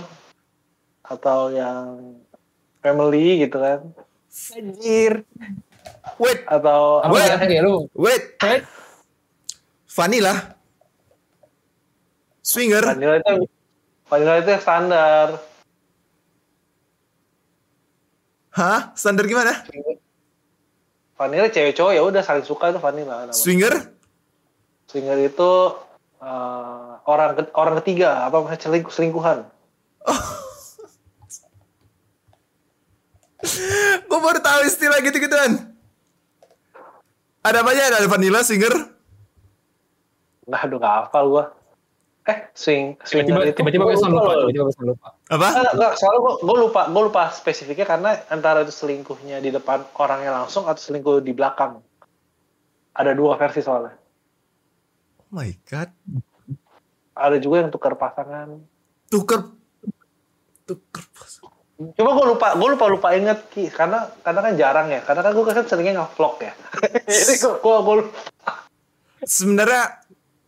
atau 1.03 1.51
yang 1.51 2.17
family 2.81 3.43
gitu 3.43 3.59
kan? 3.59 3.81
Anjir. 4.57 5.27
Wait, 6.17 6.41
Atau 6.47 7.03
Apa 7.05 7.13
Wait. 7.13 7.51
ya 7.51 7.61
lu? 7.61 7.85
wait. 7.93 8.39
Wait. 8.41 8.63
Vanilla. 9.93 10.57
Swinger. 12.43 12.83
vanilla 12.83 13.21
itu 13.21 13.35
vanilla 14.09 14.35
itu 14.41 14.51
yang 14.51 14.63
standar. 14.63 15.27
Hah? 18.53 18.93
Standar 18.93 19.25
gimana? 19.25 19.65
Vanilla 21.17 21.49
cewek 21.49 21.73
cowok 21.73 21.93
ya 21.95 22.03
udah 22.03 22.23
saling 22.25 22.45
suka 22.45 22.73
itu 22.73 22.81
vanilla. 22.81 23.25
namanya. 23.25 23.37
Swinger? 23.37 23.75
Swinger 24.91 25.19
itu 25.23 25.53
eh, 26.21 26.92
orang 27.07 27.35
ke- 27.39 27.55
orang 27.55 27.75
ketiga 27.83 28.27
apa 28.27 28.43
selingkuh 28.59 28.93
selingkuhan. 28.93 29.47
Gue 34.07 34.21
baru 34.23 34.39
tahu 34.39 34.61
istilah 34.71 35.03
gitu-gituan. 35.03 35.75
Ada 37.43 37.59
apa 37.67 37.75
aja? 37.75 37.99
Ada 37.99 38.07
vanilla, 38.07 38.47
swinger. 38.47 38.71
Nah, 40.47 40.63
aduh 40.63 40.79
nggak 40.79 40.95
hafal 41.07 41.27
gua. 41.27 41.45
Eh, 42.23 42.39
swing 42.55 42.95
swinger 43.03 43.51
Tiba-tiba 43.51 43.83
gue 43.83 43.99
selalu 43.99 44.15
lupa. 44.15 44.33
Tiba-tiba 44.47 44.65
gue 44.71 44.75
selalu 44.79 44.91
lupa. 44.95 45.09
Apa? 45.27 45.49
Enggak, 45.51 45.73
enggak, 45.75 45.93
soalnya 45.99 46.21
gua, 46.23 46.35
gua 46.39 46.57
lupa, 46.63 46.83
gua 46.87 47.03
lupa 47.11 47.23
spesifiknya 47.35 47.83
karena 47.83 48.11
antara 48.31 48.63
itu 48.63 48.71
selingkuhnya 48.71 49.43
di 49.43 49.51
depan 49.51 49.83
orangnya 49.99 50.31
langsung 50.31 50.71
atau 50.71 50.79
selingkuh 50.79 51.19
di 51.19 51.35
belakang. 51.35 51.83
Ada 52.95 53.11
dua 53.19 53.35
versi 53.35 53.59
soalnya. 53.59 53.99
Oh 55.19 55.35
my 55.35 55.51
god. 55.67 55.91
Ada 57.23 57.39
juga 57.39 57.63
yang 57.63 57.71
tukar 57.71 57.95
pasangan. 57.95 58.59
Tuker. 59.07 59.55
Tuker. 60.67 61.03
Cuma 61.99 62.11
gue 62.15 62.27
lupa, 62.31 62.55
gue 62.55 62.69
lupa 62.79 62.87
lupa 62.87 63.09
inget 63.15 63.51
Ki, 63.51 63.67
karena 63.67 64.07
karena 64.23 64.41
kan 64.43 64.53
jarang 64.55 64.89
ya, 64.91 65.01
karena 65.03 65.21
kan 65.27 65.33
gue 65.35 65.45
kan 65.47 65.67
seringnya 65.67 65.95
nge-vlog 65.99 66.37
ya. 66.39 66.53
Jadi 67.11 67.35
gue 67.43 67.55
gue 67.59 67.97
Sebenarnya 69.23 70.03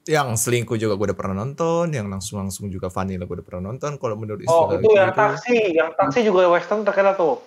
yang 0.05 0.37
selingkuh 0.37 0.77
juga 0.77 0.95
gue 0.95 1.07
udah 1.11 1.19
pernah 1.19 1.43
nonton, 1.43 1.91
yang 1.91 2.07
langsung 2.07 2.39
langsung 2.39 2.69
juga 2.71 2.93
vanilla 2.93 3.27
gue 3.27 3.37
udah 3.41 3.47
pernah 3.47 3.73
nonton. 3.73 3.99
Kalau 3.99 4.15
menurut 4.15 4.47
Oh 4.47 4.71
istilah 4.71 4.79
itu 4.79 4.89
yang 4.95 5.11
gitu. 5.11 5.19
taksi, 5.19 5.59
yang 5.75 5.91
taksi 5.97 6.19
juga 6.23 6.41
western 6.53 6.87
terkenal 6.87 7.15
tuh. 7.19 7.41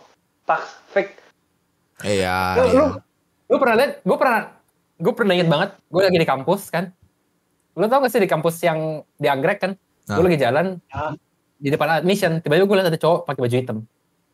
Tax 0.43 0.61
fake. 0.91 1.11
Iya. 2.03 2.37
Lu, 2.59 2.63
iya. 2.67 2.75
lu, 2.75 2.85
lu 3.47 3.55
pernah 3.61 3.75
lihat? 3.77 3.91
Gue 4.03 4.17
pernah, 4.17 4.39
gue 4.99 5.13
pernah 5.13 5.33
inget 5.37 5.49
banget. 5.49 5.69
Gue 5.87 6.01
lagi 6.03 6.17
di 6.17 6.27
kampus 6.27 6.61
kan. 6.73 6.91
Lu 7.77 7.85
tau 7.85 8.01
gak 8.01 8.09
sih 8.09 8.17
di 8.17 8.25
kampus 8.25 8.57
yang 8.59 8.79
di 9.15 9.29
Anggrek 9.29 9.61
kan? 9.61 9.71
Ah. 10.09 10.17
Gue 10.17 10.25
lagi 10.27 10.41
jalan 10.41 10.81
Ah. 10.89 11.13
di 11.55 11.69
depan 11.69 12.01
admission. 12.01 12.41
Tiba-tiba 12.41 12.65
gue 12.65 12.77
liat 12.81 12.89
ada 12.89 12.97
cowok 12.97 13.19
pakai 13.23 13.41
baju 13.45 13.55
hitam. 13.55 13.77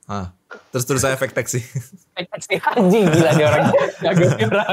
Ah. 0.08 0.32
Terus 0.72 0.86
terus 0.86 1.02
saya 1.02 1.14
efek 1.14 1.36
taksi. 1.36 1.60
Eh, 2.16 2.24
taksi 2.24 2.56
anjing 2.62 3.10
gila 3.10 3.32
dia 3.36 3.48
orang. 3.50 3.66
Kira. 4.39 4.64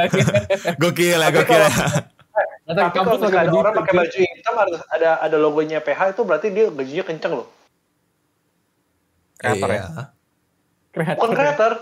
gokil 0.76 1.18
ya, 1.18 1.28
gokil 1.30 1.56
ya. 1.56 1.70
Tapi 2.62 2.88
kalau 2.94 3.18
misalnya 3.18 3.42
ada 3.42 3.52
orang 3.52 3.74
pakai 3.74 3.94
baju 3.96 4.18
hitam 4.20 4.54
harus 4.54 4.80
ada 4.86 5.10
ada 5.18 5.36
logonya 5.36 5.78
PH 5.82 6.14
itu 6.14 6.22
berarti 6.22 6.46
dia 6.54 6.70
gajinya 6.70 7.04
kenceng 7.04 7.32
loh. 7.34 7.48
Kreator 9.34 9.68
ya. 9.68 9.74
Iya. 9.74 10.04
Kreator. 10.90 11.16
Bukan 11.16 11.32
creator, 11.32 11.72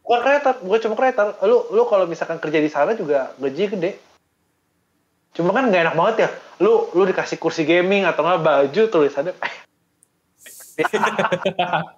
bukan 0.00 0.20
creator, 0.22 0.54
bukan 0.62 0.80
cuma 0.80 0.94
creator. 0.96 1.26
Lu 1.44 1.58
lu 1.68 1.82
kalau 1.84 2.04
misalkan 2.06 2.38
kerja 2.38 2.58
di 2.62 2.70
sana 2.70 2.94
juga 2.94 3.34
gajinya 3.36 3.68
gede. 3.74 3.90
Cuma 5.38 5.54
kan 5.54 5.70
nggak 5.70 5.86
enak 5.86 5.94
banget 5.94 6.26
ya. 6.26 6.34
Lu 6.58 6.90
lu 6.98 7.06
dikasih 7.06 7.38
kursi 7.38 7.62
gaming 7.62 8.02
atau 8.02 8.26
nggak 8.26 8.42
baju 8.42 8.82
tulisannya 8.90 9.38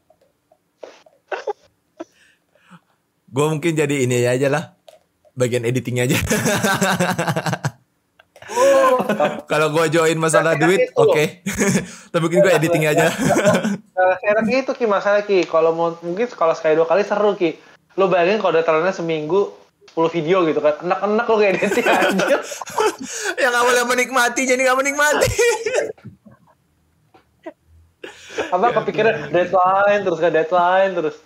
Gue 3.30 3.46
mungkin 3.48 3.72
jadi 3.72 4.04
ini 4.04 4.28
aja 4.28 4.52
lah. 4.52 4.76
Bagian 5.32 5.64
editingnya 5.64 6.04
aja. 6.04 6.20
Kalau 9.50 9.70
gue 9.70 9.86
join 9.88 10.18
masalah 10.18 10.58
duit, 10.58 10.90
gitu. 10.90 10.98
oke. 10.98 11.24
Tapi 12.12 12.20
mungkin 12.20 12.42
gue 12.42 12.52
editing 12.52 12.90
aja. 12.90 13.08
Enak 14.26 14.44
gitu 14.50 14.74
Ki 14.74 14.90
masalah 14.90 15.22
Ki. 15.22 15.46
Kalau 15.46 15.70
mungkin 15.72 16.26
kalau 16.34 16.52
sekali 16.52 16.74
dua 16.74 16.84
kali 16.84 17.06
seru 17.06 17.38
Ki. 17.38 17.56
Lo 17.96 18.10
bayangin 18.10 18.42
kalau 18.42 18.58
datarannya 18.58 18.92
seminggu 18.92 19.54
10 19.90 20.14
video 20.14 20.46
gitu 20.46 20.60
kan. 20.62 20.74
Enak-enak 20.80 21.26
lo 21.26 21.34
kayak 21.36 21.52
editing 21.58 21.86
aja. 21.86 22.36
Yang 23.36 23.54
awalnya 23.58 23.84
menikmati 23.86 24.42
jadi 24.46 24.60
gak 24.62 24.78
menikmati. 24.78 25.28
Apa 28.50 28.66
kepikiran 28.80 29.28
deadline 29.34 30.00
terus 30.06 30.18
ke 30.18 30.28
deadline 30.30 30.92
terus. 30.94 31.16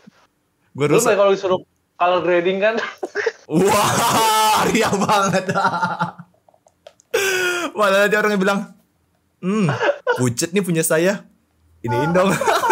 gue 0.74 0.86
Lu 0.90 0.98
rusak. 0.98 1.14
kalau 1.14 1.30
disuruh 1.30 1.60
color 1.94 2.20
grading 2.26 2.58
kan 2.58 2.74
Wah, 3.46 4.64
ria 4.72 4.88
banget. 5.04 5.52
Malah 7.76 8.08
ada 8.08 8.16
orang 8.18 8.32
yang 8.34 8.42
bilang, 8.42 8.60
hmm, 9.44 9.68
pucet 10.16 10.50
nih 10.50 10.64
punya 10.64 10.80
saya. 10.80 11.28
Iniin 11.84 12.16
dong. 12.16 12.32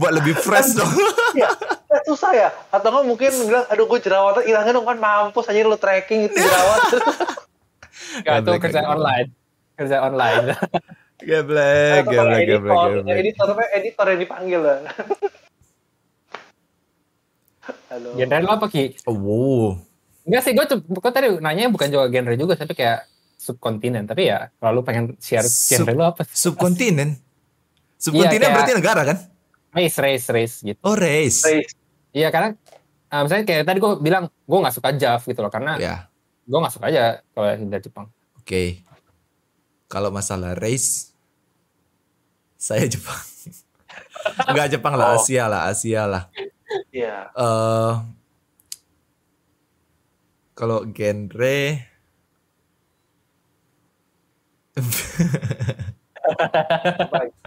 Buat 0.00 0.12
lebih 0.16 0.32
fresh 0.34 0.72
dong. 0.72 0.88
ya 1.40 1.52
eh, 1.92 2.02
susah 2.02 2.32
ya 2.32 2.48
atau 2.72 2.88
nggak 2.88 3.04
mungkin 3.04 3.30
bilang 3.44 3.66
aduh 3.68 3.84
gue 3.84 4.00
jerawatan 4.00 4.42
hilangin 4.42 4.72
dong 4.72 4.88
kan 4.88 4.96
mampus 4.96 5.46
aja 5.46 5.60
lo 5.62 5.76
tracking 5.76 6.24
itu 6.24 6.34
jerawat 6.34 6.80
Gak 8.24 8.42
tuh 8.42 8.58
kerja 8.58 8.80
online. 8.82 9.28
Kerja 9.76 9.96
online. 10.02 10.56
Geblek, 11.20 12.08
geblek, 12.08 12.48
editor 12.48 12.64
geblek, 12.64 13.04
geblek. 13.04 13.16
editor 13.20 13.48
editor 13.76 14.06
yang 14.08 14.20
dipanggil 14.24 14.60
lah 14.64 14.78
Aduh. 17.92 18.16
genre 18.16 18.38
lo 18.40 18.50
apa 18.50 18.66
Ki? 18.66 18.96
Oh, 19.04 19.76
Enggak 20.24 20.42
sih, 20.42 20.52
gue 20.52 20.64
gue 20.64 21.12
tadi 21.12 21.28
nanya 21.38 21.68
bukan 21.68 21.92
juga 21.92 22.08
genre 22.08 22.34
juga, 22.34 22.54
tapi 22.56 22.72
kayak 22.72 23.04
subkontinen. 23.36 24.08
Tapi 24.08 24.32
ya 24.32 24.48
kalau 24.56 24.80
lu 24.80 24.82
pengen 24.82 25.12
share 25.18 25.44
Sub- 25.44 25.82
genre 25.82 25.92
lo 25.92 26.04
apa? 26.08 26.24
subkontinen. 26.24 27.20
Subkontinen 27.96 28.40
kayak- 28.40 28.54
berarti 28.56 28.72
negara 28.72 29.02
kan? 29.04 29.16
Race, 29.70 29.96
race, 29.96 30.26
race 30.28 30.56
gitu. 30.60 30.78
Oh, 30.82 30.94
race. 30.94 31.40
Race. 31.42 31.72
Iya 32.10 32.28
karena 32.28 32.58
ah, 33.06 33.22
misalnya 33.22 33.44
kayak 33.44 33.62
tadi 33.62 33.78
gue 33.78 33.92
bilang 33.98 34.26
gue 34.26 34.58
nggak 34.58 34.74
suka 34.74 34.90
Jav 34.92 35.22
gitu 35.22 35.38
loh 35.38 35.48
karena 35.48 35.78
Ya, 35.78 36.10
gue 36.42 36.58
nggak 36.58 36.74
suka 36.74 36.90
aja 36.90 37.22
kalau 37.30 37.46
dari 37.56 37.80
Jepang. 37.80 38.06
oke. 38.34 38.62
Kalau 39.86 40.10
masalah 40.10 40.54
race, 40.54 41.14
saya 42.54 42.86
Jepang. 42.86 43.18
Enggak 44.50 44.70
Jepang 44.70 44.94
lah, 44.94 45.14
Oh. 45.14 45.18
Asia 45.18 45.46
lah, 45.46 45.66
Asia 45.66 46.02
lah. 46.06 46.22
Iya. 46.90 47.30
eh 47.30 47.92
kalau 50.54 50.86
genre 50.86 51.58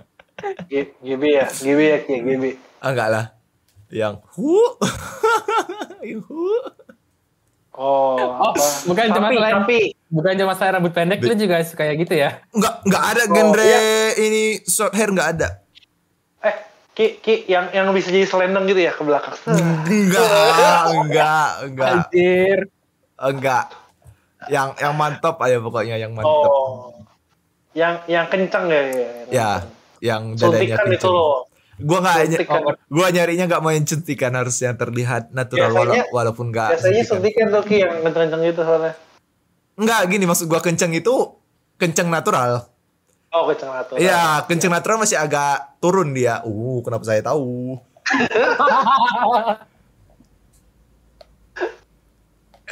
G- 0.63 0.93
GB 0.97 1.23
ya, 1.31 1.45
GB 1.47 1.79
ya 1.81 1.97
Ki, 1.99 2.15
GB. 2.19 2.43
ah, 2.77 2.89
enggak 2.89 3.09
lah 3.09 3.25
yang 3.89 4.21
hu 4.31 4.57
yang 6.03 6.21
hu 6.21 6.47
Oh, 7.73 8.13
apa? 8.45 8.61
bukan 8.85 9.05
cuma 9.11 9.27
selain- 9.27 9.55
tapi 9.57 9.97
Bukan 10.07 10.33
cuma 10.35 10.53
saya 10.53 10.77
rambut 10.77 10.93
pendek, 10.93 11.17
lu 11.19 11.33
juga 11.33 11.57
suka 11.59 11.81
kayak 11.81 11.95
gitu 11.99 12.13
ya? 12.15 12.37
enggak 12.49 12.85
enggak 12.85 13.03
ada 13.07 13.21
Oh, 13.23 13.33
genre 13.33 13.63
iya. 13.63 13.79
ini 14.15 14.41
short 14.61 14.93
hair 14.93 15.09
enggak 15.09 15.29
ada 15.33 15.47
eh 16.39 16.55
Ki, 16.93 17.17
Ki 17.17 17.35
yang 17.47 17.69
yang 17.69 17.89
bisa 17.89 18.07
jadi 18.07 18.23
selendang 18.23 18.65
gitu 18.65 18.77
ya 18.77 18.91
ke 18.91 19.01
belakang. 19.01 19.33
enggak 19.89 20.81
enggak 21.01 21.47
enggak 21.65 21.89
Anjir. 21.89 22.59
enggak 23.15 23.65
yang 24.45 24.69
yang 24.75 24.93
mantap 24.93 25.33
aja 25.39 25.57
pokoknya 25.57 25.97
yang 25.97 26.11
mantap 26.11 26.45
Oh. 26.45 26.93
Yang 27.73 28.05
yang 28.05 28.25
kencang 28.27 28.69
ya. 28.69 28.81
ya, 28.85 29.09
ya 29.31 29.49
yang 30.03 30.35
dadanya 30.35 30.75
Suntikan 30.75 30.85
itu 30.85 30.99
kenceng 30.99 31.15
loh. 31.15 31.47
gua 31.79 31.97
nggak 31.99 32.17
Suntikan. 32.27 32.61
gua 32.85 33.07
nyarinya 33.09 33.45
nggak 33.47 33.61
mau 33.61 33.71
yang 33.71 33.83
cantikan 33.83 34.31
harus 34.35 34.59
yang 34.59 34.75
terlihat 34.75 35.31
natural 35.31 35.71
wala- 35.71 35.95
Biasanya- 35.95 36.11
walaupun 36.11 36.45
enggak 36.51 36.69
Biasanya 36.75 37.03
suntikan 37.03 37.45
tuh 37.49 37.63
Ki 37.63 37.77
yang 37.79 38.03
kencang-kencang 38.03 38.41
gitu 38.43 38.61
soalnya. 38.61 38.93
Enggak 39.73 39.99
gini 40.05 40.25
maksud 40.25 40.45
gua 40.45 40.59
kenceng 40.59 40.91
itu 40.91 41.15
kenceng 41.75 42.07
natural. 42.07 42.67
Oh, 43.31 43.49
kencang 43.49 43.73
natural. 43.73 43.97
Iya, 43.97 44.45
kenceng 44.45 44.69
natural 44.69 45.01
masih 45.01 45.17
agak 45.17 45.79
turun 45.79 46.13
dia. 46.13 46.43
Uh, 46.43 46.83
kenapa 46.83 47.01
saya 47.01 47.23
tahu? 47.23 47.81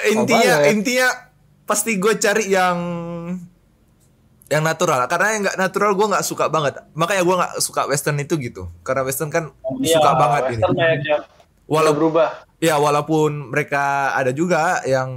intinya 0.03 0.53
boleh. 0.57 0.71
intinya 0.71 1.07
pasti 1.63 1.95
gue 1.95 2.13
cari 2.15 2.49
yang 2.49 2.77
yang 4.51 4.61
natural. 4.61 4.99
Karena 5.07 5.27
yang 5.31 5.41
nggak 5.47 5.57
natural 5.57 5.91
gue 5.95 6.07
nggak 6.11 6.21
suka 6.21 6.45
banget. 6.45 6.83
Makanya 6.91 7.23
gue 7.23 7.35
nggak 7.39 7.53
suka 7.57 7.87
western 7.87 8.19
itu 8.19 8.35
gitu. 8.35 8.67
Karena 8.81 9.01
western 9.01 9.31
kan 9.31 9.55
Iya, 9.79 9.95
suka 9.95 10.11
banget 10.13 10.43
ini. 10.51 10.55
Western 10.59 10.75
banyak 10.75 11.01
yang 11.01 11.21
udah 11.23 11.71
Walau- 11.71 11.95
berubah. 11.95 12.29
ya 12.59 12.75
walaupun 12.75 13.47
mereka 13.47 14.11
ada 14.11 14.29
juga 14.29 14.83
yang 14.83 15.07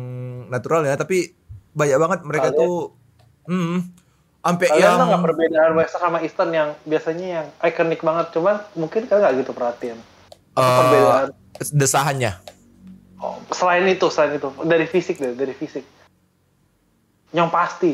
natural 0.47 0.87
ya 0.87 0.95
tapi 0.95 1.35
banyak 1.72 1.99
banget 1.99 2.20
mereka 2.22 2.49
Kalian- 2.49 2.62
tuh 2.62 2.76
hmm 3.45 3.78
sampai 4.39 4.66
yang 4.76 5.01
nggak 5.03 5.24
perbedaan 5.24 5.72
Western 5.74 6.01
sama 6.01 6.18
Eastern 6.20 6.51
yang 6.53 6.68
biasanya 6.85 7.26
yang 7.26 7.47
ikonik 7.61 8.01
banget, 8.01 8.28
cuman 8.30 8.61
mungkin 8.72 9.05
kalian 9.05 9.20
nggak 9.20 9.35
gitu 9.41 9.51
perhatian. 9.51 9.99
Apa 10.53 10.62
eh, 10.62 10.76
perbedaan? 10.78 11.28
desahannya? 11.72 12.32
Oh, 13.16 13.41
selain 13.49 13.89
itu, 13.89 14.05
selain 14.07 14.37
itu. 14.37 14.53
Dari 14.61 14.85
fisik 14.85 15.16
deh, 15.16 15.32
dari 15.32 15.51
fisik. 15.51 15.80
Yang 17.32 17.49
pasti, 17.51 17.93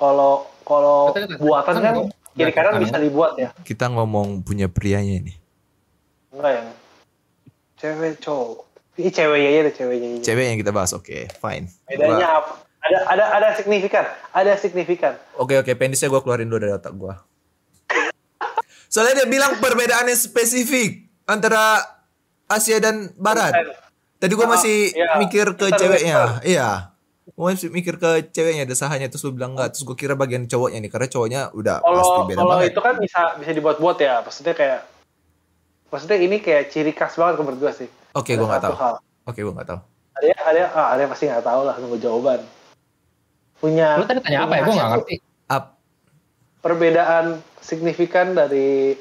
kalau 0.00 0.48
kalau 0.64 1.12
buatan 1.36 1.74
Kan 1.76 1.94
kiri 2.32 2.52
kanan 2.56 2.78
kan 2.78 2.80
bisa 2.80 2.96
dibuat 2.96 3.36
ya, 3.36 3.52
kita 3.60 3.92
ngomong 3.92 4.40
punya 4.40 4.70
prianya 4.70 5.20
ini 5.20 5.34
enggak 6.32 6.52
yang 6.56 6.68
cewek 7.76 8.16
cowok. 8.16 8.64
Ini 8.96 9.08
ceweknya 9.08 9.48
aja 9.48 9.60
deh, 9.64 9.74
ceweknya 9.74 10.08
aja. 10.14 10.22
cewek 10.24 10.44
yang 10.48 10.58
kita 10.58 10.72
bahas 10.72 10.92
oke 10.92 11.28
fine 11.32 11.68
Bedanya 11.84 12.40
apa? 12.40 12.52
Ada 12.80 12.98
ada 13.08 13.24
ada 13.36 13.48
signifikan, 13.52 14.04
ada 14.32 14.52
signifikan. 14.56 15.12
Oke 15.36 15.60
oke 15.60 15.68
penisnya 15.76 16.08
gue 16.08 16.20
keluarin 16.20 16.48
dulu 16.48 16.64
dari 16.64 16.72
otak 16.72 16.96
gue. 16.96 17.12
Soalnya 18.88 19.22
dia 19.22 19.28
bilang 19.28 19.60
perbedaannya 19.60 20.16
spesifik 20.16 21.06
antara 21.22 21.78
Asia 22.48 22.80
dan 22.80 23.12
Barat. 23.14 23.52
Tadi 24.16 24.32
gue 24.32 24.44
Ah, 24.44 24.50
masih 24.50 24.76
iya. 24.90 25.16
mikir 25.16 25.54
ke 25.54 25.70
Kita 25.70 25.78
ceweknya, 25.78 26.42
iya. 26.42 26.89
Gue 27.30 27.44
masih 27.48 27.68
mikir 27.68 27.94
ke 27.96 28.10
ceweknya 28.28 28.64
desahannya 28.64 29.06
terus 29.06 29.22
lu 29.22 29.32
bilang 29.32 29.54
enggak, 29.54 29.72
terus 29.72 29.84
gue 29.84 29.96
kira 29.96 30.14
bagian 30.14 30.44
cowoknya 30.44 30.78
nih 30.80 30.90
karena 30.90 31.08
cowoknya 31.08 31.40
udah 31.52 31.76
pasti 31.78 31.96
Kalau 32.10 32.26
beda 32.26 32.38
kalau 32.38 32.50
banget. 32.56 32.70
itu 32.72 32.80
kan 32.80 32.94
bisa 32.96 33.20
bisa 33.36 33.50
dibuat-buat 33.52 33.96
ya, 33.98 34.14
maksudnya 34.20 34.54
kayak 34.54 34.80
maksudnya 35.88 36.18
ini 36.18 36.36
kayak 36.38 36.64
ciri 36.68 36.92
khas 36.92 37.14
banget 37.14 37.34
ke 37.38 37.44
berdua 37.44 37.70
sih. 37.72 37.88
Oke, 38.12 38.34
Ada 38.34 38.38
gue 38.38 38.46
nggak 38.46 38.64
tahu. 38.64 38.74
hal. 38.76 38.94
Oke, 39.24 39.40
gue 39.40 39.54
nggak 39.54 39.68
tahu. 39.68 39.80
Ada 40.10 40.26
yang- 40.26 40.44
ada 40.44 40.58
yang- 40.58 40.74
ah, 40.74 40.88
ada 40.92 41.02
pasti 41.06 41.24
nggak 41.26 41.44
tahu 41.44 41.60
lah 41.64 41.74
nunggu 41.78 41.98
jawaban. 41.98 42.40
Punya. 43.56 43.88
Lu 43.96 44.04
tadi 44.04 44.20
tanya 44.20 44.38
apa 44.44 44.54
ya? 44.56 44.62
Gue 44.64 44.74
nggak 44.74 44.90
ngerti. 44.96 45.14
Up. 45.48 45.64
Perbedaan 46.60 47.26
signifikan 47.60 48.32
dari 48.32 48.96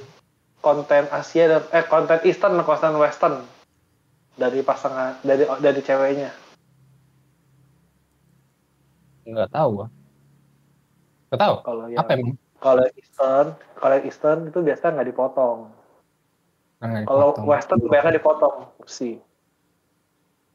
konten 0.60 1.08
Asia 1.10 1.48
dan 1.48 1.64
eh 1.72 1.84
konten 1.84 2.20
Eastern 2.24 2.56
dan 2.56 2.64
konten 2.64 2.96
Western 2.96 3.44
dari 4.36 4.60
pasangan 4.60 5.20
dari 5.22 5.44
dari 5.60 5.80
ceweknya. 5.80 6.32
Nggak 9.30 9.50
tahu 9.54 9.70
gua. 9.78 9.88
Nggak 11.30 11.40
tahu. 11.46 11.56
Kalau 11.62 11.84
yang 11.90 12.00
Apa 12.02 12.12
emang? 12.18 12.36
kalau 12.60 12.84
Eastern, 12.98 13.48
kalau 13.80 13.94
yang 13.96 14.06
Eastern 14.10 14.40
itu 14.50 14.60
biasa 14.60 14.92
nggak 14.92 15.10
dipotong. 15.14 15.60
Nggak 16.80 17.06
Kalau. 17.08 17.30
Western 17.44 17.80
biasanya 17.86 18.16
dipotong 18.16 18.56
sih 18.88 19.20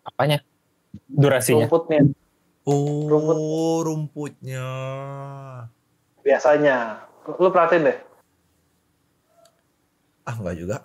Apanya? 0.04 0.40
Durasinya. 1.08 1.64
rumputnya 1.68 2.00
Oh, 2.64 3.04
Rumput. 3.12 3.36
rumputnya. 3.84 4.68
biasanya. 6.24 7.04
Lu 7.36 7.52
perhatiin 7.52 7.92
deh. 7.92 7.98
Ah, 10.24 10.32
enggak 10.40 10.56
juga. 10.56 10.76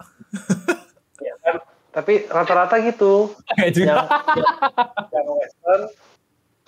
Ya 1.24 1.36
kan? 1.40 1.56
Tapi 1.96 2.28
rata-rata 2.28 2.76
gitu. 2.84 3.32
Kayak 3.56 3.72
juga. 3.72 3.88
yang, 3.88 4.00
yang, 4.36 4.48
yang 5.08 5.28
western 5.40 5.82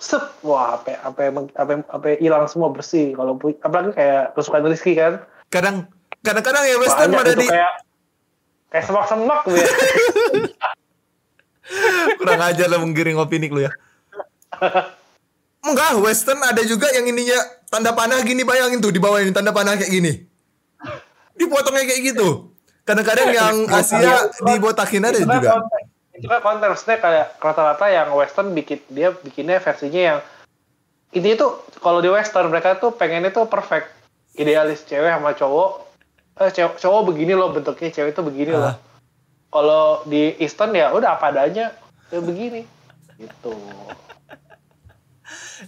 sep 0.02 0.42
wah 0.42 0.82
apa 0.82 0.98
apa 1.06 1.46
apa 1.54 1.72
apa 1.86 2.06
hilang 2.18 2.50
semua 2.50 2.74
bersih 2.74 3.14
kalau 3.14 3.38
apalagi 3.62 3.94
kayak 3.94 4.34
kesukaan 4.34 4.66
Rizky 4.66 4.98
kan 4.98 5.22
Kadang 5.52 5.86
kadang-kadang 6.26 6.64
ya 6.66 6.76
western 6.82 7.14
banyak 7.14 7.22
ada 7.22 7.32
gitu 7.38 7.42
di 7.44 7.46
kayak 7.46 7.72
kayak 8.74 8.84
semak-semak 8.90 9.40
gitu 9.46 9.58
ya 9.62 9.70
kurang 12.18 12.42
ajar 12.42 12.66
lo 12.68 12.82
menggiring 12.82 13.18
opini 13.18 13.48
lu 13.48 13.64
ya. 13.64 13.72
Enggak, 15.62 16.02
western 16.02 16.42
ada 16.42 16.62
juga 16.66 16.90
yang 16.90 17.06
ininya 17.06 17.38
tanda 17.70 17.94
panah 17.94 18.18
gini 18.26 18.42
bayangin 18.42 18.82
tuh 18.82 18.90
di 18.90 18.98
bawah 18.98 19.22
ini 19.22 19.30
tanda 19.30 19.54
panah 19.54 19.78
kayak 19.78 19.90
gini. 19.90 20.12
Dipotongnya 21.38 21.86
kayak 21.86 22.02
gitu. 22.12 22.50
Kadang-kadang 22.82 23.30
yang 23.30 23.56
Asia 23.70 24.26
dibotakin 24.42 25.06
ada 25.06 25.22
kan 25.22 25.62
juga. 26.22 26.30
itu 26.30 26.32
kan 26.32 26.40
konten 26.40 26.68
maksudnya 26.68 26.98
kayak 26.98 27.26
rata-rata 27.36 27.86
yang 27.86 28.08
western 28.12 28.48
bikin 28.52 28.78
dia 28.88 29.10
bikinnya 29.16 29.58
versinya 29.58 30.00
yang 30.00 30.18
ini 31.12 31.34
tuh 31.34 31.50
kalau 31.78 31.98
di 31.98 32.08
western 32.08 32.48
mereka 32.48 32.78
tuh 32.78 32.90
pengennya 32.90 33.28
tuh 33.28 33.44
perfect 33.44 33.90
idealis 34.34 34.80
cewek 34.82 35.10
sama 35.10 35.34
cowok 35.34 35.70
eh 36.34 36.48
cowok, 36.48 36.74
cowok 36.78 37.00
begini 37.04 37.32
loh 37.32 37.50
bentuknya 37.50 37.90
cewek 37.90 38.14
itu 38.14 38.22
begini 38.22 38.52
loh 38.52 38.72
Ah. 38.72 38.76
kalau 39.50 39.84
di 40.04 40.32
eastern 40.38 40.72
ya 40.72 40.88
udah 40.90 41.16
apa 41.16 41.28
adanya 41.28 41.74
ya 42.08 42.20
begini 42.20 42.64
gitu 43.18 43.52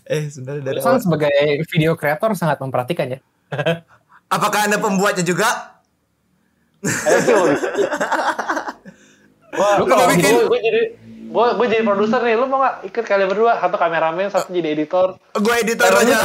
Eh, 0.04 0.26
sebenarnya 0.26 0.62
dari 0.66 0.78
awal. 0.82 0.98
sebagai 0.98 1.32
video 1.70 1.94
kreator 1.94 2.34
sangat 2.34 2.58
memperhatikan 2.58 3.14
ya. 3.14 3.18
Apakah 4.34 4.66
Anda 4.66 4.76
pembuatnya 4.76 5.22
juga? 5.22 5.80
Ayo 7.06 7.18
sih 7.22 7.32
lo 7.32 7.44
bisa. 7.48 7.68
Wah, 9.54 9.78
Lu 9.78 9.84
kalau 9.86 10.04
bikin- 10.08 10.34
gue, 10.34 10.46
gue 10.46 10.60
jadi 10.60 10.82
gue 11.24 11.46
gue 11.52 11.66
jadi 11.66 11.82
produser 11.82 12.20
nih, 12.20 12.34
lu 12.34 12.46
mau 12.46 12.60
gak 12.60 12.84
ikut 12.84 13.04
kalian 13.04 13.26
berdua? 13.26 13.58
Satu 13.58 13.74
kameramen, 13.74 14.26
satu 14.28 14.50
jadi 14.50 14.68
editor. 14.72 15.18
Gue 15.32 15.54
editor 15.56 15.90
aja. 15.92 16.18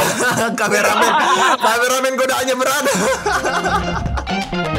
kameramen. 0.54 1.12
kameramen 1.66 2.12
godaannya 2.14 2.54
berat. 2.54 2.84